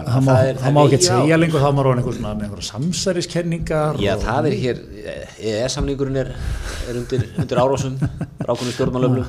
það 0.59 0.75
má, 0.75 0.83
ekki 0.83 0.99
segja 1.05 1.39
lengur 1.39 1.63
þá 1.63 1.69
maður 1.77 1.89
einhver 1.95 2.19
með 2.19 2.43
einhverja 2.45 2.67
samsæriskenningar. 2.67 4.01
Já, 4.03 4.11
það 4.21 4.49
er 4.51 4.57
hér, 4.65 4.81
EES-samningurinn 5.39 6.19
er, 6.21 6.31
er 6.91 6.99
undir, 6.99 7.23
undir 7.39 7.61
árásum, 7.63 7.95
rákunni 8.45 8.75
stjórnmálöflum, 8.75 9.25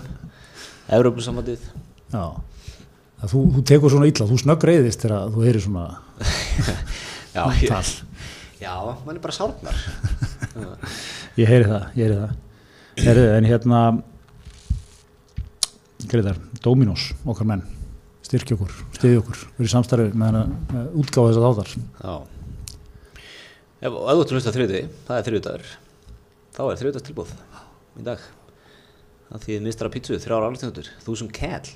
Európa-samandið. 0.99 1.65
Já, 2.13 2.25
að 3.23 3.33
þú, 3.33 3.45
þú 3.55 3.65
tekur 3.73 3.95
svona 3.95 4.11
illa, 4.11 4.29
þú 4.29 4.41
snögg 4.43 4.67
reyðist 4.69 5.07
þegar 5.07 5.31
þú 5.33 5.47
heyrir 5.47 5.65
svona 5.65 5.87
Já, 7.37 7.47
já, 8.61 8.73
mann 9.07 9.17
er 9.17 9.23
bara 9.23 9.37
sárnar. 9.37 9.81
Ég 11.37 11.51
heyri 11.51 11.67
það, 11.69 11.89
ég 11.99 12.07
heyri 12.07 12.15
það. 12.17 12.37
Heyri, 12.97 13.25
en 13.37 13.47
hérna, 13.47 13.81
Greitar, 16.09 16.39
Dominos, 16.65 17.11
okkar 17.29 17.49
menn, 17.51 17.65
styrkja 18.25 18.57
okkur, 18.57 18.73
stiðja 18.97 19.21
okkur, 19.21 19.43
verið 19.59 19.73
samstarfi 19.73 20.07
með 20.17 20.31
hana 20.31 20.43
með 20.71 20.95
útgáfa 21.03 21.33
þess 21.33 21.41
að 21.41 21.47
þáttar. 21.47 21.73
Já. 22.01 22.15
Ef, 23.77 23.91
þú 23.91 24.05
ert 24.15 24.23
að 24.23 24.33
hlusta 24.39 24.55
þriði, 24.55 24.81
það 25.09 25.21
er 25.21 25.27
þriðdagur, 25.29 25.75
þá 26.57 26.63
er 26.67 26.81
þriðdags 26.83 27.07
tilbúð 27.11 27.35
í 27.37 28.07
dag. 28.07 28.25
Það 29.27 29.45
þýðir 29.45 29.67
mistra 29.67 29.91
pítsu, 29.93 30.21
þrjára 30.23 30.49
alvegstendur, 30.49 30.89
þúsund 31.05 31.35
kell, 31.37 31.75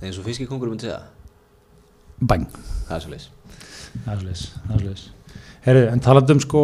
eins 0.00 0.18
og 0.18 0.26
fiskikongur 0.26 0.72
myndi 0.72 0.88
segja. 0.88 1.04
Bang. 2.18 2.50
Það 2.88 2.96
er 2.96 3.06
svo 3.06 3.14
leys. 3.14 3.30
Það 4.02 4.10
er 4.16 4.24
það 4.24 4.74
er 4.74 4.82
svolítið. 4.82 5.06
Herri, 5.68 5.82
en 5.92 6.00
talandum 6.00 6.38
sko 6.40 6.60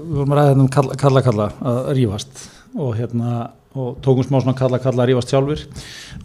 við 0.00 0.20
vorum 0.20 0.34
að 0.34 0.40
ræða 0.40 0.52
hérna 0.52 0.64
um 0.64 0.70
kalla 0.76 0.98
kalla, 1.00 1.22
kalla 1.26 1.48
að 1.72 1.90
rífast 1.98 2.44
og 2.76 2.94
hérna 2.98 3.34
og 3.78 3.98
tókum 4.02 4.26
smá 4.26 4.40
svona 4.40 4.56
kalla 4.58 4.80
kalla 4.82 5.04
að 5.04 5.12
rífast 5.12 5.34
sjálfur 5.34 5.66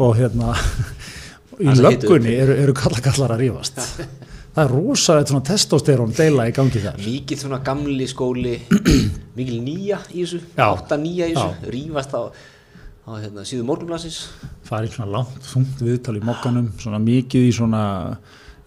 og 0.01 0.15
hérna 0.17 0.55
í 1.65 1.75
löggunni 1.79 2.33
eru, 2.35 2.55
eru 2.65 2.75
kalla 2.77 3.03
kallar 3.03 3.35
að 3.35 3.45
rífast. 3.45 3.81
Það 4.55 4.63
er 4.63 4.71
rosalega 4.71 5.29
svona 5.29 5.45
testosterón 5.49 6.13
deila 6.15 6.47
í 6.47 6.53
gangi 6.55 6.81
þar. 6.83 6.99
Mikið 7.03 7.41
svona 7.43 7.59
gamli 7.65 8.07
skóli 8.07 8.55
mikið 9.37 9.57
nýja 9.61 9.99
í 10.13 10.23
þessu 10.23 10.41
átta 10.63 10.99
nýja 10.99 11.29
í 11.31 11.35
þessu, 11.35 11.71
rífast 11.75 12.15
á, 12.15 12.21
á 13.05 13.11
hérna, 13.19 13.43
síðu 13.47 13.67
morgunblansins 13.67 14.21
farið 14.65 14.95
svona 14.95 15.11
langt 15.19 15.51
þungt 15.51 15.83
viðtal 15.85 16.15
í 16.17 16.23
mokkanum 16.25 16.71
svona 16.81 17.01
mikið 17.03 17.49
í 17.49 17.53
svona 17.55 17.83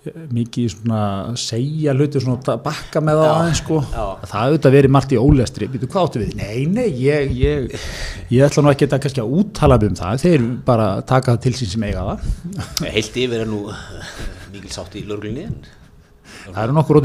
mikið 0.07 0.69
svona 0.73 1.01
segja 1.41 1.95
hluti 1.97 2.21
svona 2.23 2.57
bakka 2.63 3.03
með 3.05 3.19
það 3.19 3.33
aðeins 3.33 3.63
sko. 3.63 3.81
já. 3.83 4.05
það 4.31 4.45
auðvitað 4.45 4.77
verið 4.77 4.95
margt 4.95 5.15
í 5.15 5.19
ólestri 5.21 5.69
býtu 5.73 5.89
hvað 5.91 6.07
áttu 6.07 6.23
við? 6.23 6.37
Nei, 6.39 6.61
nei, 6.71 6.87
ég 7.03 7.35
ég, 7.39 7.89
ég 8.31 8.47
ætla 8.47 8.65
nú 8.65 8.73
ekki 8.73 8.87
að 8.89 9.03
kannski 9.05 9.25
að 9.25 9.35
úttala 9.41 9.81
um 9.89 9.99
það, 9.99 10.23
þeir 10.25 10.47
bara 10.69 10.87
taka 11.03 11.35
það 11.35 11.43
til 11.47 11.55
sín 11.59 11.73
sem 11.75 11.89
eiga 11.89 12.07
það. 12.13 12.31
Heilt 12.95 13.19
yfir 13.25 13.43
er 13.43 13.51
nú 13.51 13.65
eh, 13.75 14.15
mikil 14.55 14.73
sátt 14.79 14.97
í 14.99 15.05
lörglunni 15.09 15.49
það 16.49 16.63
eru 16.63 16.77
nokkur 16.77 16.99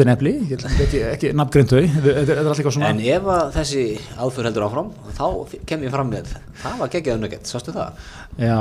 ég 0.51 0.55
ætla 0.57 0.71
ekki, 0.85 1.01
ekki 1.09 1.33
þetta 1.35 2.35
þetta 2.39 2.73
svona 2.75 2.91
en 2.93 3.01
ef 3.03 3.29
þessi 3.57 3.83
aðför 4.21 4.49
heldur 4.49 4.67
áfram 4.67 4.91
þá 5.17 5.25
kem 5.69 5.85
ég 5.87 5.93
fram 5.93 6.11
með 6.11 6.33
það 6.61 6.81
var 6.81 6.93
geggjaðu 6.93 7.23
nöggett, 7.23 7.49
sástu 7.49 7.75
það? 7.75 8.03
já, 8.37 8.59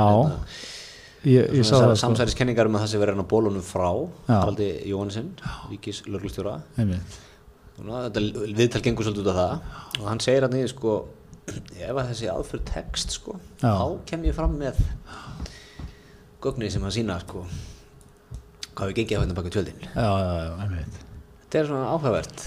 ég, 1.23 1.49
ég 1.59 1.67
sko. 1.67 1.81
samsæriskenningar 1.99 2.69
um 2.69 2.77
að 2.77 2.85
það 2.85 2.91
sé 2.93 3.01
verið 3.01 3.15
hann 3.17 3.25
á 3.27 3.33
bólunum 3.33 3.65
frá. 3.65 3.89
Haraldi 4.29 4.69
Jóhannesson, 4.89 5.29
ríkis 5.71 6.03
lörglustjóra 6.07 6.59
þetta 7.73 8.23
viðtal 8.53 8.81
gengur 8.85 9.07
svolítið 9.07 9.23
út 9.25 9.31
af 9.33 9.37
það. 9.39 9.53
Og 9.99 10.09
hann 10.11 10.21
segir 10.23 10.45
hann 10.45 10.57
í 10.59 10.63
sko 10.69 10.97
ef 11.49 11.91
að 11.91 12.09
þessi 12.13 12.29
aðför 12.31 12.61
tekst 12.69 13.17
sko 13.17 13.33
Já. 13.59 13.73
þá 13.75 13.87
kem 14.07 14.23
ég 14.29 14.35
fram 14.37 14.53
með 14.59 14.77
gögnið 16.43 16.75
sem 16.75 16.85
að 16.87 16.93
sína 16.95 17.17
sko 17.23 17.43
hvað 18.73 18.89
við 18.91 18.99
gengið 19.01 19.17
á 19.17 19.21
hérna 19.23 19.37
baka 19.37 19.53
tjöldin. 19.53 19.83
Þetta 21.43 21.59
er 21.59 21.67
svona 21.69 21.89
áhugavert. 21.93 22.45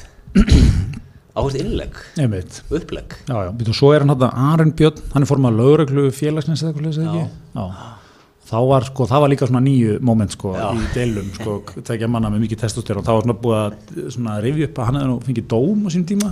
Innlegg, 1.37 1.99
einmitt. 2.17 2.63
Upplegg. 2.73 3.19
Já, 3.29 3.37
já, 3.45 3.51
býtum, 3.53 3.77
svo 3.77 3.91
er 3.93 4.03
hann 4.07 4.15
hann 4.15 4.39
Aron 4.55 4.73
Björn, 4.73 5.03
hann 5.13 5.27
er 5.27 5.29
formað 5.29 5.59
lögreglu 5.59 6.07
félagsnins 6.17 6.63
eða 6.65 6.73
eitthvað. 6.73 8.06
Þá 8.47 8.59
var, 8.71 8.85
sko, 8.87 9.07
það 9.11 9.23
var 9.25 9.31
líka 9.33 9.47
svona 9.49 9.61
nýju 9.65 9.97
moment, 10.07 10.31
sko, 10.37 10.53
Já. 10.55 10.67
í 10.79 10.85
deilum, 10.95 11.31
sko, 11.35 11.55
tekja 11.89 12.07
manna 12.07 12.29
með 12.31 12.45
mikið 12.45 12.61
testosterón. 12.61 13.03
Það 13.07 13.17
var 13.17 13.25
svona 13.25 13.39
búið 13.43 13.57
að 13.59 14.11
svona 14.15 14.35
rifja 14.45 14.69
upp 14.69 14.79
að 14.79 14.87
hann 14.87 14.99
hefði 15.01 15.09
nú 15.11 15.17
fengið 15.27 15.49
dóm 15.51 15.81
á 15.83 15.89
sín 15.91 16.05
tíma. 16.07 16.29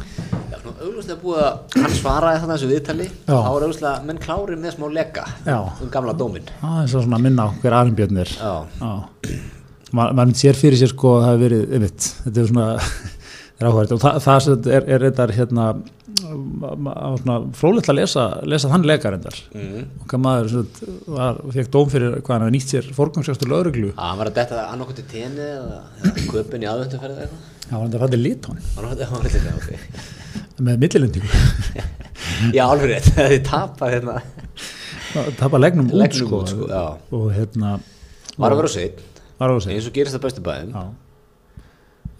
Já, 0.52 0.56
svona 0.60 0.76
auglustlega 0.86 1.18
búið 1.24 1.40
að 1.42 1.80
hann 1.80 1.96
svaraði 1.98 2.42
þannig 2.44 2.54
þessu 2.54 2.70
viðtali 2.70 3.08
Já. 3.08 3.34
þá 3.34 3.50
er 3.50 3.66
auglustlega 3.66 4.06
menn 4.06 4.22
klárið 4.22 4.62
með 4.62 4.76
smá 4.76 4.86
leka 4.94 5.24
Já. 5.48 5.58
um 5.82 5.90
gamla 5.96 6.14
dómin 6.22 6.46
Það 6.60 6.78
er 6.84 6.92
svo 6.94 7.02
svona 7.02 7.18
að 7.18 7.26
minna 7.26 7.46
á 7.46 7.48
hver 7.64 7.76
Aron 7.80 7.98
Björn 7.98 8.22
er. 8.22 8.32
Já, 8.38 8.54
Já. 8.78 8.92
Ma, 9.94 10.08
maður 10.14 10.38
sér 10.38 10.58
fyrir 10.58 10.78
sér, 10.78 10.94
sko, 10.94 11.16
að 11.18 11.26
það 11.26 11.34
hefur 11.34 11.44
verið, 11.48 11.66
einmitt, 11.74 12.08
þetta 12.24 12.40
er 12.44 12.48
svona, 12.52 12.70
það 13.58 13.66
er 13.66 13.68
áhverjum. 13.72 13.98
Og 13.98 14.24
það, 14.28 14.48
er, 14.78 14.88
er 14.96 15.04
þetta, 15.08 15.28
hérna, 15.34 15.66
frólægt 17.58 17.88
að 17.92 17.98
lesa, 17.98 18.24
lesa 18.48 18.70
þann 18.72 18.86
lekar 18.88 19.16
endar. 19.18 19.36
mm. 19.54 19.84
okkar 20.04 20.22
maður 20.24 20.54
fekk 21.56 21.70
dóm 21.74 21.90
fyrir 21.92 22.16
hvað 22.20 22.34
hann 22.34 22.44
hefði 22.46 22.56
nýtt 22.56 22.74
sér 22.74 22.90
forgangsjöstur 22.96 23.50
lögreglu. 23.52 23.90
Að 23.94 24.10
hann 24.10 24.20
var 24.22 24.30
að 24.32 24.38
detta 24.40 24.66
annarkot 24.72 25.02
í 25.02 25.06
tenni 25.10 25.46
eða, 25.46 25.80
köpun 26.30 26.64
í 26.64 26.70
aðvönduferð 26.70 27.16
eða 27.18 27.26
eitthvað? 27.26 27.50
Já, 27.64 27.74
hann 27.74 27.96
hann 27.98 28.04
var 28.04 28.14
hann 29.10 29.18
var 29.18 29.28
litlega, 29.28 29.56
ok. 29.60 29.70
Með 30.64 30.82
millilendingu. 30.84 31.42
Já, 32.56 32.64
alveg 32.66 32.90
rétt, 32.94 33.10
þið 33.18 33.40
tapar 33.48 33.94
hérna. 33.94 34.18
Tapa 35.38 35.60
legnum 35.60 35.86
út 35.92 35.98
Legnum 36.00 36.26
sko, 36.26 36.40
sko, 36.50 36.66
og 37.14 37.26
hérna 37.36 37.76
Var 38.34 38.50
að 38.54 38.58
vera 38.58 38.70
sig 38.72 39.76
eins 39.76 39.86
og 39.86 39.94
gerist 39.94 40.16
það 40.16 40.24
bestu 40.24 40.42
bæðum 40.42 40.72
Já. 40.74 40.82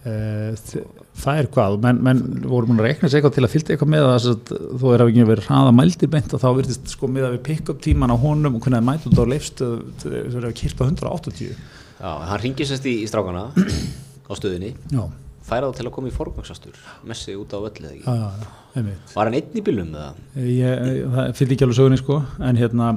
Þ- 0.04 0.84
það 1.14 1.38
er 1.40 1.48
hvað, 1.54 1.76
menn, 1.84 1.98
menn 2.04 2.20
voru 2.50 2.66
múin 2.68 2.80
að 2.82 2.88
reikna 2.88 3.08
sér 3.10 3.20
eitthvað 3.20 3.34
til 3.36 3.44
að 3.46 3.52
fylgta 3.54 3.74
eitthvað 3.74 3.90
með 3.92 4.04
það 4.04 4.28
að 4.32 4.54
þú 4.82 4.92
er 4.94 5.04
að 5.04 5.10
ekki 5.12 5.26
verið 5.30 5.48
hraða 5.48 5.74
mældir 5.78 6.10
beint 6.14 6.34
og 6.34 6.42
þá 6.42 6.48
virðist 6.58 6.90
sko 6.94 7.10
með 7.14 7.26
að 7.28 7.34
við 7.36 7.42
pick-up 7.48 7.82
tíman 7.84 8.10
á 8.14 8.16
honum 8.18 8.56
og 8.58 8.64
hvernig 8.64 8.80
það 8.80 8.88
mætu 8.88 9.12
þetta 9.12 9.24
á 9.24 9.32
leifstu 9.32 9.68
þau 10.02 10.08
eru 10.18 10.48
að 10.50 10.56
kyrpa 10.60 10.88
180 10.90 11.52
Já, 11.94 12.10
hann 12.28 12.42
ringir 12.42 12.68
sérst 12.68 12.88
í, 12.90 12.96
í 13.04 13.06
strákana 13.08 13.44
á 13.54 14.32
stöðinni, 14.34 14.72
Já, 14.90 15.04
færa 15.46 15.70
þá 15.70 15.78
til 15.78 15.86
að 15.88 15.94
koma 15.94 16.10
í 16.10 16.16
forgangsastur 16.18 16.76
messi 17.06 17.36
út 17.38 17.54
á 17.54 17.58
völlið 17.62 17.90
eða 17.92 17.94
ekki? 17.94 18.50
Já, 18.74 18.84
Var 19.14 19.28
hann 19.30 19.38
einn 19.38 19.54
í 19.54 19.62
bílum 19.64 19.92
með 19.94 20.02
það? 20.02 20.48
ég, 20.50 21.02
það 21.14 21.32
fylgdi 21.38 21.54
ekki 21.54 21.66
alveg 21.68 21.78
sögunni 21.78 22.00
sko 22.02 22.16
en 22.42 22.58
hérna 22.58 22.88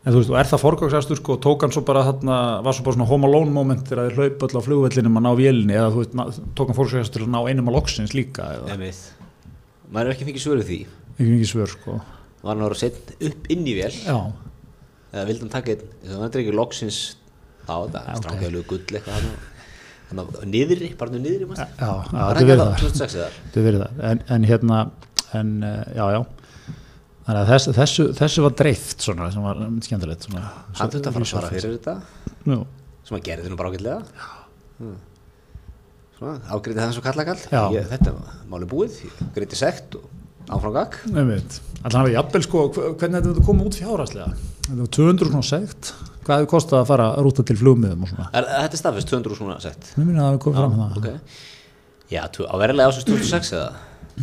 en 0.00 0.12
þú 0.14 0.20
veist, 0.22 0.30
og 0.32 0.38
er 0.40 0.48
það 0.48 0.62
forgangsastur 0.64 1.18
sko, 1.20 1.36
tók 1.44 1.64
hann 1.66 1.74
svo 1.74 1.82
bara 1.84 2.02
þarna, 2.08 2.36
var 2.64 2.76
svo 2.76 2.84
bara 2.86 2.96
svona 2.96 3.08
home 3.10 3.28
alone 3.28 3.52
moment 3.52 3.82
þegar 3.88 4.08
þið 4.10 4.20
hlaup 4.20 4.44
öll 4.46 4.56
á 4.56 4.66
flugvellinum 4.66 5.18
að 5.20 5.26
ná 5.26 5.30
vélinni 5.40 5.76
eða 5.76 5.90
þú 5.92 6.04
veist, 6.04 6.40
tók 6.56 6.70
hann 6.72 6.78
forgangsastur 6.78 7.26
að 7.26 7.32
ná 7.34 7.40
einum 7.50 7.68
á 7.68 7.72
loksins 7.76 8.14
líka 8.16 8.46
eða, 8.56 8.70
Einmitt. 8.76 9.02
Maður 9.90 10.06
er 10.12 10.14
ekki 10.16 10.28
fengið 10.30 10.44
svöru 10.46 10.64
því. 10.64 10.78
Ekki 11.18 11.30
mikið 11.34 11.50
svör 11.50 11.70
sko. 11.74 11.98
Var 12.40 12.50
hann 12.54 12.62
að 12.64 12.68
vera 12.70 12.80
sett 12.80 13.14
upp 13.28 13.48
inn 13.52 13.66
í 13.68 13.74
vél? 13.76 13.92
Já, 14.06 14.16
eða 15.12 15.24
vildi 15.28 15.44
hann 15.44 15.52
taka 15.52 15.74
einn, 15.74 15.86
þess 16.00 16.14
að 16.16 16.20
hann 16.24 16.40
ekki 16.44 16.54
loksins 16.56 17.00
þá, 17.66 17.74
þetta 17.74 18.00
Já, 18.06 18.10
ok. 18.14 18.20
strákjálegu 18.22 18.66
gull 18.70 18.84
eitthvað 18.96 19.16
hann 19.18 19.32
Þannig 20.10 20.30
að 20.40 20.46
niðri, 20.50 20.86
bara 20.98 21.12
niðri 21.14 21.44
já, 21.44 21.46
manstu? 21.46 21.66
já, 21.78 21.90
Var 21.90 22.08
þetta 22.10 22.40
er 22.40 22.48
verið 22.48 22.60
það. 22.64 22.70
það 22.70 22.80
2006 22.82 23.12
eða? 23.20 23.26
þetta 23.44 23.62
verið 23.66 23.82
það, 23.84 24.00
en, 24.08 24.22
en 24.34 24.46
hérna 24.48 24.78
en 25.38 25.52
uh, 25.62 25.82
já, 25.94 26.06
já 26.16 26.20
þannig 27.30 27.40
að 27.44 27.50
þessu, 27.54 27.74
þessu, 27.78 28.06
þessu 28.20 28.44
var 28.46 28.56
dreift 28.60 29.04
svona, 29.06 29.30
sem 29.34 29.46
var 29.46 29.62
skemmtilegt 29.86 30.26
Hann 30.34 30.90
þurfti 30.90 31.06
að 31.06 31.14
fara 31.16 31.26
að 31.26 31.30
svara 31.32 31.50
fyrir 31.54 31.76
þetta. 31.78 31.94
Jú, 32.50 32.58
sem 33.06 33.16
hann 33.16 33.24
gerði 33.30 33.46
þetta 33.46 33.54
nú 33.54 33.60
bara 33.62 33.72
ágætlega. 33.72 34.26
Hmm. 34.80 34.98
Svona, 36.20 36.36
ágreiti 36.52 36.76
það 36.80 36.86
eins 36.90 36.98
og 37.00 37.04
kallakall. 37.06 37.42
Já. 37.48 37.62
ég, 37.78 37.86
Þetta 37.94 38.12
var 38.16 38.38
máli 38.52 38.68
búið, 38.68 38.96
ég 39.06 39.20
greiti 39.36 39.56
sekt 39.58 39.94
og 39.96 40.08
áfram 40.50 40.74
gag 40.74 40.96
einmitt. 41.14 41.60
Alltaf 41.80 42.00
hafa 42.02 42.12
jafnvel 42.12 42.42
sko, 42.44 42.64
hv- 42.74 42.88
hvernig 43.00 43.22
þetta 43.24 43.44
komið 43.46 43.68
út 43.70 43.78
fjárhastlega 43.80 44.32
þetta 44.66 44.80
var 44.82 44.90
200 44.96 45.30
svona 45.30 45.46
segt 45.48 45.92
hvað 46.26 46.42
hefur 46.42 46.50
kostað 46.52 46.80
að 46.82 46.88
fara 46.90 47.06
að 47.14 47.22
rúta 47.24 47.44
til 47.48 47.56
flugmiðum 47.60 48.02
og 48.04 48.10
svona? 48.10 48.26
Er, 48.36 48.48
Þetta 48.66 48.76
er 48.76 48.82
staðfist 48.82 49.08
200 49.14 49.38
svona 49.38 49.56
sekt. 49.64 49.92
Mér 49.96 50.08
minna 50.10 50.20
að 50.20 50.26
það 50.26 50.34
hefur 50.34 50.44
komið 50.44 50.60
fram 50.60 50.76
það 50.80 50.98
ok. 51.00 51.38
Já, 52.10 52.22
á 52.26 52.54
verilega 52.60 52.90
ásins 52.90 53.06
2006 53.08 53.52
eða? 53.56 53.70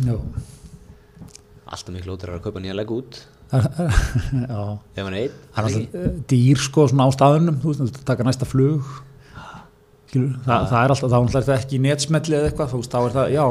Já, 0.04 0.14
Alltaf 1.68 1.92
miklu 1.92 2.14
ótur 2.16 2.32
að 2.32 2.44
kaupa 2.46 2.62
nýja 2.64 2.76
legg 2.76 2.92
út. 2.94 3.18
Ef 3.52 5.02
hann 5.02 5.12
er 5.12 5.18
einn. 5.22 5.36
Það 5.56 5.76
er 5.76 6.14
dýr 6.30 6.62
sko 6.64 6.86
svona 6.88 7.08
á 7.08 7.10
staðunum 7.12 7.58
þú 7.62 7.74
veist, 7.74 8.00
taka 8.08 8.26
næsta 8.26 8.48
flug. 8.48 8.88
Skilur, 10.08 10.38
það, 10.46 10.62
það 10.70 10.78
er 10.78 10.92
alltaf, 10.94 11.10
þá 11.12 11.16
er 11.18 11.26
alltaf 11.26 11.50
ekki 11.58 11.78
netsmelli 11.84 12.36
eða 12.38 12.48
eitthvað, 12.48 12.76
þá 12.88 12.96
er 13.02 13.12
það, 13.12 13.32
já 13.34 13.42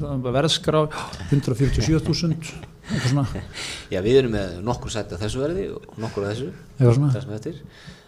það 0.00 0.28
er 0.30 0.36
verðskrá, 0.38 0.80
147.000 1.26 2.38
eitthvað 2.86 3.10
svona, 3.10 3.42
Já, 3.92 3.98
við 4.06 4.20
erum 4.22 4.32
með 4.32 4.54
nokkur 4.64 4.94
seti 4.94 5.18
á 5.18 5.20
þessu 5.20 5.42
verði 5.42 5.66
og 5.76 5.98
nokkur 6.00 6.24
á 6.24 6.28
þessu. 6.30 6.48
Þessum 6.80 7.34
eftir. 7.36 7.60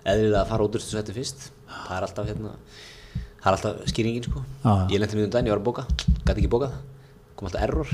Eðlilega 0.08 0.40
að 0.40 0.52
fara 0.54 0.68
út 0.68 0.78
úr 0.78 0.84
þessu 0.84 0.96
seti 0.96 1.16
fyrst. 1.18 1.50
Það 1.68 1.96
er 1.98 2.06
alltaf 2.08 2.30
hérna 2.30 2.54
það 3.42 3.48
er 3.50 3.56
alltaf 3.56 3.90
skýringin 3.92 4.24
sko. 4.24 4.44
Já. 4.64 4.72
ég 4.92 5.02
lendi 5.02 5.18
mjög 5.18 5.28
um 5.28 5.34
daginn, 5.34 5.50
ég 5.50 5.54
var 5.54 5.60
að 5.60 5.68
bóka 5.68 5.84
gæti 6.24 6.38
ekki 6.38 6.52
bókað, 6.52 6.78
kom 7.36 7.48
alltaf 7.50 7.66
error 7.68 7.92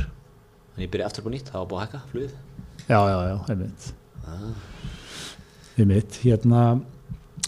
þannig 0.74 0.86
ég 0.88 0.90
byrja 0.94 1.06
aftur 1.08 1.22
upp 1.22 1.30
á 1.30 1.34
nýtt, 1.34 1.50
það 1.52 1.60
var 1.60 1.68
búið 1.70 1.78
að 1.78 1.84
hækka 1.86 2.00
flugið. 2.10 2.34
Já, 2.84 2.98
já, 2.98 3.18
já, 3.24 3.36
einmitt. 3.54 3.86
Ah. 4.24 4.50
einmitt, 5.78 6.18
hérna 6.24 6.60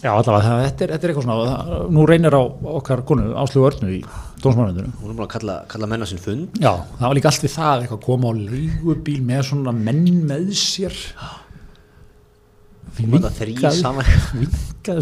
já, 0.03 0.11
allavega, 0.13 0.43
það, 0.45 0.61
þetta, 0.67 0.83
er, 0.85 0.91
þetta 0.93 1.07
er 1.07 1.11
eitthvað 1.11 1.25
svona 1.25 1.37
það, 1.47 1.87
nú 1.97 2.05
reynir 2.09 2.37
á 2.37 2.43
okkar 2.77 3.01
konu 3.09 3.25
Áslögu 3.41 3.67
Örnu 3.71 3.89
í 3.95 3.99
dómsmannundinu 4.43 4.93
hún 5.01 5.09
er 5.09 5.17
búin 5.17 5.25
að 5.25 5.33
kalla, 5.33 5.55
kalla 5.71 5.89
menna 5.89 6.07
sinn 6.09 6.21
fund. 6.21 6.59
Já, 6.61 6.71
það 6.99 7.07
var 7.07 7.17
líka 7.17 7.31
allt 7.31 7.45
við 7.45 7.53
það 7.55 7.83
eitthvað 7.83 7.99
að 7.99 8.05
koma 8.05 8.29
á 8.29 8.33
leigubíl 8.37 9.19
með 9.25 9.41
svona 9.49 9.73
menn 9.75 10.07
með 10.29 10.53
sér. 10.61 10.95
Vinkaði 12.97 13.53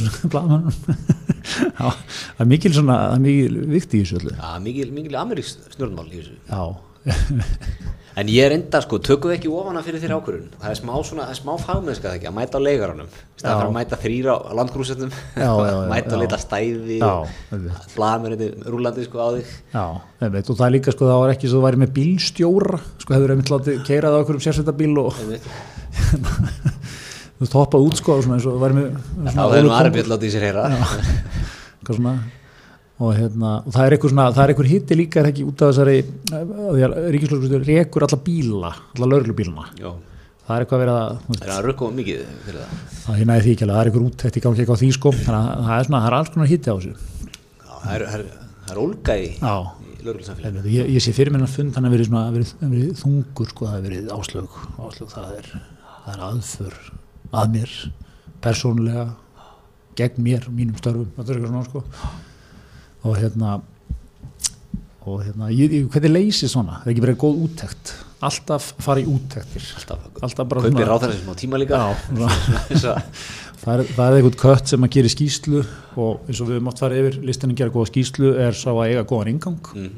svona 0.02 0.32
blaðmannum 0.34 0.74
Já, 1.80 1.88
það 1.92 2.42
er 2.44 2.50
mikil 2.50 2.72
svona 2.76 2.96
það 3.04 3.14
er 3.16 3.22
mikil 3.26 3.68
vikt 3.76 3.94
í 3.94 4.02
þessu 4.02 4.18
öllu. 4.20 4.34
Já, 4.36 4.50
mikil, 4.64 5.16
ameríks 5.22 5.52
snjórnmál 5.76 6.08
í 6.10 6.18
þessu. 6.18 6.36
Já, 6.50 6.64
en 8.16 8.30
ég 8.32 8.46
er 8.48 8.54
enda 8.56 8.80
sko, 8.84 8.96
tökum 9.04 9.28
við 9.32 9.36
ekki 9.40 9.50
ofana 9.52 9.82
fyrir 9.84 10.00
þér 10.04 10.14
ákvörðun? 10.16 10.52
Það 10.62 10.70
er 10.72 10.78
smá 10.80 10.94
svona, 11.04 11.24
það 11.28 11.34
er 11.34 11.40
smá 11.42 11.54
fagmennska 11.66 12.08
það 12.08 12.16
ekki 12.20 12.30
að 12.30 12.36
mæta 12.38 12.56
á 12.56 12.62
leigaranum 12.66 13.10
Já. 13.12 13.16
fyrir 13.44 13.66
að 13.66 13.76
mæta 13.76 13.96
þrýra 14.00 14.32
á 14.36 14.38
já, 15.36 15.52
mæta 15.92 16.12
að 16.16 16.22
leita 16.24 16.38
stæði. 16.46 16.98
Einmitt. 17.04 17.92
blaðmennið 17.98 18.42
rúlandi 18.72 19.02
sko 19.10 19.18
á 19.20 19.28
þig. 19.36 19.48
Já, 19.76 19.84
einmitt. 20.24 20.50
Og 20.50 20.56
það 20.62 20.68
er 20.70 20.74
líka 20.78 20.90
sko 20.96 21.04
það 21.12 21.20
var 21.26 21.32
ekki 21.36 21.48
svo 21.52 21.58
það 21.60 21.68
væri 21.68 21.82
með 21.84 21.92
bílstjóra 22.00 22.78
sko 23.04 23.10
hefur 23.18 23.30
einmitt 23.36 23.52
látið 23.56 23.74
keirað 23.90 24.14
á 24.16 24.18
einhverjum 24.22 24.46
sérsveitabíl 24.48 24.96
og 25.04 25.12
þú 27.46 27.52
hoppað 27.60 27.84
út 27.90 27.96
sko 28.00 28.12
eins 28.24 28.48
og 28.48 28.52
það 28.56 28.64
væri 28.64 28.76
með 28.80 28.88
þá 29.36 29.44
hefur 29.44 29.68
nú 29.68 29.72
Arbjörn 29.76 30.12
látið 30.16 30.28
í 30.30 30.32
sér 30.38 30.48
heyra. 30.48 30.64
Eitthvað 30.72 31.96
svona 32.00 32.14
og, 32.96 33.12
hérna, 33.18 33.52
og 33.66 33.74
það 33.76 33.86
er 33.86 33.96
einhver, 33.98 34.14
það 34.16 34.42
er 34.44 34.52
einhver 34.54 34.70
hitti 34.70 34.96
líka 34.96 35.20
er 35.22 35.30
ekki 35.32 35.46
út 35.50 35.64
af 35.66 35.74
þessari 35.74 35.98
ríkislögurstjóri 37.16 37.66
rekur 37.68 38.06
alla 38.08 38.20
bíla, 38.24 38.72
alla 38.96 39.10
lauruglubíluna 39.12 39.66
Já, 39.82 39.90
það 40.46 40.56
er 40.56 40.66
eitthvað 40.66 40.84
verið 40.84 41.00
að 41.00 41.18
veist, 41.28 41.42
er 41.42 41.52
það 41.52 41.66
rökkum 41.66 41.98
mikið 42.00 42.22
fyrir 42.46 42.62
það? 42.62 42.86
það 43.02 43.34
er 43.36 43.46
því 43.46 43.56
ekki 43.56 43.66
alveg, 43.66 43.76
það 43.76 43.82
er 43.82 43.92
einhver 43.92 44.06
úttækt 44.08 44.40
í 44.40 44.44
gangi 44.46 44.64
eitthvað 44.64 44.82
því 44.84 44.92
sko, 44.96 45.14
þannig 45.18 45.42
að 45.42 45.66
það 45.66 45.76
er 45.80 45.90
svona, 45.90 46.02
það 46.06 46.10
er 46.12 46.18
alls 46.20 46.32
konar 46.36 46.52
hitti 46.52 46.72
á 46.72 46.76
þessu. 46.76 46.94
Já, 46.96 47.74
það 47.82 47.96
er, 47.98 48.06
það 48.06 48.22
er, 48.22 48.30
það 48.62 48.76
er 48.76 48.82
ólga 48.86 49.18
í. 49.20 49.28
Helviti, 50.06 50.70
ég, 50.70 50.90
ég 50.94 51.02
sé 51.02 51.12
fyrir 51.18 51.34
minna 51.34 51.48
fund 51.50 51.74
hann 51.74 51.88
að 51.90 51.96
verið, 51.96 52.12
svona, 52.12 52.28
verið, 52.30 52.52
verið 52.62 52.92
þungur 53.00 53.50
sko, 53.50 53.70
það 53.72 53.78
er 53.80 53.86
verið 53.88 54.12
áslög, 54.14 54.58
áslög 54.86 55.10
það, 55.10 55.32
er, 55.40 55.48
það 56.04 56.12
er 56.14 56.22
aðför 56.28 56.76
að 57.42 57.56
mér 57.56 57.74
persónulega 58.46 59.06
gegn 59.98 60.22
mér, 60.28 60.46
mínum 60.54 60.78
störfum 60.78 61.10
þetta 61.16 61.26
er 61.26 61.40
eitthvað 61.40 61.56
svona 61.56 61.66
sko 61.66 61.84
og 63.06 63.18
hérna 63.22 63.60
og 65.06 65.22
hérna, 65.22 65.52
hvernig 65.54 66.12
leysi 66.12 66.48
svona? 66.50 66.80
Það 66.82 66.88
er 66.90 66.94
ekki 66.96 67.04
verið 67.04 67.18
góð 67.22 67.42
úttekt. 67.46 67.92
Alltaf 68.26 68.72
fara 68.82 69.02
í 69.04 69.06
úttektir. 69.10 69.66
Alltaf, 69.78 70.06
alltaf 70.26 70.48
bara 70.50 70.64
kaupir 70.64 70.74
svona- 70.74 70.88
ráðherra 70.90 71.18
sem 71.20 71.30
á 71.30 71.36
tíma 71.38 71.60
líka. 71.62 71.82
Svona, 72.10 72.30
að, 72.96 73.04
það, 73.62 73.84
er, 73.84 73.84
er 74.08 74.18
eitthvað 74.18 74.38
kött 74.42 74.72
sem 74.72 74.88
að 74.88 74.94
gera 74.96 75.12
skýslu 75.14 75.62
og 76.02 76.26
eins 76.26 76.42
og 76.42 76.50
við 76.50 76.64
mátt 76.66 76.82
fara 76.82 76.98
yfir 76.98 77.20
listinni 77.28 77.58
gera 77.60 77.74
góða 77.74 77.92
skýslu 77.92 78.32
er 78.48 78.58
sá 78.58 78.72
að 78.74 78.82
eiga 78.88 79.04
góðan 79.06 79.32
ingang 79.36 79.70
mm, 79.76 79.92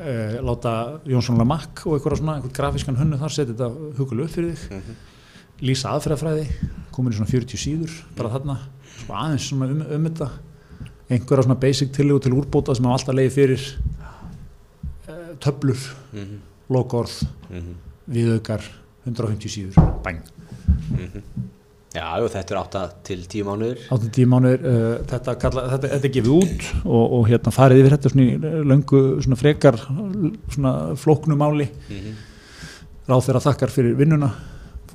eh, 0.00 0.38
láta 0.40 0.72
Jónsson 1.12 1.40
Lamakk 1.40 1.84
og 1.86 1.98
eitthvað 1.98 2.22
svona, 2.22 2.38
eitthvað 2.38 2.56
grafískan 2.56 3.00
hönnu 3.00 3.20
þar 3.20 3.34
setja 3.36 3.52
þetta 3.52 3.98
hugulega 3.98 4.30
upp 4.30 4.36
fyrir 4.38 4.56
þig. 4.56 4.78
Mhm. 4.78 5.00
lýsa 5.62 5.92
aðferðafræði, 5.92 6.46
komin 6.94 7.12
í 7.12 7.20
svona 7.20 7.30
40 7.30 7.60
síður 7.60 7.98
bara 8.16 8.32
þarna, 8.32 8.56
svo 8.96 9.14
aðeins 9.20 9.50
svona 9.50 9.68
um, 9.70 9.84
um 9.98 10.08
þetta 10.08 10.30
einhverja 11.16 11.44
svona 11.46 11.58
basic 11.62 11.92
tillögu 11.96 12.22
til 12.26 12.34
úrbóta 12.38 12.74
sem 12.76 12.86
hafa 12.88 12.98
alltaf 13.00 13.16
leiði 13.18 13.34
fyrir 13.36 13.64
eh, 15.08 15.32
töflur, 15.42 15.80
mm, 16.12 16.36
lokaorð 16.72 17.16
mm, 17.50 17.72
viðaukar, 18.14 18.64
150 19.06 19.50
síður 19.56 19.90
bæn, 20.04 20.22
mm. 20.92 21.26
Já, 21.92 22.06
jú, 22.22 22.28
þetta 22.32 22.54
er 22.54 22.58
8 22.62 22.82
til 23.04 23.18
10 23.28 23.42
mánuður. 23.44 23.80
80 23.92 24.28
mánuðir 24.32 24.62
uh, 24.64 24.92
þetta, 25.10 25.34
kalla, 25.42 25.64
þetta, 25.74 25.90
þetta 25.92 26.08
er 26.08 26.12
gefið 26.14 26.30
út 26.38 26.62
og, 26.88 27.02
og 27.18 27.26
hérna 27.28 27.52
farið 27.52 27.80
yfir 27.82 27.92
þetta 27.98 28.12
svona 28.14 28.24
í 28.24 28.62
löngu 28.70 29.00
svona 29.26 29.36
frekar 29.36 29.76
svona 30.54 30.72
flóknumáli 31.02 31.66
Mm, 31.92 32.14
ráð 33.10 33.26
þeirra 33.26 33.42
þakkar 33.44 33.74
fyrir 33.74 33.96
vinnuna. 33.98 34.30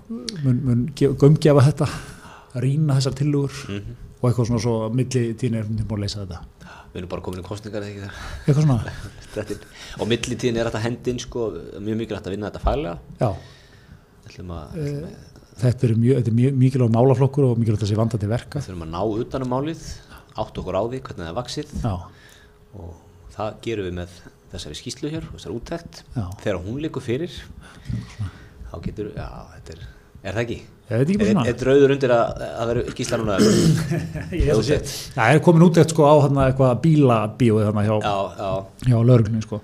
Mun, 0.10 0.58
mun 0.66 0.82
gef- 0.98 1.14
gaumgefa 1.22 1.68
þetta 1.68 1.88
rýna 2.64 2.96
þessar 2.98 3.18
tillögur. 3.20 3.54
Mm. 3.76 3.96
Og 4.18 4.28
eitthvað 4.30 4.48
svona 4.50 4.62
svo 4.64 4.76
milli 4.94 5.24
tíðin 5.38 5.60
er 5.62 5.68
búin 5.70 5.98
að 6.00 6.04
leysa 6.06 6.24
þetta. 6.26 6.40
Við 6.94 7.00
erum 7.02 7.10
bara 7.12 7.24
komin 7.28 7.42
í 7.44 7.46
kostningar 7.46 7.84
eða 7.86 7.92
ekki 7.92 8.04
þar. 8.08 8.20
eitthvað 8.48 8.64
svona, 8.66 8.78
er, 9.44 9.66
og 10.02 10.10
millitíðin 10.12 10.58
er 10.62 10.70
þetta 10.70 10.82
hendin 10.88 11.20
sko, 11.22 11.48
mjög 11.84 12.00
mikilvægt 12.02 12.30
að 12.30 12.36
vinna 12.38 12.50
þetta 12.52 12.64
faglega. 12.64 12.98
já. 13.22 13.30
Ætlum 14.28 14.50
að, 14.58 14.80
þetta 15.62 15.88
er 15.88 15.94
mjög, 16.02 16.18
þetta 16.20 16.32
er 16.32 16.38
mjög 16.40 16.58
mikilvæg 16.64 16.96
málaflokkur 16.98 17.46
og 17.52 17.60
mikilvægt 17.62 17.86
að 17.86 17.92
sé 17.94 18.00
vanda 18.00 18.20
til 18.22 18.32
verka. 18.32 18.60
Við 18.60 18.72
þurfum 18.72 18.88
að 18.88 18.96
ná 18.96 19.22
utanum 19.24 19.54
málið, 19.54 19.84
átt 20.38 20.60
okkur 20.62 20.78
á 20.78 20.84
því 20.88 21.00
hvernig 21.06 21.24
það 21.24 21.30
er 21.32 21.38
vaksið 21.38 21.76
já, 21.84 21.94
og 22.78 22.90
það 23.38 23.54
gerum 23.68 23.88
við 23.88 23.96
með 24.02 24.18
þessari 24.52 24.80
skýslu 24.82 25.12
hér, 25.14 25.30
þessari 25.36 25.56
úttekt. 25.60 26.02
já, 26.18 26.26
Þegar 26.44 26.60
hún 26.66 26.82
líkur 26.84 27.04
fyrir, 27.06 27.38
þá 28.72 28.76
getur, 28.84 29.10
já, 29.16 29.28
þetta 29.56 29.78
er, 29.78 29.86
er 30.28 30.36
það 30.38 30.44
ekki? 30.46 30.58
ég 30.88 31.02
veit 31.02 31.10
ekki 31.12 31.18
bara 31.20 31.44
Er, 31.44 31.50
er 31.52 31.58
drauður 31.60 31.94
undir 31.98 32.14
að, 32.16 32.42
að 32.48 32.70
vera 32.72 32.84
skýsla 32.94 33.18
núna? 33.20 33.38
Ég 34.38 34.46
held 34.48 34.56
að 34.62 34.66
sé- 34.70 34.80
það 35.18 35.34
er 35.36 35.42
komin 35.48 35.66
út 35.68 35.80
eitthvað 35.82 35.94
sko 35.96 36.08
á 36.08 36.16
hérna 36.24 36.46
eitthvað 36.52 36.78
bílabíóið 36.86 37.68
þarna 37.68 37.84
hjá, 37.88 37.96
Já, 38.06 38.16
já, 38.40 38.52
hjá 38.88 38.98
lögreglunni 39.10 39.44
sko. 39.44 39.60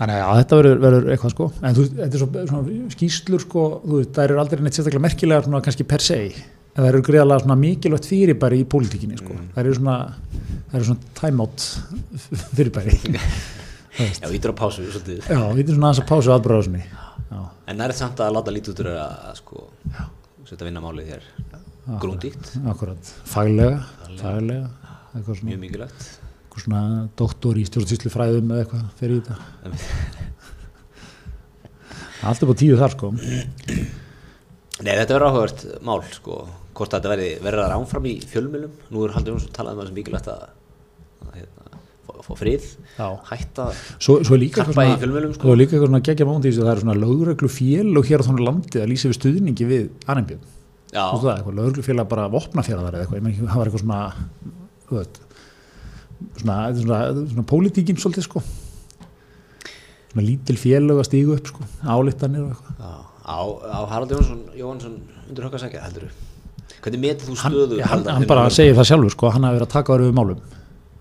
Þannig 0.00 0.22
að 0.24 0.38
þetta 0.40 0.58
verður, 0.60 0.78
verður 0.84 1.10
eitthvað 1.16 1.34
sko. 1.34 1.46
En 1.60 1.74
þú, 1.76 1.82
þetta 1.98 2.16
er 2.16 2.22
svo, 2.22 2.28
svona 2.52 2.94
skýslur 2.94 3.42
sko 3.44 3.64
þú 3.82 3.98
veist, 3.98 4.12
það 4.16 4.28
eru 4.30 4.38
aldrei 4.44 4.62
neitt 4.64 4.78
sérstaklega 4.78 5.04
merkilegar 5.08 5.44
svona 5.48 5.60
kannski 5.66 5.84
per 5.90 6.04
se, 6.06 6.20
en 6.30 6.78
það 6.78 6.88
eru 6.92 7.02
greiðalega 7.10 7.44
svona 7.44 7.58
mikilvægt 7.60 8.08
fyrirbæri 8.08 8.62
í 8.62 8.68
pólitíkinni 8.70 9.18
sko. 9.20 9.34
Mm. 9.36 9.50
það 9.56 9.64
eru 9.66 9.74
svona, 9.80 9.96
það 10.70 10.78
eru 10.80 10.88
svona 10.88 11.14
time 11.20 11.44
out 11.44 11.66
fyrirbæri. 12.54 12.96
Já, 14.00 14.30
ítur 14.32 14.54
á 14.54 14.56
pásu, 14.56 14.86
já, 14.86 15.36
erum 15.36 15.58
svona 15.74 15.90
aðeins 15.90 15.98
að 16.00 16.06
pásu 16.08 16.30
aðbráðasunni 16.32 16.78
já, 16.86 17.09
En 17.30 17.78
það 17.78 17.84
er 17.86 17.94
samt 17.98 18.20
að 18.22 18.32
láta 18.34 18.54
lítið 18.54 18.72
út 18.72 18.82
úr 18.82 18.90
að, 18.92 19.12
að 19.30 19.36
sko, 19.38 19.64
setja 20.48 20.66
vinna 20.66 20.82
málið 20.82 21.12
hér. 21.14 21.28
Grúndíkt, 22.00 22.52
faglega 23.26 23.78
faglega, 24.20 24.66
svona, 25.16 25.38
mjög 25.46 25.60
mikilvægt. 25.62 26.04
eitthvað 26.50 26.64
svona 26.64 26.82
doktor 27.18 27.58
í 27.58 27.64
stjórnsýslu 27.66 28.12
fræðum 28.12 28.52
eða 28.52 28.64
eitthvað 28.64 28.84
fyrir 29.00 29.16
í 29.16 29.22
þetta. 29.26 29.36
Allt 32.30 32.44
upp 32.44 32.52
á 32.52 32.60
tíu 32.60 32.76
þar 32.78 32.94
sko. 32.94 33.12
Nei, 34.80 34.92
þetta 34.96 35.14
verður 35.14 35.26
áhugavert 35.30 35.64
mál, 35.86 36.00
sko, 36.14 36.36
hvort 36.76 36.94
þetta 36.94 37.12
verði 37.14 37.30
verður 37.44 37.74
ánfram 37.76 38.06
í 38.10 38.14
fjölmjölum. 38.28 38.74
Nú 38.92 39.06
er 39.06 39.14
Haldur 39.16 39.34
Jónsson 39.34 39.54
talað 39.56 39.72
um 39.76 39.80
það 39.82 39.90
sem 39.90 39.98
mikilvægt 40.00 40.30
að, 40.32 40.46
að 41.26 41.34
hérna, 41.40 41.59
fá, 42.20 42.28
fá 42.28 42.38
frið, 42.38 42.68
Já. 42.98 43.06
hætta 43.30 43.66
Svo, 43.98 44.18
svo 44.22 44.36
er 44.36 44.42
líka 44.44 44.64
Karpa 44.64 44.86
í 44.86 44.94
fjölmiðlum, 45.00 45.34
sko. 45.34 45.42
Svo 45.48 45.54
er 45.56 45.60
líka 45.60 45.76
eitthvað 45.76 45.90
svona 45.90 46.02
geggja 46.06 46.28
mándi 46.28 46.52
það 46.54 46.70
eru 46.74 46.84
svona 46.84 46.96
lögreglu 47.00 47.50
fél 47.56 47.90
og 47.96 48.08
hér 48.10 48.24
á 48.24 48.28
þannig 48.28 48.46
landið 48.46 48.84
að 48.84 48.90
lýsa 48.92 49.10
við 49.10 49.18
stuðningi 49.18 49.68
við 49.70 49.90
Arnbjörn 50.06 50.46
Já, 50.90 51.04
Þú 51.06 51.16
veist 51.16 51.26
það, 51.26 51.34
eitthvað 51.36 51.58
lögreglu 51.60 51.86
félag 51.86 52.08
bara 52.10 52.30
vopnafjaraðar 52.34 52.98
eða 52.98 53.04
eitthvað, 53.06 53.36
það 53.40 53.60
var 53.60 53.70
eitthvað 53.70 53.84
svona 53.84 54.00
veit 54.90 55.20
svona, 56.40 56.56
er 56.68 56.80
svona, 56.80 56.98
er 57.10 57.20
svona 57.30 57.46
pólitíkin 57.48 58.00
svolítið 58.00 58.26
sko 58.26 58.42
svona 60.10 60.26
lítil 60.26 60.58
félög 60.58 60.98
að 61.00 61.06
stígu 61.06 61.36
upp 61.36 61.52
sko 61.52 61.68
álittanir 61.86 62.48
og 62.48 62.52
eitthvað 62.56 62.82
já 62.82 63.10
á, 63.30 63.38
á 63.46 63.78
Haraldur 63.86 64.18
Jónsson, 64.18 64.42
Jónsson 64.58 64.96
undir 65.28 65.46
högg 65.46 65.54
að 65.56 65.64
segja, 65.66 65.84
heldur 65.86 66.08
þú? 66.08 66.26
Hvernig 66.80 67.02
metur 67.04 67.28
þú 67.28 67.36
hann, 67.36 67.52
stöðu 67.54 67.80
hann, 67.84 67.90
hann 67.90 68.24
innan 68.24 68.30
bara 68.30 68.46
lögreglu? 68.46 68.56
segir 68.56 68.78
það 68.78 68.88
sjálfur 68.90 69.14
sko, 69.14 69.30
hann 69.34 69.46
hafi 69.46 69.58
verið 69.58 69.68
að 69.68 69.74
taka 69.76 69.94
verið 69.96 70.10
við 70.10 70.16
málum 70.18 70.40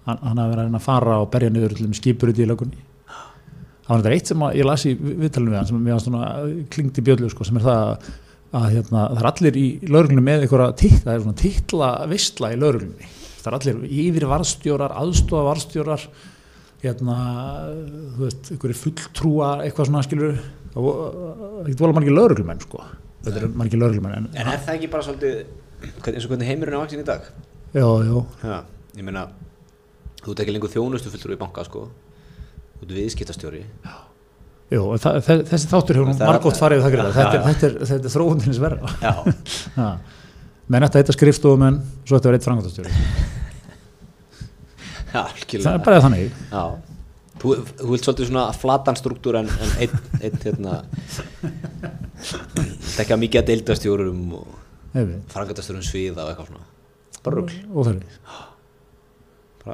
hann, 0.09 0.21
hann 0.25 0.41
hafi 0.43 0.51
verið 0.53 0.63
að 0.63 0.69
reyna 0.69 0.81
að 0.81 0.87
fara 0.89 1.17
og 1.23 1.29
berja 1.33 1.51
niður 1.53 1.77
skipur 1.99 2.31
út 2.33 2.39
í 2.41 2.47
lögunni 2.49 2.85
það 3.89 3.93
var 3.93 4.01
þetta 4.03 4.15
eitt 4.17 4.29
sem 4.29 4.43
ég 4.59 4.67
las 4.69 4.83
í 4.85 4.91
viðtalinu 5.01 5.53
við 5.53 5.57
hann 5.59 5.69
sem 5.69 5.79
mér 5.85 5.95
var 5.95 6.03
svona 6.03 6.25
klingdi 6.73 7.03
bjöllu 7.07 7.29
sko, 7.33 7.47
sem 7.47 7.57
er 7.57 7.63
það 7.65 7.79
að, 7.85 8.09
að 8.59 8.67
hérna, 8.75 9.05
það 9.15 9.21
er 9.23 9.29
allir 9.31 9.57
í 9.57 9.63
lögreglunni 9.89 10.25
með 10.27 10.43
einhverja 10.45 10.75
titt, 10.83 10.99
það 11.05 11.13
er 11.15 11.23
svona 11.23 11.39
titla 11.41 11.89
vistla 12.11 12.51
í 12.53 12.59
lögreglunni. 12.61 13.09
Það 13.39 13.49
er 13.49 13.57
allir 13.57 13.81
yfir 14.03 14.27
varstjórar, 14.29 14.93
aðstofa 14.99 15.41
varstjórar 15.47 16.05
hérna, 16.83 17.17
þú 18.13 18.23
veist, 18.27 18.51
einhverju 18.53 18.79
fulltrúa 18.83 19.49
eitthvað 19.65 19.89
svona 19.89 20.05
skilur 20.05 20.37
það 20.75 20.89
getur 21.71 21.83
volið 21.87 21.97
margir 21.97 22.17
lögreglumenn 22.19 22.61
sko. 22.67 22.85
Þetta 23.25 23.41
er 23.41 23.53
margir 23.63 23.81
lögreglumenn 23.81 24.17
en, 24.19 24.31
En 24.37 24.53
er 24.53 24.61
það 24.67 24.75
ekki 24.77 24.93
bara 24.93 25.07
svolítið 25.09 26.13
eins 26.13 26.25
og 26.27 26.33
hvernig 26.33 26.49
heimurinn 26.53 26.77
er 26.77 26.83
vaksin 26.83 27.01
í 27.01 27.07
dag? 27.09 27.25
já, 27.73 27.85
já, 28.05 28.15
Já, 28.45 28.57
ég 28.99 29.05
meina 29.07 29.25
þú 30.23 30.27
ert 30.33 30.41
ekki 30.43 30.53
lengur 30.55 30.71
þjónustu 30.73 31.07
fullur 31.13 31.35
í 31.35 31.39
banka 31.41 31.61
sko 31.67 31.79
þú 31.89 32.81
ert 32.87 32.93
viðskiptastjóri 32.99 33.63
Jú, 34.69 34.83
en 34.93 34.99
það, 35.01 35.13
þe- 35.25 35.45
þessi 35.49 35.65
þáttur 35.71 35.97
hefur 35.97 36.07
nú 36.11 36.13
er- 36.13 36.29
margótt 36.29 36.59
farið 36.61 36.77
við 36.77 36.83
það 36.85 36.93
Já, 36.93 36.97
þetta, 37.15 37.33
já. 37.33 37.39
er- 37.39 37.45
þetta, 37.49 37.65
er- 37.95 38.03
er 38.05 38.11
þróun 38.13 38.37
til 38.43 38.49
þess 38.51 38.61
verða. 38.61 38.85
Já, 39.01 39.13
Ha. 39.79 39.87
Menn 40.69 40.83
þetta 40.85 40.99
heita 41.01 41.13
skrifstofumenn, 41.15 41.77
svo 42.05 42.13
þetta 42.19 42.29
verið 42.29 42.37
eitt 42.37 42.45
frangotastjóri. 42.45 42.91
já, 45.15 45.23
Það 45.49 45.73
er 45.73 45.81
bara 45.87 46.03
þannig. 46.05 46.29
Já, 46.51 46.63
þú, 47.41 47.47
þú 47.79 47.89
vilt 47.95 48.05
svolítið 48.05 48.29
svona 48.29 48.45
flatan 48.53 48.93
struktúr 48.99 49.33
en, 49.41 49.49
en 49.49 49.69
einn, 49.81 49.95
einn 50.21 50.37
hérna 50.45 50.73
tekja 52.99 53.17
mikið 53.19 53.41
að 53.41 53.47
deildastjórum 53.49 54.21
og 54.37 54.47
frangatastjórum 55.33 55.81
sviða 55.85 56.25
og 56.27 56.31
eitthvað 56.35 56.49
svona 56.51 56.65
bara 57.25 57.35
rugl, 57.41 57.57
óþarfið. 57.73 58.13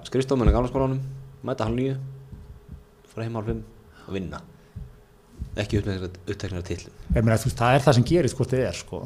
Skrifstofmenn 0.09 0.51
í 0.51 0.55
gamla 0.55 0.71
skólanum 0.71 0.99
mæta 1.45 1.67
halv 1.67 1.77
nýju 1.77 1.95
fara 3.11 3.27
heim 3.27 3.39
halv 3.39 3.51
fimm 3.51 3.63
og 4.05 4.13
vinna. 4.17 4.41
Ekki 5.55 5.79
tillum 5.79 6.95
meina, 7.15 7.37
þú 7.39 7.47
veist, 7.47 7.59
það 7.59 7.75
er 7.77 7.83
það 7.85 7.95
sem 7.95 8.05
gerist 8.09 8.35
hvort 8.35 8.51
þið 8.51 8.63
er, 8.65 8.75
sko. 8.75 8.97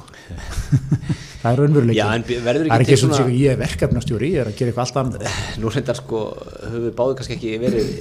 það 1.43 1.51
er 1.51 1.59
verður 1.61 1.91
það 1.93 2.15
er 2.49 2.61
ekki 2.63 2.80
ekki 2.80 2.88
til 2.89 2.97
svona, 3.03 3.27
ég 3.38 3.51
er 3.53 3.59
verkefnastjóri, 3.59 4.30
ég 4.34 4.41
er 4.41 4.49
að 4.49 4.55
gera 4.57 4.71
eitthvað 4.71 4.88
allt 4.88 4.97
annað. 5.03 5.38
nú 5.61 5.73
reyndar 5.75 5.99
sko 5.99 6.21
höfum 6.63 6.88
við 6.88 6.95
báðu 6.97 7.19
kannski 7.19 7.38
ekki 7.38 7.51
verið 7.61 7.91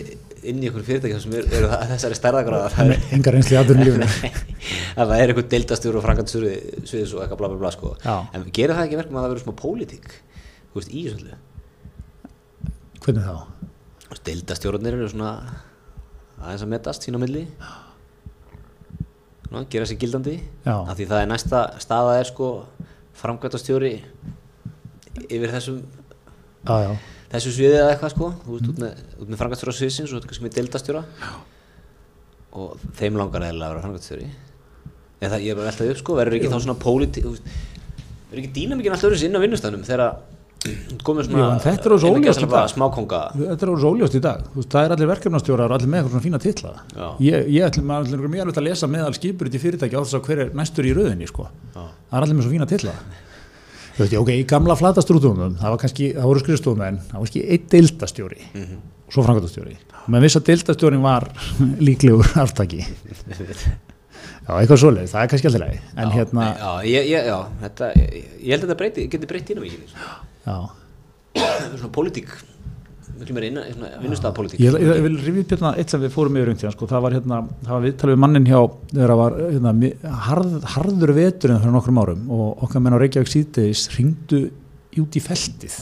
inn 0.49 0.63
í 0.63 0.71
einhverjum 0.71 0.87
fyrirtæki 0.87 1.21
sem 1.21 1.37
eru 1.37 1.69
er, 1.77 1.85
þessari 1.93 2.17
stærðagráða 2.17 2.71
það 2.73 2.95
er 2.95 3.13
Engar 3.19 3.37
reynsli 3.37 3.57
í 3.57 3.61
aðurum 3.61 3.85
lífinu. 3.85 4.09
að 4.09 5.13
það 5.13 5.15
er 5.19 5.33
eitthvað 5.35 5.51
deildastjóru 5.57 6.01
og 6.01 6.07
frangatastjóru 6.07 6.55
sviðis 6.89 7.13
og 7.17 7.25
eitthvað 7.27 7.43
bla 7.43 7.53
bla 7.53 7.61
bla 7.67 7.75
sko. 7.75 7.93
En 8.07 8.49
gerir 8.55 8.79
það 8.79 8.87
ekki 8.87 9.01
verkum 9.03 9.21
að 9.21 9.27
það 9.27 9.35
verður 9.35 9.45
smá 9.45 9.61
pólitík 9.61 10.11
í 10.89 11.05
þessu 11.09 11.37
Hvernig 13.05 13.25
þá? 13.25 13.37
Deildastjórnir 14.29 14.97
eru 14.99 15.09
svona 15.09 15.31
aðeins 16.39 16.65
að 16.65 16.71
metast 16.73 17.05
sín 17.07 17.17
á 17.17 17.21
milli. 17.23 17.45
Ná, 19.49 19.63
gera 19.73 19.87
sér 19.89 19.99
gildandi. 20.01 20.35
Já. 20.67 20.75
af 20.85 20.97
því 20.99 21.07
það 21.09 21.23
er 21.23 21.31
næsta 21.31 21.61
staða 21.81 22.17
er 22.21 22.29
sko 22.29 22.49
framkvæmtastjóri 23.19 23.93
yfir 25.29 25.55
þessum 25.55 25.79
Já, 26.69 26.75
já. 26.85 26.91
þessu 27.33 27.55
sviðið 27.57 27.79
eða 27.79 27.93
eitthvað 27.95 28.13
sko. 28.15 28.29
Þú 28.45 28.57
veist, 28.57 28.69
út 28.73 28.83
með, 28.85 29.05
með 29.25 29.41
frangatstjóra 29.41 29.77
sviðsins 29.79 30.13
og 30.13 30.27
kannski 30.29 30.45
með 30.45 30.59
deildastjóra 30.59 31.05
og 32.59 32.85
þeim 32.99 33.19
langar 33.21 33.47
eða 33.49 33.65
að 33.65 33.73
vera 33.75 33.85
frangatstjóri 33.87 34.29
en 34.29 35.33
það 35.33 35.45
ég 35.47 35.53
er 35.53 35.59
bara 35.59 35.71
veltað 35.73 35.93
upp 35.95 36.03
sko. 36.03 36.19
Verður 36.19 36.39
ekki 36.39 36.51
þá 36.53 36.59
svona 36.63 36.79
veist, 37.33 37.49
verður 38.29 38.43
ekki 38.43 38.53
dýnamíkin 38.61 38.95
alltaf 38.95 39.09
öðru 39.11 39.25
inn 39.29 39.39
á 39.39 39.45
vinnustæðnum 39.45 39.87
þegar 39.89 40.05
en 40.05 40.11
þetta 41.63 41.87
er 41.87 42.01
svo 42.03 42.09
innan 42.11 42.25
óljóst 42.25 42.43
í 42.43 42.49
dag. 42.51 42.73
Þetta 43.39 43.67
er 43.67 43.71
orðið 43.73 43.89
óljóst 43.93 44.17
í 44.19 44.21
dag, 44.25 44.41
það 44.59 44.81
er 44.89 44.95
allir 44.97 45.11
verkefnastjórar 45.13 45.75
allir 45.77 45.93
með 45.93 46.09
svona 46.11 46.25
fína 46.25 46.41
titla. 46.43 46.73
Já. 46.97 47.07
ég, 47.29 47.47
ég 47.55 47.69
ætlum 47.69 47.93
ætlum 47.95 48.27
mjög 48.33 48.43
alveg 48.49 48.59
að 48.59 48.67
lesa 48.69 48.91
meðal 48.91 49.15
skipurit 49.17 49.55
í 49.55 49.63
fyrirtæki 49.63 49.95
á 49.97 50.03
þess 50.03 50.19
að 50.19 50.27
hver 50.29 50.43
er 50.45 50.51
næstur 50.59 50.89
í 50.91 50.93
rauðinni 50.99 51.29
sko. 51.31 51.47
Það 51.77 52.19
er 52.19 52.27
allir 52.27 52.39
með 52.41 52.49
svo 52.49 52.53
fína 52.57 52.69
titla. 52.75 52.95
Þú 53.99 54.05
veist, 54.05 54.15
ok, 54.21 54.29
í 54.39 54.45
gamla 54.47 54.75
flatastrútunum 54.79 55.57
það 55.59 55.73
var 55.75 55.81
kannski, 55.83 56.11
það 56.15 56.29
voru 56.31 56.43
skrifstofumenn 56.45 56.99
það 57.09 57.15
var 57.17 57.23
kannski 57.25 57.41
einn 57.51 57.65
deildastjóri 57.73 58.41
Mhm. 58.55 58.77
og 59.09 59.13
svo 59.17 59.25
frangatastjóri 59.27 59.75
með 60.15 60.23
viss 60.23 60.37
að 60.39 60.45
deildastjórin 60.53 61.03
var 61.03 61.27
líklegur 61.87 62.29
aftaki 62.39 62.85
já, 62.85 64.53
eitthvað 64.55 64.81
svoleið, 64.85 65.11
það 65.11 65.23
er 65.25 65.33
kannski 65.33 65.51
alltaf 65.51 65.65
leið 65.65 65.81
en 65.99 66.09
já, 66.09 66.15
hérna, 66.15 66.47
já, 66.55 66.71
ég, 66.93 67.11
ég, 67.11 67.27
já, 67.27 67.39
þetta, 67.65 67.91
ég, 67.99 68.31
ég 68.39 68.53
held 68.55 68.63
að 68.63 68.69
þetta 68.69 68.79
breyti, 68.85 69.09
geti 69.17 69.31
breytt 69.33 69.51
dýnamíkin 70.49 70.75
já. 71.35 71.79
Svona 71.79 71.93
pólitík. 71.93 72.33
Miklu 73.19 73.35
meira 73.35 73.63
vinnustæðapólitík 73.99 74.61
Ég, 74.63 74.75
ég, 74.79 74.91
ég 74.95 75.03
vil 75.03 75.41
upp 75.43 75.53
hérna 75.53 75.73
eitt 75.81 75.91
sem 75.91 76.03
við 76.03 76.13
fórum 76.15 76.37
yfir 76.39 76.53
um 76.53 76.59
tíðan, 76.61 76.75
sko, 76.77 76.87
það 76.87 77.05
var 77.05 77.17
hérna, 77.17 77.39
það 77.65 77.73
var 77.75 77.85
viðtalið 77.87 78.15
við 78.15 78.21
mannin 78.23 78.47
hjá, 78.47 78.59
þegar 78.93 79.13
það 79.13 79.21
var 79.23 79.39
hérna, 79.41 79.73
harð, 80.27 80.53
harður 80.75 81.13
veturinn 81.17 81.61
fyrir 81.65 81.75
nokkrum 81.75 81.99
árum 82.03 82.31
og 82.37 82.63
okkar 82.67 82.85
menn 82.85 82.95
á 82.95 83.03
Reykjavík 83.03 83.33
síðdeis 83.33 83.83
ringdu 83.97 84.43
út 85.03 85.19
í 85.19 85.25
feltið. 85.25 85.81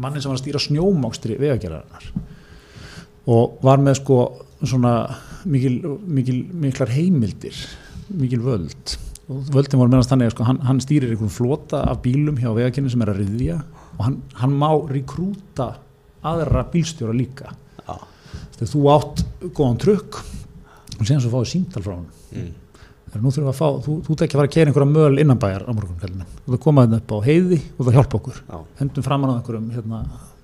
Mannin 0.00 0.24
sem 0.24 0.32
var 0.32 0.38
að 0.38 0.44
stýra 0.44 0.64
snjómákstri 0.64 1.36
vegagerðarinnar 1.42 2.08
og 3.34 3.60
var 3.64 3.84
með 3.84 4.00
sko 4.00 4.18
svona 4.64 4.94
mikil, 5.44 5.76
mikil, 6.06 6.40
miklar 6.64 6.92
heimildir 6.96 7.60
mikil 8.08 8.40
völd. 8.44 8.96
Og 9.28 9.48
völdin 9.52 9.80
voru 9.80 9.92
meðan 9.92 10.08
þannig 10.08 10.30
að 10.30 10.36
sko, 10.36 10.48
hann, 10.48 10.64
hann 10.64 10.80
stýrir 10.84 11.12
einhvern 11.12 11.32
flota 11.32 11.84
af 11.88 12.02
bílum 12.04 12.40
hjá 12.40 12.50
vegakerni 12.56 12.92
sem 12.92 13.04
er 13.04 13.12
að 13.12 13.22
riðja 13.22 13.62
og 13.96 14.02
hann, 14.06 14.18
hann 14.40 14.58
má 14.58 14.68
rekrúta 14.90 15.74
aðra 16.24 16.64
bílstjóra 16.72 17.14
líka. 17.16 17.52
Þegar 18.54 18.70
þú 18.70 18.82
átt 18.94 19.24
góðan 19.54 19.80
trukk 19.82 20.20
og 20.94 21.02
síðan 21.02 21.24
svo 21.24 21.32
fáið 21.32 21.50
síntal 21.50 21.82
frá 21.82 21.96
hann 21.96 22.06
mm, 22.38 22.52
nú 23.22 23.30
þurfum 23.30 23.48
við 23.48 23.50
að 23.50 23.58
fá, 23.58 23.66
þú, 23.82 23.96
þú 24.06 24.14
ekki 24.14 24.34
að 24.34 24.40
fara 24.40 24.48
að 24.48 24.54
kera 24.54 24.70
einhverja 24.70 24.90
möl 24.90 25.22
innanbæjar 25.22 25.64
á 25.66 25.70
morgun 25.74 25.98
kallinu 26.00 26.26
þú 26.28 26.46
ert 26.46 26.56
að 26.56 26.62
koma 26.64 26.84
þetta 26.86 27.00
upp 27.00 27.14
á 27.14 27.18
heiði 27.26 27.58
og 27.64 27.80
það 27.80 27.98
hjálpa 27.98 28.18
okkur. 28.18 28.40
Já, 28.46 28.56
hendum 28.80 29.06
framan 29.06 29.30
á 29.30 29.34
einhverjum 29.34 29.68
hérna, 29.74 30.00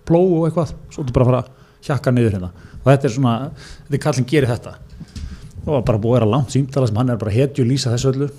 pló 0.06 0.20
og 0.20 0.46
eitthvað, 0.48 0.74
svo 0.90 1.06
þú 1.06 1.16
bara 1.16 1.28
fara 1.30 1.42
hjakka 1.86 2.14
niður 2.14 2.36
hérna. 2.36 2.50
Og 2.80 2.90
þetta 2.90 3.08
er 3.08 3.14
svona, 3.16 3.34
þetta 3.86 3.98
er 3.98 4.04
kallin 4.06 4.28
gerir 4.30 4.52
þetta. 4.52 4.74
Og 5.66 5.84
bara 5.86 6.00
búið 6.00 6.14
að 6.14 6.18
vera 6.18 6.30
langt 6.34 6.54
símtala 6.54 6.90
sem 6.90 7.00
hann 7.00 7.14
er 7.14 7.20
bara 7.20 7.34
hetju 7.34 7.66
lýsa 7.66 7.94
þessu 7.94 8.12
öllu. 8.14 8.30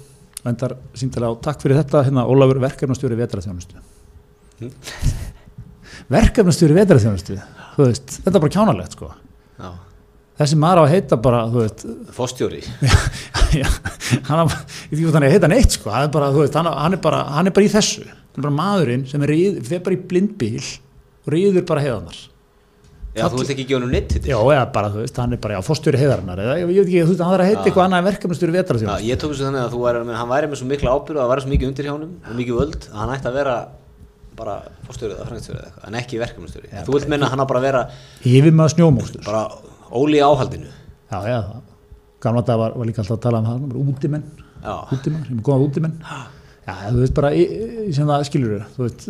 Og 0.41 0.51
endar 0.51 0.78
símtala 0.97 1.32
á 1.32 1.34
takk 1.49 1.64
fyrir 1.64 1.82
þetta 1.82 2.05
hérna 2.07 2.28
Ólafur 2.30 2.62
verkefnastjóri 2.64 3.20
vetraþjónustu. 3.20 3.82
Verkefnastjóri 6.12 6.78
vetraþjónustu 6.78 7.38
þú 7.76 7.88
veist, 7.88 8.18
þetta 8.20 8.38
er 8.38 8.43
bara 8.43 8.55
kjánalegt 8.55 8.97
sko. 8.97 9.12
Já. 9.62 9.70
Þessi 10.41 10.57
maður 10.57 10.82
á 10.82 10.84
að 10.84 10.93
heita 10.95 11.18
bara, 11.22 11.43
hann 14.28 14.41
á, 14.41 14.45
ég 14.89 14.95
veit 14.95 15.03
ekki 15.03 15.12
hann 15.12 15.26
að 15.28 15.36
heita 15.36 15.51
neitt 15.51 15.76
sko, 15.76 15.91
hann 15.93 16.07
er 16.07 16.12
bara, 16.14 16.32
veist, 16.34 16.55
hann, 16.57 16.70
hann, 16.72 16.95
er 16.97 17.01
bara, 17.03 17.22
hann 17.36 17.51
er 17.51 17.55
bara 17.55 17.68
í 17.68 17.72
þessu, 17.72 18.05
hann 18.07 18.39
er 18.39 18.45
bara 18.47 18.57
maðurinn 18.57 19.05
sem 19.09 19.24
er 19.28 19.34
fer 19.68 19.84
bara 19.86 19.97
í 19.97 20.01
blindbíl 20.12 20.62
og 20.62 21.34
riður 21.36 21.66
bara 21.70 21.84
heiðarnar. 21.86 22.20
Já, 23.12 23.26
þú 23.28 23.41
vilt 23.41 23.51
ekki 23.51 23.66
gefa 23.68 23.82
hann 23.84 23.91
neitt 23.91 24.14
já, 24.24 24.38
eða 24.39 24.64
bara, 24.72 24.89
þú 24.93 25.03
veist, 25.03 25.18
hann 25.20 25.36
er 25.36 25.41
bara, 25.43 25.57
já, 25.57 25.66
fórstjóri 25.68 25.99
heiðarnar 25.99 26.41
eða, 26.45 26.53
ég 26.62 26.70
veit 26.72 26.80
ekki, 26.86 27.01
þú 27.03 27.12
veist, 27.12 27.24
hann 27.28 27.36
er 27.36 27.43
að 27.43 27.49
heita 27.51 27.66
eitthvað 27.68 27.86
annað 27.89 28.07
verkefnastjóri 28.07 28.55
vetra 28.55 28.80
Já, 28.80 28.93
ég 29.03 29.20
tók 29.20 29.34
þessu 29.36 29.45
þannig 29.49 29.66
að 29.66 29.76
þú 29.76 29.84
væri, 29.84 30.03
hann 30.16 30.32
væri 30.32 30.47
með 30.47 30.62
svo 30.62 30.70
mikla 30.72 30.95
ábyrgð 30.95 31.20
og 31.20 31.26
það 31.26 31.32
væri 31.34 31.43
svo 31.43 31.51
mikið 31.51 31.72
undir 31.74 31.89
hjá 31.89 31.91
honum 31.91 32.14
og 32.24 32.39
mikið 32.39 32.62
völd 32.62 32.88
að 32.88 33.01
hann 33.01 33.12
ætti 33.18 33.28
að 33.28 33.38
vera 33.41 33.57
bara 34.42 34.58
fórstjórið 34.88 35.16
eða 35.16 35.28
frangstjórið 35.30 35.62
eða 35.62 35.70
eitthvað 35.70 35.88
en 35.89 35.98
ekki 36.02 36.20
verkefnastjóri. 36.22 36.72
Þú 36.88 36.96
vilt 36.98 37.10
menna 37.14 37.28
að 37.30 37.34
hann 37.36 37.44
á 37.44 37.52
bara 37.52 37.62
að 37.62 37.68
vera 37.68 37.84
yfir 38.34 38.58
maður 38.58 38.76
snjómókstur 38.76 39.26
bara 39.28 39.46
óli 40.02 40.22
áhaldinu 40.26 40.68
já, 41.12 41.18
já, 41.30 41.39
gamla 42.26 42.44
dag 42.48 42.62
var, 42.62 42.76
var 42.80 42.89
líka 42.89 43.04
alltaf 43.04 43.18
að 43.18 43.26
tala 43.26 43.42
um 43.42 43.50
það 43.50 43.66
bara 43.72 43.88
útimenn, 43.96 44.30
útimenn, 44.98 45.26
sem 45.28 45.39
er 45.39 45.44
góða 45.48 45.68
útimenn. 45.70 45.98
Já, 46.62 46.76
þú 46.86 47.00
veist 47.02 47.16
bara, 47.18 47.32
sem 47.98 48.12
það 48.12 48.28
skilur 48.28 48.52
þú 48.76 48.84
veist, 48.86 49.08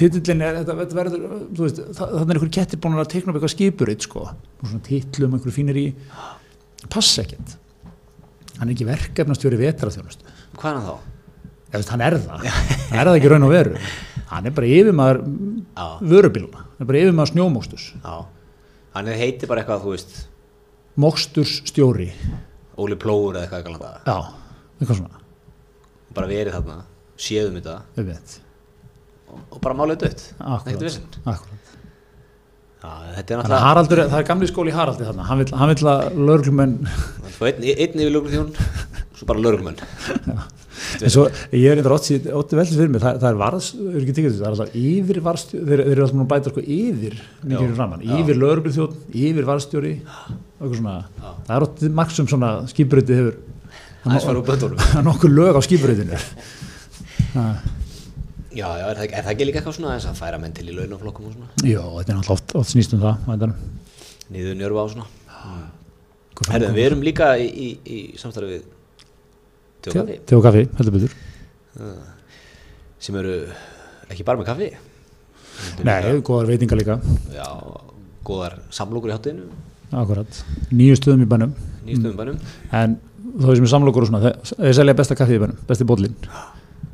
titillin 0.00 0.42
er 0.44 0.58
þetta, 0.58 0.74
þetta 0.80 0.98
verður, 0.98 1.28
þú 1.54 1.64
veist, 1.68 1.78
það 2.00 2.16
er 2.18 2.34
einhver 2.34 2.50
kettir 2.58 2.80
búin 2.82 2.98
að 2.98 3.12
teikna 3.12 3.30
upp 3.30 3.38
eitthvað 3.38 3.54
skipuritt, 3.54 4.08
sko. 4.08 4.24
Svona 4.64 4.82
titlum, 4.88 5.36
einhver 5.38 5.54
fínir 5.54 5.78
í. 5.78 5.86
Passa 6.90 7.22
ekkert. 7.22 7.54
Hann 8.58 8.66
er 8.66 8.74
ekki 8.74 8.88
verkefnastjóri 8.88 9.60
vetraþjónustu 9.60 10.34
hvað 10.58 10.70
er 10.70 10.78
hann 10.78 10.88
þá? 10.88 11.17
Veist, 11.72 11.90
hann 11.92 12.00
er 12.00 12.16
það, 12.16 12.46
hann 12.48 12.98
er 13.02 13.10
það 13.10 13.18
ekki 13.18 13.30
raun 13.32 13.44
og 13.44 13.52
veru. 13.52 13.76
Hann 14.30 14.48
er 14.48 14.54
bara 14.56 14.68
yfirmaður 14.72 15.18
vörubíluna, 16.08 16.62
hann 16.64 16.84
er 16.84 16.88
bara 16.90 17.02
yfirmaður 17.02 17.32
snjómóksturs 17.34 17.86
já. 18.00 18.14
Hann 18.96 19.10
er 19.12 19.20
heiti 19.20 19.48
bara 19.50 19.62
eitthvað, 19.62 19.84
þú 19.84 19.92
veist 19.94 20.16
mókstursstjóri 20.98 22.08
Óli 22.80 22.96
Plóur 23.00 23.36
eða 23.36 23.44
eitthvað 23.46 23.68
eitthvað 23.74 24.08
já, 24.08 24.16
eitthvað 24.80 25.00
svona, 25.02 25.22
bara 26.16 26.30
verið 26.30 26.56
þarna, 26.56 26.78
séðum 27.28 27.58
þetta. 27.60 27.76
Við 27.98 28.10
veit. 28.14 28.36
Og, 29.28 29.40
og 29.52 29.62
bara 29.64 29.76
málið 29.76 30.04
dött. 30.06 30.28
Ekkert 30.40 30.84
vissin 30.88 31.08
akkurat. 31.24 31.72
Já, 32.78 32.90
þetta 33.16 33.18
er 33.18 33.18
Þannig 33.18 33.32
að 33.34 33.40
náttúrulega 33.42 33.64
Haraldur, 33.66 34.00
það 34.06 34.20
er 34.22 34.26
gamli 34.28 34.48
skóli 34.48 34.70
í 34.70 34.76
Haraldi 34.76 35.06
þarna, 35.08 35.24
hann 35.26 35.40
vil, 35.42 35.48
hann 35.58 35.72
vil 35.72 35.88
að 35.90 36.20
lögreglumenn, 36.28 36.76
Svo 37.34 37.48
einn, 37.50 37.64
einn 37.74 37.98
yfir 38.04 38.12
lögregluþjón 38.14 38.52
svo 39.18 39.26
bara 39.26 39.42
lögreglumenn 39.42 39.80
en 41.00 41.12
svo 41.14 41.24
ég 41.54 41.66
er 41.72 41.80
eitthvað 41.80 41.96
ótti, 42.38 42.58
veldig 42.58 42.76
fyrir 42.78 42.92
mig, 42.92 43.02
það, 43.02 43.20
það 43.22 43.30
er 43.30 43.38
varðs, 43.42 43.68
eru 43.78 44.02
ekki 44.02 44.14
þessu, 44.18 44.38
það 44.38 44.46
er 44.48 44.54
alltaf 44.54 44.76
yfir 44.82 45.20
varðstjóri, 45.28 45.64
þeir, 45.68 45.82
þeir 45.84 45.94
eru 45.94 46.06
alltaf 46.06 46.28
bæta 46.32 46.52
sko 46.52 46.64
yfir, 46.64 47.18
mikið 47.42 47.64
fyrir 47.64 47.76
framann, 47.78 48.04
yfir 48.18 48.40
lögregluþjón, 48.42 48.98
yfir 49.24 49.48
varðstjóri, 49.48 49.94
og 50.58 50.76
það 50.78 51.56
er 51.58 51.66
ótti 51.68 51.92
marg 52.00 52.14
sem 52.14 52.30
svona 52.30 52.52
skipuriti 52.70 53.18
hefur, 53.18 53.40
það 54.06 54.30
er 55.00 55.08
nokkur 55.08 55.34
lög 55.34 55.58
á 55.58 55.62
skipuritinu. 55.66 56.18
já, 58.58 58.66
já, 58.78 58.86
er 58.88 58.96
það, 58.98 59.04
er 59.12 59.24
það 59.26 59.32
ekki 59.34 59.48
líka 59.48 59.60
eitthvað 59.60 59.76
svona 59.78 59.96
að 59.98 60.16
færa 60.18 60.40
menn 60.40 60.54
til 60.56 60.68
í 60.70 60.76
launaflokkum 60.76 61.28
og 61.28 61.34
svona? 61.36 61.50
Já, 61.62 61.82
þetta 61.82 62.14
er 62.14 62.20
alltaf 62.20 62.34
oft, 62.38 62.54
oft 62.58 62.72
snýst 62.72 62.94
um 62.96 63.02
það, 63.04 63.52
niður 64.32 64.58
njörfa 64.58 64.84
á 64.84 64.86
svona. 64.94 65.06
Hvað 66.38 66.52
Herðu, 66.52 66.66
framkvæmd- 66.68 66.78
við 66.78 66.86
erum 66.86 67.04
líka 67.06 67.28
í, 67.40 67.46
í, 67.48 67.68
í 67.84 67.98
samstarfi 68.20 68.60
við 69.88 69.96
Tjókafi 69.96 70.20
Te 70.28 70.36
og 70.38 70.44
kaffi, 70.46 70.64
heldur 70.78 70.96
betur. 70.98 71.16
sem 72.98 73.16
eru 73.22 73.34
ekki 74.08 74.26
bara 74.26 74.40
með 74.40 74.50
kaffi. 74.52 74.70
Nei, 75.82 76.20
góðar 76.22 76.52
veitingar 76.52 76.78
líka, 76.78 77.00
já, 77.34 77.48
góðar 78.26 78.60
samlokur 78.70 79.10
í 79.10 79.16
hátinu 79.16 79.48
akkurat, 79.96 80.40
nýju 80.74 80.96
stöðum 80.98 81.24
í 81.24 81.28
bænum, 81.28 81.54
nýstum 81.86 82.12
mm. 82.12 82.18
bænum. 82.18 82.38
En 82.76 82.96
þó 83.40 83.54
sem 83.54 83.64
er 83.64 83.72
samlokur 83.72 84.04
og 84.04 84.10
svona, 84.10 84.32
þeir, 84.52 84.74
selja 84.76 84.96
besta 84.98 85.16
kaffið 85.18 85.38
í 85.38 85.42
bænum, 85.44 85.60
besti 85.68 85.86
bóllin. 85.88 86.16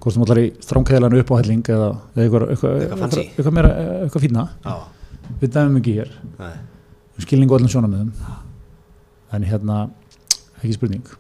Hvort 0.02 0.14
sem 0.14 0.24
allar 0.26 0.40
í 0.42 0.46
stránkæðlan 0.62 1.16
upp 1.18 1.32
á 1.32 1.34
helling 1.40 1.70
eða 1.74 1.90
eitthvað, 2.20 3.52
meira, 3.56 3.72
eitthvað 4.04 4.26
fínna, 4.26 4.46
við 5.40 5.54
dæmum 5.56 5.80
ekki 5.80 5.96
hér, 5.98 6.12
nei, 6.38 6.52
skilningu 7.24 7.56
öllum 7.56 7.72
sjónamöðum, 7.72 8.12
en 9.34 9.48
hérna, 9.48 9.80
ekki 10.60 10.76
spurning, 10.76 11.14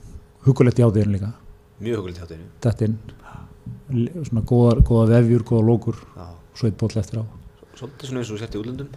hugulegt 0.46 0.78
í 0.78 0.86
átíðin 0.86 1.16
líka, 1.16 1.32
mjög 1.80 1.96
hugulegt 2.02 2.18
í 2.18 2.24
hátinu 2.24 2.46
dett 2.64 2.82
inn, 2.86 2.98
li- 3.90 4.12
svona 4.28 4.42
góðar, 4.46 4.82
góða 4.86 5.06
vefjur, 5.14 5.42
góða 5.48 5.66
lókur, 5.70 5.96
já, 6.16 6.26
svo 6.54 6.68
eitt 6.68 6.78
bóll 6.80 6.98
eftir 7.00 7.18
á. 7.20 7.24
svolítið 7.74 8.06
svona 8.10 8.20
eins 8.22 8.30
og 8.30 8.38
sért 8.38 8.54
í 8.54 8.60
útlöndum. 8.60 8.88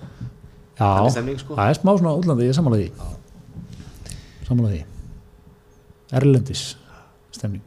Já, 0.77 0.89
stemning, 1.09 1.39
sko. 1.41 1.55
það 1.57 1.69
er 1.71 1.79
smá 1.79 1.91
svona 1.97 2.13
útlandi, 2.19 2.45
ég 2.45 2.53
sammála 2.53 2.77
því. 2.77 2.91
Sammála 4.47 4.69
því. 4.75 4.83
Erlendis 6.17 6.61
stemning. 7.35 7.65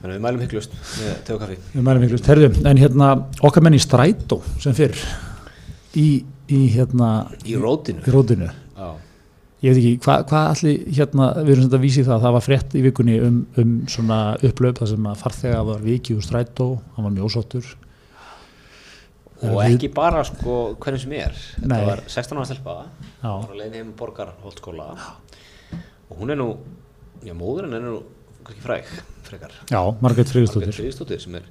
Þannig 0.00 0.14
að 0.14 0.18
við 0.18 0.24
mælum 0.24 0.40
hygglust 0.44 0.76
með 1.00 1.16
Tjókafi 1.28 1.56
við 1.74 1.82
mælum 1.84 2.04
ykkur 2.06 2.22
terðu, 2.24 2.50
en 2.70 2.78
hérna 2.80 3.08
okkar 3.44 3.64
menn 3.66 3.76
í 3.76 3.80
strætó 3.82 4.38
sem 4.62 4.72
fyrr 4.76 4.96
í, 6.00 6.06
í 6.48 6.60
hérna 6.72 7.10
í 7.44 7.56
rótinu. 7.60 8.00
Í 8.00 8.14
rótinu 8.14 8.48
ég 9.60 9.74
veit 9.74 9.80
ekki, 9.80 9.92
hvað 10.06 10.24
hva 10.30 10.40
allir 10.54 10.82
hérna, 10.96 11.28
við 11.44 11.52
erum 11.54 11.66
svona 11.66 11.78
að 11.78 11.84
vísi 11.84 12.06
það, 12.06 12.24
það 12.24 12.34
var 12.36 12.44
frétt 12.46 12.74
í 12.74 12.82
vikunni 12.86 13.20
um, 13.26 13.38
um 13.60 13.76
svona 13.92 14.18
upplöp 14.48 14.80
þar 14.80 14.90
sem 14.94 15.08
að 15.10 15.22
farþega 15.24 15.62
var 15.68 15.82
vikið 15.84 16.20
úr 16.20 16.26
strætó, 16.26 16.68
hann 16.96 17.08
var 17.08 17.16
mjósóttur 17.16 17.70
og 19.40 19.60
ekki 19.64 19.88
bara 19.96 20.20
sko 20.28 20.56
hvernig 20.80 21.00
sem 21.00 21.12
er. 21.16 21.36
Þetta 21.56 21.72
Nei. 21.72 21.84
var 21.86 22.02
16 22.06 22.36
ára 22.36 22.48
stelpa 22.48 22.74
Já. 23.22 23.30
var 23.30 23.52
á 23.52 23.56
leiðin 23.56 23.76
heim 23.78 23.92
borgar 23.96 24.34
holdskóla 24.44 24.90
og 24.92 26.18
hún 26.18 26.34
er 26.34 26.40
nú 26.40 26.50
já, 27.24 27.32
móðurinn 27.32 27.76
er 27.78 27.84
nú 27.86 28.00
kannski 28.44 28.64
fræg 28.64 28.90
frekar. 29.24 29.54
Já, 29.70 29.80
Friðstóttir 29.80 30.76
Friðsdóttir 30.76 31.22
sem 31.24 31.38
er 31.40 31.48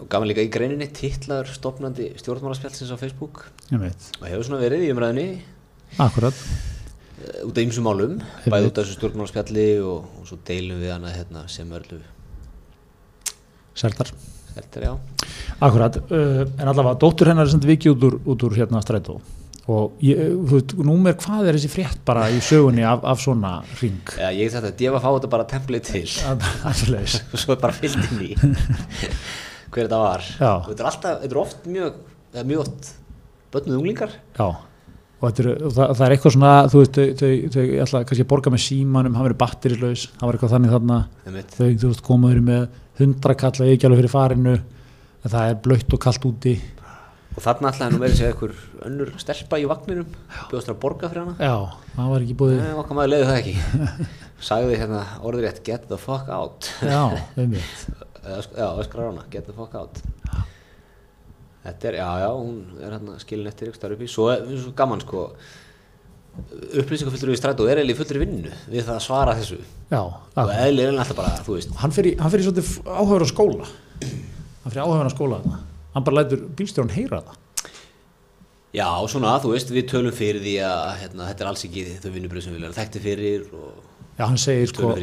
og 0.00 0.06
gaman 0.10 0.30
líka 0.30 0.42
í 0.42 0.50
greininni 0.50 0.88
titlaður 0.96 1.50
stopnandi 1.52 2.12
stjórnmálaspjálsins 2.22 2.94
á 2.94 2.98
Facebook. 2.98 3.44
Og 3.74 4.28
hefur 4.30 4.46
svona 4.48 4.62
verið 4.62 4.86
í 4.86 4.94
umræðinni 4.94 5.28
akkurat 6.00 6.38
út 7.44 7.56
af 7.56 7.64
ymsum 7.64 7.86
málum 7.88 8.18
bæði 8.44 8.70
út 8.70 8.78
af 8.78 8.84
þessu 8.84 8.98
stjórnmálaspjalli 8.98 9.68
og, 9.84 10.10
og 10.20 10.28
svo 10.28 10.38
deilum 10.46 10.82
við 10.82 10.94
hana 10.96 11.12
hérna, 11.14 11.46
sem 11.50 11.70
örlu 11.74 12.02
Serdar, 13.74 14.10
Þetta 14.54 14.78
er 14.78 14.84
já. 14.86 14.92
Akkurat 15.66 15.96
uh, 15.98 16.42
en 16.46 16.68
allavega, 16.68 16.98
dóttur 17.02 17.30
hennar 17.30 17.48
er 17.48 17.50
sem 17.50 17.62
vikið 17.62 17.94
út 17.94 18.04
úr, 18.06 18.18
út 18.34 18.44
úr 18.46 18.54
hérna 18.54 18.82
strætó. 18.84 19.16
Og 19.64 19.96
ég, 20.04 20.20
þú 20.44 20.58
veit, 20.60 20.74
númer 20.84 21.16
hvað 21.18 21.48
er 21.48 21.56
þessi 21.56 21.70
frétt 21.72 22.02
bara 22.06 22.28
í 22.30 22.36
sögunni 22.44 22.84
af, 22.86 23.00
af 23.08 23.22
svona 23.22 23.54
ring 23.80 24.12
Já, 24.20 24.28
ég 24.36 24.52
þetta, 24.52 24.74
ég 24.84 24.92
var 24.92 25.00
að 25.00 25.06
fá 25.06 25.14
þetta 25.16 25.30
bara 25.32 25.46
template 25.48 25.94
til. 25.94 26.04
Og 27.32 27.40
svo 27.40 27.56
er 27.56 27.62
bara 27.62 27.74
fyllt 27.74 27.98
inn 28.12 28.20
í. 28.28 28.34
Hver 29.72 29.88
þetta 29.88 30.02
var. 30.04 30.28
Þetta 30.36 30.76
er 30.76 30.90
alltaf, 30.92 31.18
þetta 31.24 31.32
er 31.32 31.40
oft 31.40 31.66
mjög 31.66 31.98
mjög 32.44 32.62
oft 32.66 32.92
börnuð 33.54 33.80
unglingar. 33.80 34.14
Já 34.38 34.48
og, 35.24 35.40
er, 35.42 35.48
það, 35.64 35.90
það 35.98 36.04
er 36.06 36.14
eitthvað 36.14 36.34
svona 36.36 36.52
þú 36.72 36.82
veist, 36.82 36.98
þau, 36.98 37.08
þau, 37.20 37.32
þau 37.54 37.64
ætla 37.84 38.02
kannski 38.08 38.24
að 38.24 38.30
borga 38.34 38.52
með 38.54 38.62
símanum 38.64 39.16
hann 39.18 39.26
verið 39.28 39.40
batterislaus, 39.40 40.04
það 40.18 40.28
var 40.28 40.38
eitthvað 40.38 40.54
þannig 40.54 40.74
þarna. 40.74 40.98
Einmitt. 41.24 41.56
þau, 41.58 41.66
þú 41.82 41.90
veist, 41.90 42.04
komaður 42.06 42.40
með 42.48 42.64
hundra 43.00 43.36
kalla 43.40 43.68
ekki 43.72 43.88
alveg 43.88 44.02
fyrir 44.02 44.14
farinu 44.14 44.54
það 45.24 45.50
er 45.50 45.60
blöytt 45.64 45.96
og 45.96 46.02
kallt 46.04 46.26
úti. 46.28 46.54
Og 47.34 47.42
þarna 47.42 47.70
alltaf 47.72 47.90
nú 47.90 47.98
verið 47.98 48.18
sér 48.20 48.30
einhver 48.30 48.52
önnur 48.86 49.08
stelpa 49.18 49.58
í 49.58 49.64
vagninum 49.66 50.10
bjóðast 50.52 50.70
að 50.70 50.78
borga 50.84 51.10
fyrir 51.10 51.24
hana. 51.24 51.34
Já, 51.42 51.80
það 51.96 52.12
var 52.12 52.26
ekki 52.26 52.36
búið. 52.44 52.60
Nei, 52.60 52.74
okkar 52.78 52.98
maður 53.00 53.12
leiði 53.14 53.30
það 53.30 53.40
ekki. 53.40 53.54
Sagði 54.50 54.78
hérna 54.78 55.00
orður 55.24 55.48
rétt 55.48 55.62
get 55.66 55.88
the 55.90 55.98
fuck 55.98 56.30
out. 56.30 56.68
Já, 56.84 57.00
sk- 58.44 58.56
já, 58.60 58.68
öskrar 58.84 59.08
á 59.08 59.10
hana, 59.10 59.26
get 59.32 59.48
the 59.48 59.56
fuck 59.56 59.74
out 59.74 59.98
þetta 61.64 61.90
er, 61.90 61.98
já, 62.00 62.08
já, 62.24 62.30
hún 62.38 62.56
er 62.80 62.96
hérna 62.96 63.18
skilin 63.22 63.50
eftir 63.50 63.70
ykkur 63.70 63.80
starf 63.80 63.96
uppi 63.98 64.08
svo 64.10 64.30
er 64.34 64.44
svo 64.52 64.72
gaman 64.76 65.02
sko 65.04 65.28
upplýsingafullur 66.80 67.34
í 67.34 67.38
strætó 67.38 67.66
er 67.70 67.78
eiginlega 67.80 67.94
í 67.94 67.98
fullri 68.00 68.20
vinnu 68.24 68.52
við 68.72 68.82
það 68.88 68.96
að 68.96 69.04
svara 69.04 69.36
þessu. 69.38 69.60
Já, 69.92 70.00
og 70.02 70.50
eðli 70.56 70.82
er 70.82 70.96
alltaf 70.96 71.18
bara, 71.18 71.36
þú 71.46 71.56
veist. 71.58 71.74
Hann 71.78 71.94
fyrir, 71.94 72.16
hann 72.18 72.32
fyrir 72.32 72.48
svolítið 72.48 72.72
áhugaður 72.88 73.24
á 73.24 73.28
skóla. 73.30 73.68
Hann 74.02 74.72
fyrir 74.72 74.82
áhugaður 74.82 75.10
á 75.10 75.14
skóla 75.14 75.38
þarna. 75.44 75.60
hann 75.94 76.06
bara 76.08 76.18
lætur 76.18 76.42
bílstjórn 76.58 76.90
heyra 76.90 77.20
það. 77.22 77.40
Já, 78.74 78.88
svona, 79.06 79.36
þú 79.38 79.52
veist, 79.52 79.70
við 79.70 79.86
tölum 79.92 80.14
fyrir 80.14 80.42
því 80.42 80.56
að 80.66 80.88
hérna, 81.04 81.28
þetta 81.30 81.44
er 81.44 81.50
alls 81.52 81.62
ekki 81.68 81.84
þau 82.02 82.10
vinnubrið 82.16 82.46
sem 82.48 82.56
við 82.56 82.64
erum 82.64 82.74
þekkti 82.80 83.02
fyrir 83.04 83.44
og 83.54 83.68
já, 84.18 84.24
hann 84.24 84.40
segir 84.42 84.72
sko, 84.72 84.90
og 84.90 84.98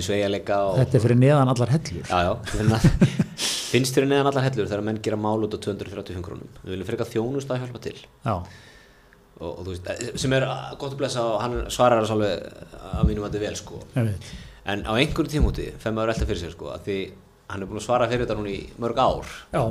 þetta 0.81 0.99
er 0.99 1.05
fyrir 1.05 1.19
neðan 1.21 1.53
allar 1.53 1.71
hellur. 1.77 2.03
Já, 2.11 2.19
já, 2.27 3.47
finnst 3.71 3.95
þér 3.97 4.07
neðan 4.11 4.29
allar 4.31 4.45
hellur 4.49 4.67
þegar 4.69 4.83
menn 4.87 4.99
gera 5.03 5.17
mál 5.19 5.45
út 5.47 5.55
á 5.55 5.59
235 5.63 6.25
krónum? 6.25 6.51
Við 6.65 6.75
viljum 6.75 6.89
frekar 6.89 7.09
þjónust 7.09 7.51
að 7.53 7.63
hjálpa 7.63 7.81
til. 7.85 7.95
Og, 9.41 9.49
og 9.49 9.63
þú 9.65 9.73
veist, 9.73 9.87
eh, 9.89 10.11
sem 10.21 10.33
er 10.37 10.45
gott 10.77 10.93
að 10.93 10.99
blessa 11.01 11.23
og 11.25 11.39
hann 11.41 11.57
svarar 11.73 12.03
þess 12.03 12.13
alveg 12.13 12.45
að 12.91 13.07
mínum 13.09 13.25
að 13.25 13.31
þetta 13.33 13.43
vel 13.47 13.57
sko. 13.57 13.81
En 14.71 14.83
á 14.85 14.91
einhverjum 14.93 15.31
tímúti 15.33 15.71
fem 15.81 15.95
maður 15.97 16.13
alltaf 16.13 16.29
fyrir 16.29 16.43
sér 16.43 16.53
sko 16.53 16.75
því 16.85 16.97
hann 17.49 17.63
er 17.65 17.69
búin 17.71 17.81
að 17.81 17.87
svara 17.87 18.07
fyrir 18.11 18.27
þetta 18.27 18.37
núna 18.37 18.53
í 18.53 18.61
mörg 18.79 19.01
ár. 19.01 19.31
Já, 19.55 19.63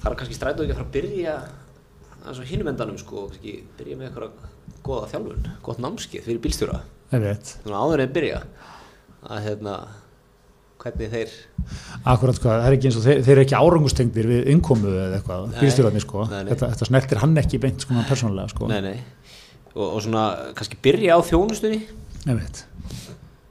það 0.00 0.10
er 0.10 0.18
kannski 0.22 0.38
strætó 0.38 0.64
ekki 0.64 0.72
að 0.72 0.80
fara 0.80 0.88
að 0.88 0.96
byrja 0.96 1.36
hinum 2.48 2.70
endanum 2.72 2.98
sko 2.98 3.26
byrja 3.78 3.98
með 4.00 4.08
eitthvað 4.08 4.30
góða 4.86 5.10
þjálfun 5.12 5.50
gott 5.66 5.82
námskið 5.84 6.24
fyrir 6.26 6.40
bílstjóra. 6.42 6.80
Áður 7.68 8.02
en 8.06 8.16
byrja. 8.16 8.40
Að 9.26 9.44
hérna 9.50 9.76
hvernig 10.82 11.10
þeir 11.12 11.34
Akkurat 12.06 12.38
sko, 12.38 12.50
það 12.52 12.66
er 12.68 12.76
ekki 12.76 12.90
eins 12.90 12.98
og 13.00 13.04
þeir, 13.06 13.22
þeir 13.26 13.34
eru 13.36 13.44
ekki 13.46 13.58
árangustengdir 13.58 14.28
við 14.30 14.50
innkomu 14.54 14.92
eða 14.92 15.18
eitthvað, 15.18 15.48
Nei. 15.50 15.58
bílstjórarnir 15.64 16.04
sko, 16.04 16.24
Nei, 16.30 16.38
nei. 16.38 16.52
Þetta, 16.52 16.70
þetta 16.74 16.88
snertir 16.90 17.22
hann 17.22 17.36
ekki 17.42 17.60
beint 17.62 17.86
sko 17.86 18.06
persónulega 18.10 18.52
sko. 18.54 18.70
nei, 18.70 18.80
nei. 18.84 18.96
Og, 19.74 19.84
og 19.88 20.00
svona 20.04 20.26
kannski 20.56 20.78
byrja 20.84 21.18
á 21.18 21.20
þjónustunni 21.26 21.82
Ég 22.26 22.38
veit, 22.40 22.64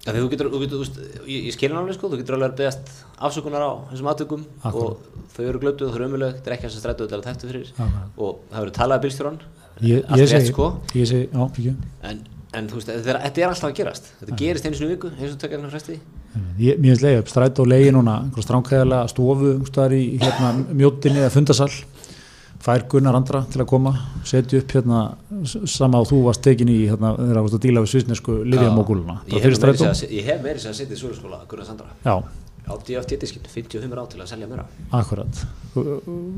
Ja, 0.05 0.13
þú 0.13 0.27
getur, 0.29 0.47
þú 0.53 0.59
getur, 0.61 0.77
þú 0.77 0.83
veist, 0.83 0.97
ég, 1.25 1.45
ég 1.47 1.53
skilur 1.55 1.79
alveg 1.79 1.95
sko, 1.97 2.09
þú 2.11 2.17
getur 2.19 2.35
alveg 2.37 2.51
að 2.51 2.59
beðast 2.59 2.89
afsökunar 3.25 3.63
á 3.65 3.71
þessum 3.89 4.09
aðtökum 4.11 4.43
Akkúrat. 4.61 4.99
og 5.01 5.31
þau 5.33 5.45
eru 5.49 5.61
glötuð, 5.63 5.89
þau 5.89 5.97
eru 5.97 6.07
ömuleg, 6.11 6.35
þetta 6.37 6.51
er 6.51 6.55
ekki 6.59 6.67
að 6.69 6.75
strætu 6.75 7.07
þetta 7.07 7.15
er 7.17 7.23
að 7.23 7.25
tættu 7.31 7.49
fyrir 7.49 7.71
Akkúrat. 7.73 8.11
og 8.21 8.43
það 8.51 8.59
verður 8.59 8.75
talað 8.77 8.99
að 8.99 9.07
bílstjóran, 9.07 9.39
ég, 9.81 10.11
segi, 10.29 10.51
sko 10.51 10.67
ég 10.93 11.09
segi, 11.09 11.73
en, 12.05 12.21
en 12.53 12.69
þú 12.69 12.77
veist, 12.77 12.91
þetta 12.93 13.15
er, 13.17 13.49
alltaf 13.49 13.71
að 13.71 13.75
gerast 13.81 14.11
þetta 14.21 14.37
gerist 14.43 14.69
einu 14.69 14.77
í 14.77 14.91
viku, 14.93 15.11
eins 15.17 15.33
og 15.33 15.41
tökja 15.41 15.57
hérna 15.57 15.73
fresti 15.73 15.97
ég, 16.59 16.79
mér 16.79 16.93
finnst 16.93 17.03
leiði 17.05 17.19
upp 17.21 17.31
stræt 17.31 17.59
og 17.61 17.67
leiði 17.69 17.91
núna 17.95 18.15
einhver 18.23 18.45
stránkæðilega 18.45 19.11
stofu 19.11 19.51
í 19.95 20.05
hérna 20.21 20.51
mjóttinni 20.71 21.21
eða 21.23 21.33
fundasal. 21.33 21.69
Fær 22.65 22.85
Gunnar 22.89 23.13
andra 23.13 23.43
til 23.51 23.61
að 23.61 23.67
koma 23.69 23.91
setja 24.25 24.61
upp 24.63 24.71
hérna 24.73 25.01
sama 25.69 25.99
og 26.01 26.07
þú 26.09 26.23
varst 26.25 26.41
tekin 26.45 26.71
í 26.71 26.79
hérna 26.89 27.13
þegar 27.19 27.37
þú 27.37 27.43
varst 27.45 27.57
að 27.57 27.65
díla 27.67 27.83
við 27.83 27.91
svisnesku 27.91 28.37
Livjamóguluna, 28.45 29.19
ég 29.29 29.45
hef 29.45 30.41
meiri 30.41 30.63
sér 30.63 30.71
að 30.71 30.79
setja 30.79 30.95
í 30.95 31.01
Súlaskóla 31.03 31.43
Gunnar 31.51 31.67
Sandra 31.67 31.91
já, 32.01 32.15
á 32.65 32.73
DFT-diskinn, 32.87 33.45
55 33.53 33.93
ár 33.93 34.07
til 34.09 34.23
að 34.23 34.31
selja 34.31 34.49
meira. 34.49 34.65
Akkurat. 34.89 35.43
Það 35.75 35.91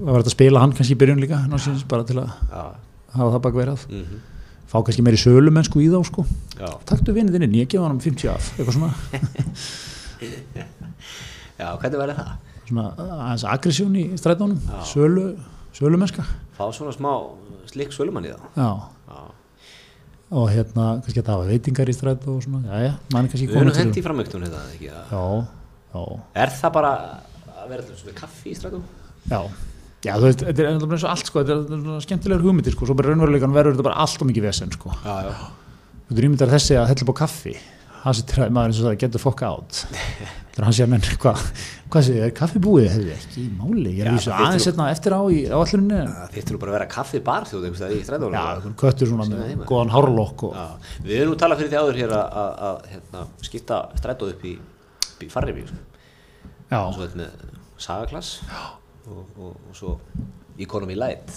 var 0.10 0.18
þetta 0.18 0.34
að 0.34 0.36
spila 0.36 0.66
hann 0.66 0.76
kannski 0.76 0.98
í 0.98 1.00
byrjun 1.06 1.24
líka 1.24 1.40
bara 1.88 2.10
til 2.10 2.20
að 2.20 2.34
hafa 3.14 3.30
það 3.38 3.46
bak 3.48 3.62
verið 3.62 3.88
mm 3.88 4.04
fá 4.68 4.78
kannski 4.82 5.04
meiri 5.06 5.20
sölumennsku 5.22 5.78
í 5.84 5.88
þá 5.94 6.00
sko. 6.08 6.22
Já, 6.58 6.70
taktu 6.90 7.14
vinið 7.16 7.38
inn, 7.42 7.56
ég 7.62 7.68
gefa 7.72 7.86
hann 7.88 8.02
50 8.04 8.28
af 8.34 8.44
eitthvað 8.58 8.76
svona, 8.76 8.92
já, 11.62 11.68
hvernig 11.78 12.00
verður 12.02 12.18
það? 12.20 12.32
svona 12.68 12.86
aðeins 12.98 13.46
aggressjón 13.48 13.96
í 13.98 14.04
strætónum 14.20 14.60
sölu, 14.90 15.26
sölumennska 15.78 16.24
fá 16.58 16.66
svona 16.76 16.92
smá 16.96 17.12
slikk 17.70 17.92
sölumann 17.96 18.28
í 18.28 18.34
þá? 18.34 18.42
Já, 18.58 18.70
já. 19.14 19.22
og 20.42 20.46
hérna 20.52 20.86
kannski 21.06 21.22
að 21.24 21.32
hafa 21.36 21.48
veitingar 21.52 21.92
í 21.92 21.96
strætó 21.96 22.30
og 22.36 22.42
svona, 22.44 22.60
já 22.68 22.78
já, 22.90 22.94
mann 23.14 23.24
er 23.28 23.32
kannski 23.32 23.48
við 23.48 23.54
komin 23.56 23.72
erum 23.72 23.80
hendi 23.84 24.00
í 24.02 24.06
framöktun 24.10 24.46
þetta, 24.48 24.62
ekki? 24.76 24.88
já, 24.92 24.98
já, 25.96 26.04
er 26.44 26.50
það 26.60 26.72
bara 26.80 26.92
að 27.56 27.66
vera 27.72 27.80
alltaf 27.86 27.98
svona 28.04 28.18
kaffi 28.20 28.48
í 28.52 28.58
strætum? 28.60 28.84
já 29.32 29.40
Já, 30.06 30.14
veist, 30.22 30.44
þetta 30.46 30.62
er 30.62 30.68
ennþá 30.72 30.88
eins 30.94 31.06
og 31.08 31.14
allt 31.14 31.30
sko, 31.30 31.42
þetta 31.42 31.56
er 31.58 31.88
er 31.98 32.04
skemmtilegur 32.06 32.44
hugmyndir 32.46 32.76
sko, 32.76 32.86
svo 32.86 32.96
bara 32.98 33.10
raunveruleikan 33.10 33.56
verður 33.56 33.74
þetta 33.74 33.88
bara 33.88 34.02
allt 34.04 34.22
og 34.22 34.28
mikið 34.30 34.44
vesen 34.46 34.70
sko. 34.76 34.90
já, 35.02 35.16
já 35.26 35.34
Þú 36.08 36.22
rýmyndar 36.24 36.52
þessi 36.54 36.78
að 36.80 36.86
hella 36.88 37.04
upp 37.04 37.10
á 37.12 37.20
kaffi, 37.26 37.54
sé 38.08 38.22
til 38.30 38.40
að 38.46 38.52
maður 38.56 38.70
eins 38.72 38.78
og 38.80 38.86
það 38.88 39.00
getur 39.02 39.20
fokka 39.20 39.46
átt. 39.50 39.76
Þegar 40.58 40.66
hann 40.66 40.76
sé 40.78 40.84
að 40.86 40.92
menn, 40.94 41.04
hvað, 41.22 41.42
hvað 41.92 42.02
sé, 42.08 42.14
er 42.24 42.32
kaffi 42.38 42.60
búið? 42.64 42.88
Hefði 42.94 43.12
ekki 43.18 43.42
í 43.44 43.50
máli, 43.58 43.92
ég 43.92 44.00
er 44.00 44.08
að 44.08 44.16
vísu 44.16 44.32
það 44.32 44.38
aðeins 44.46 44.64
þyrfti 44.64 44.72
hérna 44.72 44.86
eftir 44.94 45.12
á 45.14 45.22
í 45.28 45.30
áallunni. 45.52 46.00
Það 46.08 46.32
þyrftir 46.38 46.54
nú 46.56 46.60
bara 46.64 46.72
að 46.72 46.78
vera 46.78 46.88
kaffi 46.94 47.20
bar 47.28 47.44
þjóð 47.50 47.68
einhvers 47.68 47.82
staðar 47.84 47.94
í 47.94 48.00
strætónum. 48.08 48.34
Já, 48.34 48.46
einhvern 48.56 48.78
köttur 48.82 49.12
svona 49.12 49.26
með 49.30 49.68
góðan 49.70 49.94
hárlokk 49.94 50.40
Við 51.04 51.14
erum 51.20 51.36
nú 51.36 51.38
talað 51.44 51.60
fyrir 51.62 51.72
því 51.76 51.78
áður 51.84 52.00
hér 52.02 52.12
að, 52.18 52.26
og 59.08 59.24
og, 59.38 59.54
og, 59.70 59.76
svo 59.76 59.98
Economy 60.60 60.96
Light. 60.98 61.30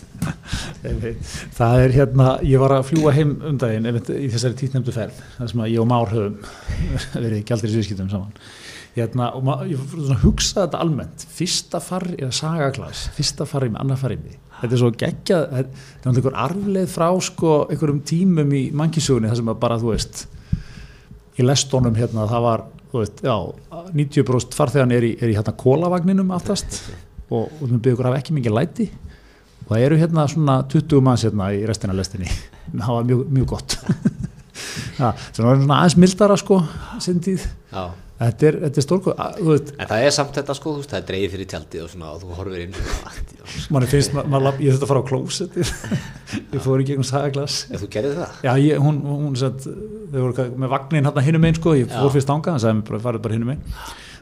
það 1.59 1.83
er 1.85 1.95
hérna, 1.95 2.33
ég 2.47 2.61
var 2.63 2.73
að 2.79 2.87
fljúa 2.89 3.13
heim 3.13 3.35
um 3.47 3.59
daginn 3.61 3.89
í 3.91 4.31
þessari 4.33 4.57
títnefndu 4.57 4.95
ferð, 4.97 5.19
þar 5.37 5.51
sem 5.53 5.63
að 5.65 5.73
ég 5.75 5.83
og 5.83 5.89
Már 5.91 6.13
höfum 6.15 6.39
verið 7.27 7.45
gældir 7.51 7.69
í 7.69 7.75
sviðskiptum 7.75 8.11
saman. 8.13 8.33
Hérna, 8.97 9.29
og 9.37 9.69
ég 9.71 9.79
fór 9.79 10.01
svona 10.01 10.17
að 10.17 10.25
hugsa 10.25 10.65
þetta 10.65 10.81
almennt, 10.83 11.27
fyrsta 11.37 11.83
farri 11.85 12.17
eða 12.19 12.33
sagaglas, 12.35 13.05
fyrsta 13.15 13.47
farri 13.47 13.71
með 13.71 13.85
annar 13.85 14.01
farri 14.01 14.17
með. 14.19 14.41
Þetta 14.61 14.77
er 14.77 14.81
svo 14.83 14.91
geggjað, 15.03 15.45
þetta 15.55 16.01
er 16.01 16.11
einhver 16.11 16.41
arfleið 16.47 16.91
frá 16.91 17.07
sko 17.25 17.53
einhverjum 17.69 18.01
tímum 18.09 18.57
í 18.57 18.65
mannkísugunni 18.77 19.31
þar 19.31 19.41
sem 19.41 19.53
að 19.53 19.61
bara, 19.63 19.79
þú 19.81 19.93
veist, 19.93 20.25
í 21.39 21.47
lestónum 21.47 21.97
hérna, 21.97 22.27
það 22.29 22.45
var, 22.49 22.67
veist, 22.97 23.23
já, 23.25 23.37
90% 23.95 24.59
farþegan 24.59 24.97
er 24.97 25.07
í, 25.07 25.15
er 25.21 25.33
í 25.33 25.39
hérna 25.39 25.55
kólavagninum 25.61 26.35
aftast 26.37 26.83
og, 27.31 27.47
og 27.61 27.65
við 27.67 27.79
byggjum 27.87 28.19
ekki 28.19 28.37
mikið 28.37 28.57
læti. 28.57 28.91
Og 29.67 29.75
það 29.75 29.87
eru 29.87 30.01
hérna 30.01 30.27
svona 30.31 30.61
20 30.71 31.05
manns 31.07 31.25
hérna 31.27 31.53
í 31.55 31.63
restina 31.69 31.95
lestinni. 31.97 32.31
Það 32.75 32.93
var 32.97 33.09
mjög, 33.11 33.25
mjög 33.39 33.53
gott. 33.55 33.79
Ja, 35.01 35.11
það 35.17 35.47
var 35.47 35.59
svona 35.63 35.77
aðeins 35.81 35.97
mildara 36.01 36.37
sko 36.39 36.57
Já. 37.71 37.85
þetta 38.21 38.49
er, 38.51 38.57
er 38.67 38.75
veit, 39.47 39.71
En 39.79 39.89
það 39.89 40.05
er 40.05 40.15
samt 40.17 40.35
þetta 40.37 40.57
sko, 40.59 40.75
veist, 40.77 40.91
það 40.93 40.99
er 40.99 41.07
dreigð 41.09 41.35
fyrir 41.35 41.49
tjaldið 41.53 41.85
og 41.85 41.93
svona 41.95 42.11
og 42.13 42.21
þú 42.21 42.37
horfir 42.37 42.65
inn. 42.67 42.77
Svona. 42.77 43.15
manni 43.75 43.89
finnst 43.91 44.17
ma 44.17 44.25
ma 44.29 44.53
ég 44.61 44.75
þurfti 44.75 44.87
að 44.87 44.93
fara 44.93 45.01
á 45.01 45.09
klósetti 45.09 45.65
ég 45.65 46.67
fór 46.67 46.85
í 46.85 46.89
gegnum 46.91 47.09
sagaglas. 47.09 47.63
Þú 47.73 47.91
gerðir 47.95 48.21
það? 48.21 48.37
já, 48.45 48.53
ég, 48.67 48.85
hún, 48.85 49.01
hún 49.09 49.41
satt, 49.41 49.67
voru 50.13 50.49
með 50.61 50.75
vagnin 50.77 51.09
hérna 51.09 51.27
hinum 51.31 51.49
einn 51.49 51.59
sko, 51.59 51.77
ég 51.81 51.91
fór 51.91 52.13
fyrst 52.19 52.35
ánga 52.35 52.57
hann 52.57 52.63
sagði 52.63 52.81
mér 52.83 52.89
bara, 52.91 53.05
farið 53.09 53.27
bara 53.27 53.39
hinum 53.39 53.55
einn 53.57 53.65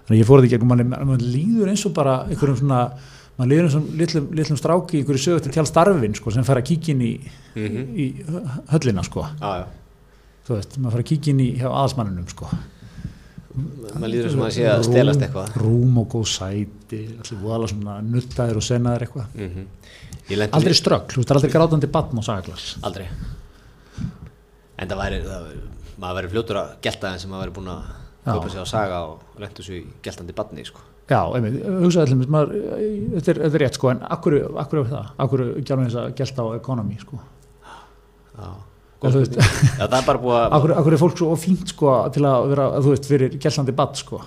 þannig 0.09 0.17
að 0.17 0.23
ég 0.23 0.29
fór 0.29 0.41
því 0.43 0.51
gegnum 0.55 0.73
manni 0.73 1.29
líður 1.29 1.69
eins 1.73 1.85
og 1.87 1.93
bara 1.95 2.15
einhverjum 2.27 2.57
svona, 2.63 2.81
mann 3.39 3.49
líður 3.53 3.69
eins 3.69 3.77
og 3.79 3.91
litlum, 4.01 4.31
litlum 4.35 4.59
stráki 4.59 4.97
í 4.99 5.03
einhverju 5.05 5.21
sögu 5.27 5.43
til 5.45 5.53
tjál 5.53 5.67
starfin 5.69 6.17
sko, 6.17 6.33
sem 6.33 6.45
fer 6.49 6.57
að 6.63 6.67
kíkja 6.73 6.95
inn 6.95 7.05
í, 7.05 7.13
Mhm. 7.55 7.85
í 7.95 8.07
höllina 8.73 9.05
sko. 9.05 9.27
Já. 9.41 9.67
þú 10.49 10.55
veist, 10.57 10.79
maður 10.81 10.91
fara 10.97 11.03
að 11.03 11.11
kíkja 11.13 11.29
inn 11.35 11.41
í 11.45 11.49
hjá 11.61 11.69
aðalsmanninum 11.69 12.29
sko. 12.33 12.49
Maður 13.99 14.11
líður 14.13 14.31
sem 14.31 14.41
að 14.41 14.53
sé 14.55 14.65
að 14.71 14.85
stelast 14.87 15.21
eitthvað. 15.21 15.57
Rúm 15.61 15.99
og 15.99 16.09
góð 16.09 16.27
sæti 16.31 17.01
allir 17.19 17.41
voðalega 17.43 17.69
svona 17.69 18.01
nuttaðir 18.03 18.57
og 18.57 18.63
sennaðir 18.63 19.05
eitthvað. 19.07 19.27
Mm 19.35 19.67
lendi 20.29 20.53
aldrei 20.53 20.75
ströggl, 20.77 21.09
þú 21.09 21.17
veist, 21.23 21.29
það 21.29 21.39
aldrei 21.39 21.53
grátandi 21.53 21.89
batn 21.93 22.19
og 22.21 22.25
sagaglas. 22.25 22.77
Aldrei. 22.85 23.07
En 24.79 24.89
það 24.91 25.01
væri, 25.01 25.21
það 25.25 25.47
væri 25.47 25.63
maður 25.99 26.19
væri 26.19 26.31
fljótur 26.35 26.59
að 26.61 26.69
gelta 26.85 27.13
þeim 27.13 27.23
sem 27.23 27.31
maður 27.33 27.45
væri 27.47 27.55
búin 27.59 27.71
að 27.73 27.83
Köpa 28.37 28.53
sig 28.53 28.63
á 28.63 28.67
saga 28.69 29.01
og 29.09 29.41
lendu 29.41 29.65
sig 29.65 29.83
í 29.83 29.87
geltandi 30.05 30.37
badni 30.37 30.65
sko. 30.69 30.85
já, 31.09 31.21
einmitt, 31.35 31.63
hugsaði 31.65 32.13
allir 32.13 32.19
þetta, 33.15 33.31
er, 33.33 33.39
er 33.49 33.61
rétt 33.63 33.79
sko 33.79 33.91
en 33.95 34.03
akkur, 34.05 34.35
akkur 34.61 34.83
er 34.83 34.91
það, 34.91 35.13
akkur 35.25 35.45
gærum 35.63 35.87
þess 35.87 36.01
að 36.03 36.17
gelta 36.19 36.45
á 36.45 36.49
ekonomi 36.59 36.99
sko? 37.01 37.21
Já, 38.39 38.51
góð 39.01 39.17
spurning. 39.17 39.39
Já, 39.79 39.85
það 39.87 39.97
er 40.01 40.09
bara 40.11 40.23
búið 40.25 40.37
að 40.41 40.59
akkur, 40.59 40.75
akkur 40.83 40.97
er 40.97 41.03
fólk 41.05 41.23
svo 41.23 41.39
fínt 41.41 41.73
sko 41.73 41.95
til 42.13 42.27
að 42.29 42.51
vera, 42.53 42.69
þú 42.77 42.93
veist, 42.93 43.09
fyrir 43.09 43.39
geltandi 43.41 43.77
batn 43.81 44.03
sko? 44.03 44.21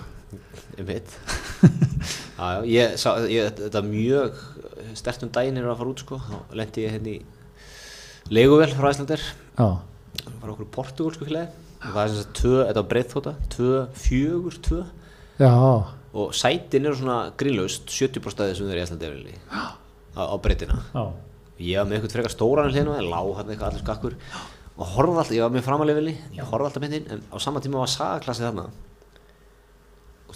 Ég 0.79 0.87
veit. 0.87 1.13
Já, 2.41 2.65
ég 2.65 2.97
sá, 2.97 3.11
ég, 3.29 3.53
þetta 3.59 3.83
er 3.83 3.85
mjög 3.85 4.41
stert 4.97 5.27
um 5.27 5.29
daginn 5.33 5.61
er 5.61 5.69
að 5.69 5.83
fara 5.83 5.93
út 5.93 6.01
sko. 6.01 6.17
Þá 6.25 6.55
lendi 6.57 6.87
ég 6.87 6.95
hérna 6.95 7.13
í 7.13 7.19
leiguvel 8.33 8.71
frá 8.73 8.89
Æslandir 8.89 9.21
já, 9.21 9.67
var 10.41 10.53
okkur 10.53 10.69
portugalsku 10.73 11.27
félagi 11.27 11.51
það 11.81 12.01
er 12.03 12.11
sem 12.11 12.19
sagt 12.21 12.37
tvö, 12.37 12.53
þetta 12.67 12.81
var 12.81 12.89
breyðþóta 12.91 13.33
tvö, 13.55 13.73
fjögur, 14.03 14.57
tvö. 14.67 14.81
Já, 15.41 15.51
og 16.11 16.33
sætin 16.35 16.85
eru 16.85 16.97
svona 16.99 17.17
grínlaust 17.39 17.89
70% 17.89 18.43
af 18.43 18.51
þessum 18.51 18.69
þeir 18.69 18.81
í 18.81 18.83
Æslandir 18.83 19.13
á, 19.49 19.63
á 20.21 20.35
breytina 20.43 20.81
ég 21.61 21.77
var 21.79 21.87
með 21.87 21.97
eitthvað 21.97 22.15
frekar 22.17 22.33
stóran 22.33 22.71
hlýðinu 22.71 22.97
en 22.97 23.09
lág 23.09 23.31
hann 23.37 23.51
eitthvað 23.53 23.69
allir 23.69 23.83
skakkur. 23.85 24.15
Og 24.81 24.93
horfði 24.95 25.19
alltaf, 25.21 25.35
ég 25.35 25.45
var 25.45 25.53
með 25.53 25.65
framalegvili 25.67 26.15
ég 26.37 26.49
horfði 26.49 26.69
alltaf 26.69 26.85
þinn 26.87 27.11
en 27.15 27.23
á 27.29 27.37
sama 27.43 27.61
tíma 27.61 27.81
var 27.81 27.91
sagaklassið 27.91 28.47
þarna. 28.49 28.65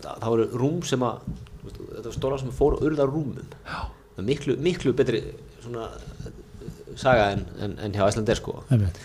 Það 0.05 0.29
voru 0.29 0.47
rúm 0.61 0.79
sem 0.85 1.05
að 1.07 1.27
þetta 1.65 2.05
var 2.07 2.17
stóra 2.17 2.39
sem 2.41 2.53
fór 2.53 2.77
urða 2.85 3.07
rúmum. 3.09 3.53
Var 4.15 4.27
miklu, 4.27 4.57
miklu 4.61 4.93
betri 4.97 5.23
svona 5.63 5.89
saga 6.95 7.31
en, 7.33 7.45
en, 7.59 7.77
en 7.83 7.95
hjá 7.95 8.05
Æslandir 8.05 8.39
sko. 8.39 8.61
Einmitt 8.69 9.01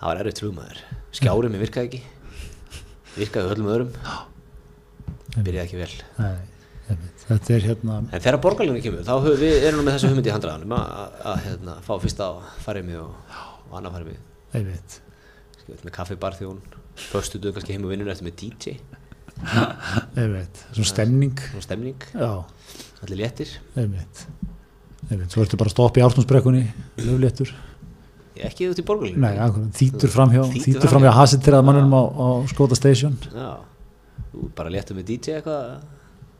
það 0.00 0.08
var 0.08 0.20
erfitt 0.22 0.40
flugmaður. 0.42 0.80
Skjárið 1.16 1.52
mér 1.52 1.62
virkaði 1.64 1.88
ekki. 1.90 2.00
Virkaði 3.18 3.54
öllum 3.54 3.70
öðrum. 3.74 3.90
Byrjaði 5.36 5.62
ekki 5.64 5.80
vel. 5.80 5.90
Nei, 6.16 6.96
þetta 7.26 7.54
er 7.54 7.66
hérna 7.68 7.98
en 8.02 8.22
þegar 8.24 8.40
borgarlinni 8.42 8.82
kemur 8.82 9.04
þá 9.06 9.12
höfum 9.20 9.38
við 9.38 9.66
erum 9.68 9.78
nú 9.78 9.86
með 9.86 9.96
þessu 9.98 10.10
hugmyndi 10.10 10.32
í 10.32 10.34
handraðanum 10.34 10.74
að, 10.74 11.36
hérna, 11.44 11.76
fá 11.86 11.92
fyrsta 12.02 12.26
á 12.26 12.32
farið 12.64 12.88
mig 12.88 12.98
og, 12.98 13.36
og 13.68 13.76
annað 13.78 13.98
farið 13.98 14.08
mig. 14.10 14.96
Skilur, 15.60 15.84
með 15.84 15.94
kaffibar 15.94 16.38
þjón. 16.38 16.58
Föstu 17.10 17.38
duð 17.40 17.54
kannski 17.56 17.76
heim 17.76 17.86
og 17.86 17.94
vinnur 17.94 18.10
eftir 18.10 18.26
með 18.26 18.40
DJ 18.42 18.80
svona 20.74 20.88
stemning. 20.90 21.38
Og 21.56 21.64
stemning, 21.64 22.06
já, 22.12 22.44
allir 23.04 23.22
léttir. 23.22 23.54
Einmitt. 23.78 24.26
Einmitt, 25.08 25.30
svo 25.32 25.44
ertu 25.44 25.56
bara 25.60 25.70
að 25.70 25.76
stoppa 25.78 26.02
í 26.02 26.04
ártúnsbrekkunni 26.04 26.66
löfléttur, 27.06 27.54
Ég 27.54 27.69
ekki 28.48 28.68
út 28.72 28.80
í 28.80 28.84
borgarlinni 28.86 29.22
nei, 29.22 29.38
akkurat, 29.44 29.70
þýtur 29.78 30.12
framhjá 30.14 30.44
Þýtur 30.54 30.92
framhjá. 30.92 31.12
hasittirað 31.18 31.66
mannum 31.68 31.94
á, 31.96 32.02
á 32.08 32.26
Skóta 32.50 32.78
Station. 32.78 33.16
Já, 33.34 33.50
þú 34.32 34.50
bara 34.58 34.72
léttur 34.74 34.98
með 34.98 35.08
DJ 35.12 35.38
eitthvað 35.38 35.64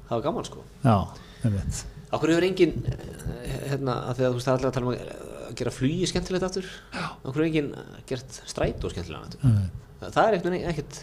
það 0.08 0.14
var 0.16 0.24
gaman 0.26 0.48
sko. 0.48 0.64
Já, 0.84 0.96
einmitt. 1.44 1.82
Akkur 2.10 2.32
hefur 2.34 2.46
engin 2.48 2.72
eh, 2.90 3.68
hérna, 3.70 4.00
að 4.10 4.18
því 4.18 4.26
að 4.26 4.32
þú 4.32 4.38
veist 4.40 4.48
það 4.48 4.56
allir 4.56 4.70
að 4.70 4.76
tala 4.78 4.86
um 4.86 4.94
að 4.96 5.54
gera 5.60 5.74
flugi 5.74 6.08
skemmtilegt 6.10 6.46
aftur. 6.48 6.68
Akkur 6.96 7.30
hefur 7.36 7.46
engin 7.46 7.72
gert 8.10 8.40
strætó 8.50 8.90
skemmtilega 8.90 9.26
aftur. 9.28 9.70
Það 10.00 10.22
er 10.24 10.38
ekkert 10.72 11.02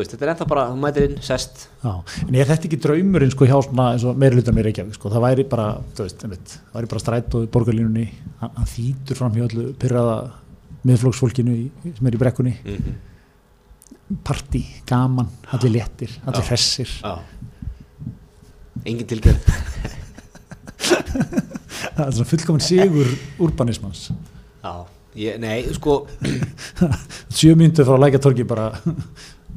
veist, 0.00 0.12
þetta 0.14 0.24
er 0.24 0.30
ennþá 0.32 0.46
bara, 0.48 0.64
þú 0.72 0.78
mætir 0.80 1.06
inn, 1.08 1.18
sest. 1.24 1.66
Já, 1.82 1.92
en 2.24 2.36
er 2.40 2.48
þetta 2.48 2.68
ekki 2.68 2.78
draumurinn 2.80 3.32
sko 3.34 3.48
hjá 3.48 3.56
svona 3.66 3.88
eins 3.92 4.06
og 4.08 4.20
meiri 4.20 4.38
hlutan 4.38 4.56
mér 4.56 4.68
Reykjavík 4.70 4.96
sko, 4.96 5.10
það 5.12 5.24
væri 5.26 5.44
bara, 5.50 5.66
þú 5.96 6.06
veist, 6.06 6.24
einmitt, 6.24 6.54
það 6.56 6.78
væri 6.78 6.90
bara 6.92 7.02
strætt 7.02 7.36
og 7.36 7.48
borgarlínunni, 7.52 8.06
hann, 8.40 8.54
hann 8.56 8.70
þýtur 8.72 9.20
fram 9.20 9.36
hjá 9.36 9.44
öllu 9.48 9.66
pyrraða 9.82 10.16
miðflóksfólkinu 10.88 11.56
í, 11.58 11.66
sem 11.98 12.08
er 12.08 12.16
í 12.16 12.22
brekkunni, 12.22 12.54
mm 12.62 12.78
-hmm. 12.86 14.16
partí, 14.24 14.64
gaman, 14.88 15.28
allir 15.52 15.76
léttir, 15.76 16.16
allir 16.26 16.48
hressir, 16.48 16.90
Engin 18.84 19.06
tilgerð. 19.06 19.44
Það 21.92 22.06
er 22.06 22.12
svona 22.16 22.30
fullkomin 22.30 22.64
sigur 22.64 23.06
urbanismans, 23.38 24.10
Já, 24.62 24.86
ég, 25.14 25.38
nei, 25.38 25.62
sko. 25.74 26.06
Sjö 27.36 27.54
myndu 27.58 27.84
frá 27.84 27.98
lækjatorgi 28.00 28.44
bara 28.48 28.72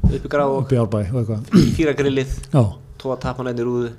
uppi 0.06 0.32
grá 0.32 0.46
og 0.48 0.62
upp 0.64 0.74
í 0.74 0.80
árbæ 0.80 1.02
og 1.12 1.20
eitthvað, 1.22 1.50
fýra 1.78 1.94
grillið 1.98 2.34
já, 2.54 2.62
Tóa 3.02 3.18
tapana 3.22 3.52
inn 3.54 3.62
í 3.62 3.66
rúðu. 3.68 3.90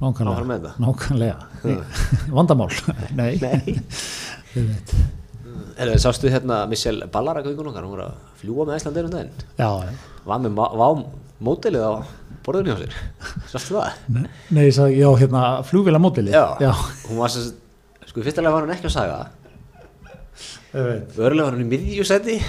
Nákvæmlega, 0.00 0.72
nákvæmlega, 0.80 1.36
vandamál, 2.36 2.70
nei, 3.18 3.34
Nei. 3.42 3.76
Einmitt, 4.56 4.94
Herðu, 5.80 5.98
sástu 6.02 6.30
hérna 6.32 6.62
Michelle 6.68 7.06
Ballara 7.12 7.42
hún 7.44 7.68
var 7.72 8.02
að 8.06 8.14
fljúa 8.40 8.66
með 8.68 8.80
Íslandir 8.80 9.06
um 9.06 9.12
daginn. 9.12 9.44
Já, 9.56 9.68
já. 9.86 9.92
Var 10.26 10.42
með 10.44 11.04
mótelið 11.40 11.84
á 11.86 11.92
borðinu 12.44 12.74
hjá 12.74 12.82
sér. 12.82 12.96
Sástu 13.52 13.76
það? 13.76 14.00
Nei, 14.12 14.26
nei, 14.50 14.64
ég 14.66 14.74
sagði, 14.76 14.98
já, 15.00 15.08
hérna, 15.22 15.44
flugvila 15.68 16.00
mótili, 16.02 16.34
Já, 16.34 16.44
já, 16.60 16.72
hún 17.08 17.20
var 17.20 17.32
sem 17.32 17.52
Sko, 18.10 18.24
í 18.24 18.26
fyrsta 18.26 18.42
lega 18.42 18.56
var 18.56 18.64
hún 18.66 18.72
ekki 18.74 18.88
að 18.88 18.94
saga. 18.96 19.18
Örulega 20.74 21.44
var 21.46 21.54
hún 21.54 21.62
í 21.62 21.68
miðjusæti 21.70 22.40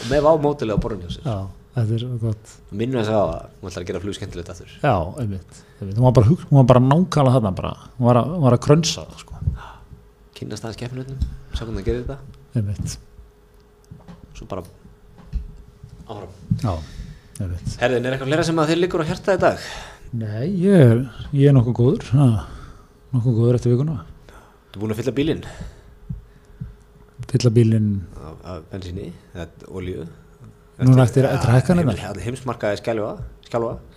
Og 0.00 0.06
með 0.10 0.28
mótelið 0.44 0.76
á 0.76 0.82
borðinu 0.82 1.10
þetta 1.74 1.94
er 1.96 2.04
gott. 2.22 2.52
Minnum 2.74 2.98
þess 3.00 3.12
að 3.14 3.28
hún 3.60 3.70
ætlar 3.70 3.82
að 3.84 3.88
gera 3.90 4.00
flug 4.02 4.16
skemmtilegt 4.16 4.48
aftur. 4.52 4.72
Já, 4.82 4.94
einmitt, 5.22 5.60
einmitt. 5.80 5.96
Hún 6.00 6.06
var 6.08 6.14
bara, 6.18 6.26
hug- 6.30 6.46
hún 6.50 6.58
var 6.60 6.66
bara 6.72 6.82
nákvæmlega 6.82 7.34
þarna 7.36 7.52
bara, 7.60 7.70
hún 7.98 8.08
var 8.08 8.18
að, 8.20 8.32
að 8.50 8.58
krönsa 8.66 9.04
það, 9.06 9.20
sko, 9.22 9.42
Kynnast 10.40 10.64
aðeins 10.64 10.80
keppinutnum, 10.80 11.22
sjá 11.54 11.62
hvernig 11.66 11.82
það 11.82 11.88
gerir 11.90 12.04
þetta. 12.08 12.18
Einmitt. 12.56 12.96
Svo 14.38 14.46
bara 14.50 14.64
áfram. 16.08 16.34
Já, 16.64 16.72
einmitt. 17.44 17.74
Herðin, 17.84 18.06
er 18.08 18.16
eitthvað 18.16 18.30
fleira 18.32 18.46
sem 18.50 18.62
að 18.64 18.72
þér 18.72 18.80
liggur 18.82 19.04
á 19.04 19.10
hjarta 19.10 19.36
í 19.36 19.42
dag? 19.44 19.66
Nei, 20.10 20.46
ég 20.64 20.86
er, 20.90 21.02
ég 21.36 21.50
er 21.52 21.54
nokkuð 21.54 21.76
góður 21.78 22.08
nokkuð 23.14 23.36
góður 23.36 23.60
eftir 23.60 23.76
vikuna. 23.76 24.00
Þú 24.72 24.78
er 24.78 24.82
búin 24.82 24.94
að 24.96 25.00
fylla 25.04 25.14
bílinn 25.20 25.44
Fylla 27.30 27.52
bílinn 27.54 27.90
af, 28.16 28.62
eða 29.34 29.46
olíu. 29.68 30.06
Núna 30.80 31.04
eftir-? 31.04 31.28
Allir 31.28 32.24
heimsmarkaði 32.24 32.80
skjálfa, 32.80 33.12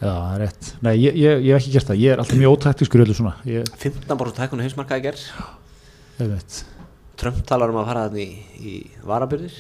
Já, 0.02 0.14
rétt. 0.42 0.74
Nei, 0.84 0.96
ég, 0.98 1.16
ég, 1.16 1.44
ég 1.48 1.54
hef 1.56 1.62
ekki 1.64 1.76
gert 1.78 1.92
það, 1.92 2.02
ég 2.04 2.14
er 2.16 2.24
alltaf 2.24 2.40
mjög 2.42 2.56
ótæktiskur 2.58 3.04
í 3.04 3.06
öllu 3.06 3.16
svona. 3.18 3.36
Ég, 3.48 3.70
15% 3.84 4.42
hækkun 4.44 4.60
á 4.60 4.66
heimsmarkaði 4.66 5.06
einmitt 6.22 6.64
Trump 7.20 7.40
talar 7.48 7.72
um 7.74 7.80
að 7.82 7.88
fara 7.90 8.08
þannig 8.10 8.34
í, 8.34 8.74
í 8.74 8.74
varabyrðir 9.08 9.56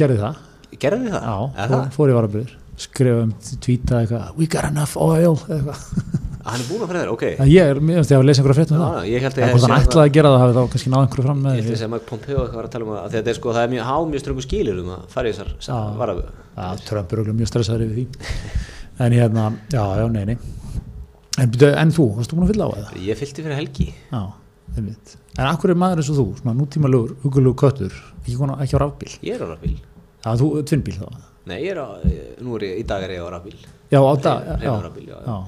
gerði 0.00 0.18
það, 0.22 0.40
Gerði 0.82 1.12
það? 1.12 1.24
já, 1.28 1.68
fór, 1.70 1.86
fór 1.96 2.12
í 2.12 2.16
varabyrður 2.18 2.58
Skrifa 2.82 3.24
um, 3.26 3.32
tvíta 3.62 4.00
eitthvað 4.02 4.38
We 4.40 4.48
got 4.50 4.68
enough 4.70 4.96
oil 4.96 5.36
eitthvað 5.36 5.82
Hann 6.42 6.58
er 6.58 6.66
búin 6.66 6.82
að 6.82 6.88
fara 6.90 7.00
þér, 7.02 7.10
ok. 7.12 7.22
Það 7.38 7.50
ég 7.52 7.68
er, 7.70 7.78
ég 7.92 8.12
að 8.16 8.24
lesa 8.26 8.42
einhverja 8.42 8.56
frétt 8.58 8.72
um 8.72 8.80
það. 8.82 8.96
ég 9.06 9.22
held 9.22 9.32
að 9.32 9.42
Það 9.42 9.52
er 9.52 9.62
hann 9.62 9.84
ætlaði 9.86 10.08
að 10.08 10.14
gera 10.16 10.30
það, 10.32 10.40
hafi 10.42 10.56
þá 10.56 10.62
kannski 10.72 10.90
náð 10.92 11.04
einhverju 11.04 11.26
fram 11.26 11.42
með 11.44 11.52
Ég 11.54 11.62
held 11.62 11.74
að 11.76 11.80
segja 11.82 11.90
Mike 11.92 12.08
Pompeo 12.08 12.38
eitthvað 12.42 12.58
var 12.58 12.66
að 12.66 12.72
tala 12.74 12.86
um 12.88 12.92
að, 12.96 13.06
þetta 13.14 13.30
er 13.32 13.38
sko, 13.38 13.52
það 13.54 13.62
er 13.62 13.72
mjög 13.72 13.86
há 13.86 13.96
mjög 14.10 14.22
ströngu 14.24 14.44
skilir 14.46 14.80
um 14.82 14.90
að 14.96 15.04
fara 15.12 15.30
í 15.30 15.36
þessar 15.36 15.52
Já, 16.52 16.66
Trump 16.88 17.14
er 17.14 17.22
örugglega 17.22 17.38
mjög 17.38 17.50
stressaður 17.52 17.84
yfir 17.86 17.96
því. 18.00 18.06
En 19.02 19.14
hérna, 19.16 19.46
já, 19.72 19.82
já, 19.98 20.04
nei, 20.12 20.24
nei. 20.28 20.36
En, 21.40 21.54
en 21.72 21.92
þú, 21.96 22.04
varstu 22.18 22.36
búin 22.36 22.44
að 22.44 22.52
fylla 22.52 22.66
á 22.68 22.70
eða? 22.76 22.90
Ég 23.06 23.18
fyllti 23.18 23.42
fyrir 23.46 23.56
helgi. 23.56 23.86
Já, 24.12 24.20
en 24.76 25.48
akkur 25.48 25.72
er 25.72 25.78
maður 25.80 26.02
eins 26.02 26.10
og 26.12 26.18
þú, 26.20 26.26
svona 26.42 26.54
nútímalugur 26.58 27.14
hugulugur 27.24 27.56
köttur, 27.64 27.96
ekki, 28.20 28.36
ekki 28.36 28.76
á 28.76 28.80
rafbíl? 28.84 29.14
Ég 29.24 29.38
er 29.38 29.42
á 29.42 29.48
rafbíl. 29.54 29.74
Já, 30.22 30.30
þú, 30.38 30.50
tvinnbíl 30.68 30.98
þá. 31.00 31.08
Nei, 31.48 31.56
ég 31.64 31.72
er 31.72 31.80
á, 31.82 31.88
nú 32.44 32.58
er 32.60 32.68
ég, 32.68 32.82
í 32.84 32.86
dag 32.86 33.02
er 33.08 33.16
ég 33.16 33.24
á 33.24 33.28
rafbíl. 33.32 33.56
Já, 33.90 33.98
á 33.98 34.12
það, 34.22 34.44
Hrein- 34.52 35.08
já, 35.08 35.16
já, 35.26 35.38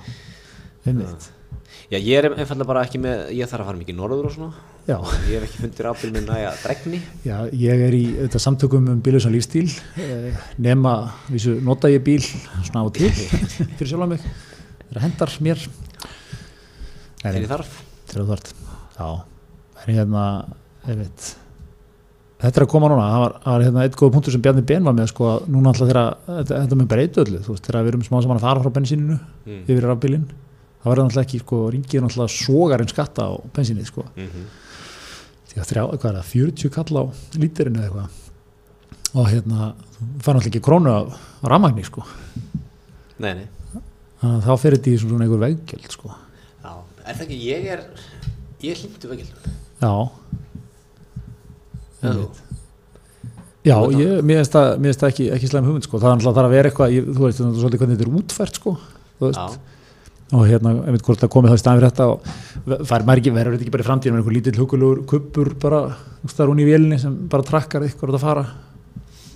já. 0.85 1.99
ég 1.99 2.19
er 2.19 2.29
einfallega 2.35 2.69
bara 2.69 2.85
ekki 2.87 3.01
með, 3.03 3.27
ég 3.37 3.51
þarf 3.51 3.65
að 3.65 3.71
fara 3.71 3.81
mikið 3.81 3.99
norður 3.99 4.29
og 4.31 4.35
svona. 4.35 4.63
Já, 4.85 4.99
Ég 5.31 5.39
hef 5.39 5.47
ekki 5.49 5.63
fundið 5.63 5.85
rafbíl 5.87 6.11
með 6.13 6.27
næja 6.29 6.51
dregni. 6.61 6.99
Já, 7.25 7.37
ég 7.57 7.85
er 7.87 7.97
í 7.97 8.03
þetta 8.19 8.41
samtökum 8.45 8.91
um 8.93 8.99
bílusan 9.05 9.33
lífstíl 9.33 9.71
eh, 9.97 10.43
nema, 10.61 10.97
vísu, 11.33 11.55
nota 11.65 11.89
ég 11.93 12.05
bíl 12.05 12.21
svona 12.21 12.85
á 12.85 12.89
til 12.93 13.09
fyrir 13.79 13.89
sjálf 13.95 14.11
mig. 14.13 14.27
Það 14.93 15.07
hendar 15.07 15.39
mér. 15.47 15.65
Þegar 17.23 17.41
ég 17.41 17.49
þarf. 17.55 17.79
Þegar 18.13 18.45
þú 18.99 19.09
en 19.85 19.97
hérna 19.99 20.25
þetta 22.45 22.61
er 22.61 22.65
að 22.67 22.71
koma 22.73 22.91
núna, 22.93 23.07
það 23.09 23.23
var, 23.23 23.35
var 23.47 23.65
hérna 23.65 23.85
eitt 23.87 23.97
góð 23.99 24.13
punktur 24.17 24.35
sem 24.35 24.43
Bjarni 24.45 24.65
Ben 24.69 24.85
var 24.87 24.97
með 24.97 25.11
sko, 25.13 25.31
núna 25.49 25.73
alltaf 25.73 25.89
þegar 25.91 26.11
þetta, 26.29 26.61
þetta 26.65 26.79
með 26.81 26.89
breytu 26.93 27.23
öllu, 27.25 27.41
þú 27.45 27.55
veist, 27.55 27.69
þegar 27.69 27.87
við 27.87 27.93
erum 27.93 28.05
smá 28.09 28.17
saman 28.25 28.41
að 28.41 28.47
fara 28.49 28.65
frá 28.65 28.75
bensíninu 28.79 29.21
Mm. 29.45 29.59
yfir 29.69 29.85
rafbílinn 29.85 30.23
það 30.85 30.93
verður 30.93 31.09
náttúrulega 31.09 31.27
ekki, 31.27 31.41
sko, 31.43 31.63
ringið 31.75 32.05
náttúrulega 32.05 32.37
sogarinn 32.37 32.93
skatta 32.93 33.27
á 33.27 33.33
bensínið, 33.57 33.89
sko. 33.89 34.05
Mm 34.15 34.45
því 35.55 35.63
að 35.63 35.69
þrjá, 35.71 35.83
hvað 36.03 36.09
er 36.09 36.17
það, 36.19 36.31
40 36.35 36.71
kall 36.75 36.99
á 36.99 37.05
lítirinu 37.39 37.79
eða 37.79 37.87
eitthvað. 37.87 38.21
Og 39.15 39.29
hérna, 39.31 39.69
þú 39.95 40.07
fær 40.25 40.35
náttúrulega 40.35 40.51
ekki 40.51 40.63
krónu 40.67 40.91
af 40.91 41.19
rammagni 41.47 41.85
sko. 41.87 42.03
Nei, 43.23 43.35
nei. 43.39 43.47
Þannig 44.19 44.41
að 44.41 44.49
þá 44.49 44.55
fer 44.65 44.77
þetta 44.77 44.91
í 44.91 44.97
svona 44.99 45.27
einhver 45.29 45.43
veggjöld 45.45 45.95
sko. 45.95 46.11
Já, 46.65 46.73
er 47.05 47.19
það 47.21 47.23
ekki, 47.29 47.39
ég 47.47 47.69
er 47.71 47.85
ég 48.65 48.83
hlindu 48.83 49.13
veggjöldum. 49.13 49.55
Já, 49.85 49.95
Já, 52.05 52.11
já 53.65 53.77
Þú 53.81 53.95
ég, 53.97 54.19
mér 54.27 54.43
finnst 54.43 54.57
það, 54.59 54.75
það 54.85 55.07
ekki, 55.09 55.27
ekki 55.39 55.49
slæm 55.49 55.69
hugmynd 55.71 55.87
sko, 55.87 56.01
það 56.03 56.11
er 56.11 56.19
náttúrulega 56.19 56.49
að 56.49 56.57
vera 56.57 56.73
eitthvað 56.73 56.97
ég, 56.97 57.07
þú 57.07 57.23
veist, 57.29 57.39
þú 57.41 57.63
veist 57.63 57.79
þetta 57.85 58.05
er 58.09 58.17
útfært 58.19 58.59
sko. 58.59 58.75
Þú 59.21 59.31
veist, 59.31 59.71
og 60.35 60.45
hérna, 60.49 60.75
einmitt 60.85 61.05
hvort 61.07 61.23
það 61.23 61.33
komið 61.35 61.53
það 61.53 61.59
í 61.59 61.63
staðin 61.63 61.81
fyrir 61.81 61.91
þetta 61.93 62.07
og 62.11 62.85
fær 62.91 63.07
maður 63.07 63.23
ekki, 63.23 63.33
verður 63.35 63.57
þetta 63.57 63.67
ekki 63.67 63.75
bara 63.75 63.85
í 63.85 63.89
framtíðin 63.89 64.15
með 64.15 64.23
einhver 64.23 64.37
lítill 64.37 64.61
hugulegur 64.61 65.03
kuppur 65.11 65.51
bara 65.63 65.81
það 66.25 66.45
er 66.45 66.53
hún 66.53 66.63
í 66.63 66.69
vélinni 66.69 67.01
sem 67.03 67.17
bara 67.31 67.47
trakkar 67.47 67.87
ykkur 67.89 68.15
að 68.15 68.25
fara? 68.25 68.45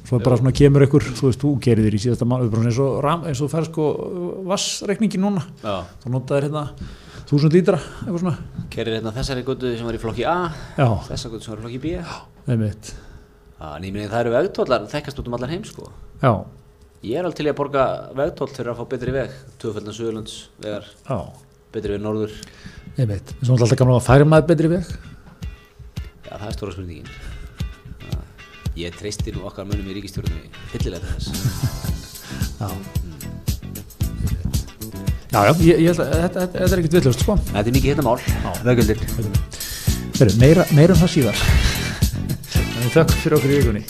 Svo 0.09 0.20
bara 0.24 0.38
svona 0.40 0.55
kemur 0.57 0.86
ykkur 0.86 1.05
þú 1.18 1.26
veist, 1.28 1.42
þú 1.42 1.51
gerir 1.64 1.84
þér 1.84 1.99
í 1.99 2.01
síðasta 2.07 2.28
mánu 2.28 2.49
eins 2.49 2.78
og, 2.80 3.11
eins 3.28 3.42
og 3.44 3.51
fær 3.53 3.66
sko 3.68 3.88
vassreikningi 4.49 5.20
núna, 5.20 5.42
já. 5.61 5.82
Þú 6.01 6.12
notaðir 6.14 6.49
hérna 6.49 6.62
þúsund 7.28 7.53
lítra, 7.53 7.76
eitthvað 8.07 8.22
svona. 8.22 8.62
Kerir 8.72 8.96
hérna 8.96 9.12
þessari 9.12 9.44
götu 9.44 9.74
sem 9.76 9.84
var 9.84 9.99
í 9.99 10.01
flokki 10.01 10.24
A 10.24 10.36
já, 10.78 10.88
þessa 11.11 11.32
götu 11.34 11.44
sem 11.44 11.53
var 11.53 11.61
í 11.61 11.66
flokki 11.66 11.82
B. 11.82 11.92
Já, 13.59 13.74
en 13.74 13.84
ég 13.84 13.92
meni 13.92 14.09
það 14.09 14.22
eru 14.22 14.32
vegtólar 14.38 14.88
þekkast 14.88 15.20
út 15.20 15.28
um 15.28 15.36
allar 15.36 15.53
heim 15.53 15.66
sko. 15.68 15.90
Já, 16.22 16.32
Ég 16.99 17.14
er 17.14 17.22
alveg 17.22 17.36
til 17.38 17.46
að 17.46 17.55
borga 17.61 17.82
vegtól 18.18 18.49
fyrir 18.51 18.72
að 18.72 18.80
fá 18.80 18.86
betri 18.90 19.12
veg 19.14 19.34
Tvöföldan 19.62 19.94
Suðurlands 19.94 20.38
vegar 20.59 20.86
já, 21.07 21.18
betri 21.70 21.94
veg 21.94 22.01
norður. 22.03 22.32
Einmitt. 22.99 23.30
Svo 23.38 23.55
náttúrulega 23.55 23.66
alltaf 23.68 23.78
gamla 23.78 23.99
að 24.01 24.09
færa 24.09 24.26
maður 24.26 24.49
betri 24.49 24.70
veg. 24.72 24.88
Já, 26.26 26.32
það 26.32 26.49
er 26.49 26.57
stóra 26.57 26.74
spurningin. 26.74 27.12
Ég 28.78 28.99
treysti 28.99 29.34
nú 29.36 29.46
okkar 29.46 29.68
mönnum 29.68 29.86
í 29.86 29.94
ríkistjórnum 29.94 30.59
fyllilega 30.72 31.14
þess. 31.14 31.28
Já. 32.59 32.68
Já, 35.28 35.40
já, 35.44 35.55
ég, 35.68 35.84
ég 35.84 35.94
þetta, 35.94 36.11
þetta, 36.24 36.44
þetta 36.51 36.66
er 36.66 36.82
ekkert 36.82 36.99
villust 36.99 37.22
sko. 37.22 37.38
Þetta 37.53 37.62
er 37.62 37.78
mikið 37.78 37.90
hérna 37.92 38.09
mál, 38.09 38.18
vegjöldin 38.66 39.01
Heru, 40.18 40.34
meira, 40.42 40.66
meira 40.74 40.99
um 40.99 41.03
það 41.05 41.14
síðar. 41.14 41.49
Þannig 42.59 42.94
þökk 42.99 43.18
fyrir 43.22 43.38
okkur 43.38 43.55
í 43.55 43.59
vikunni 43.62 43.86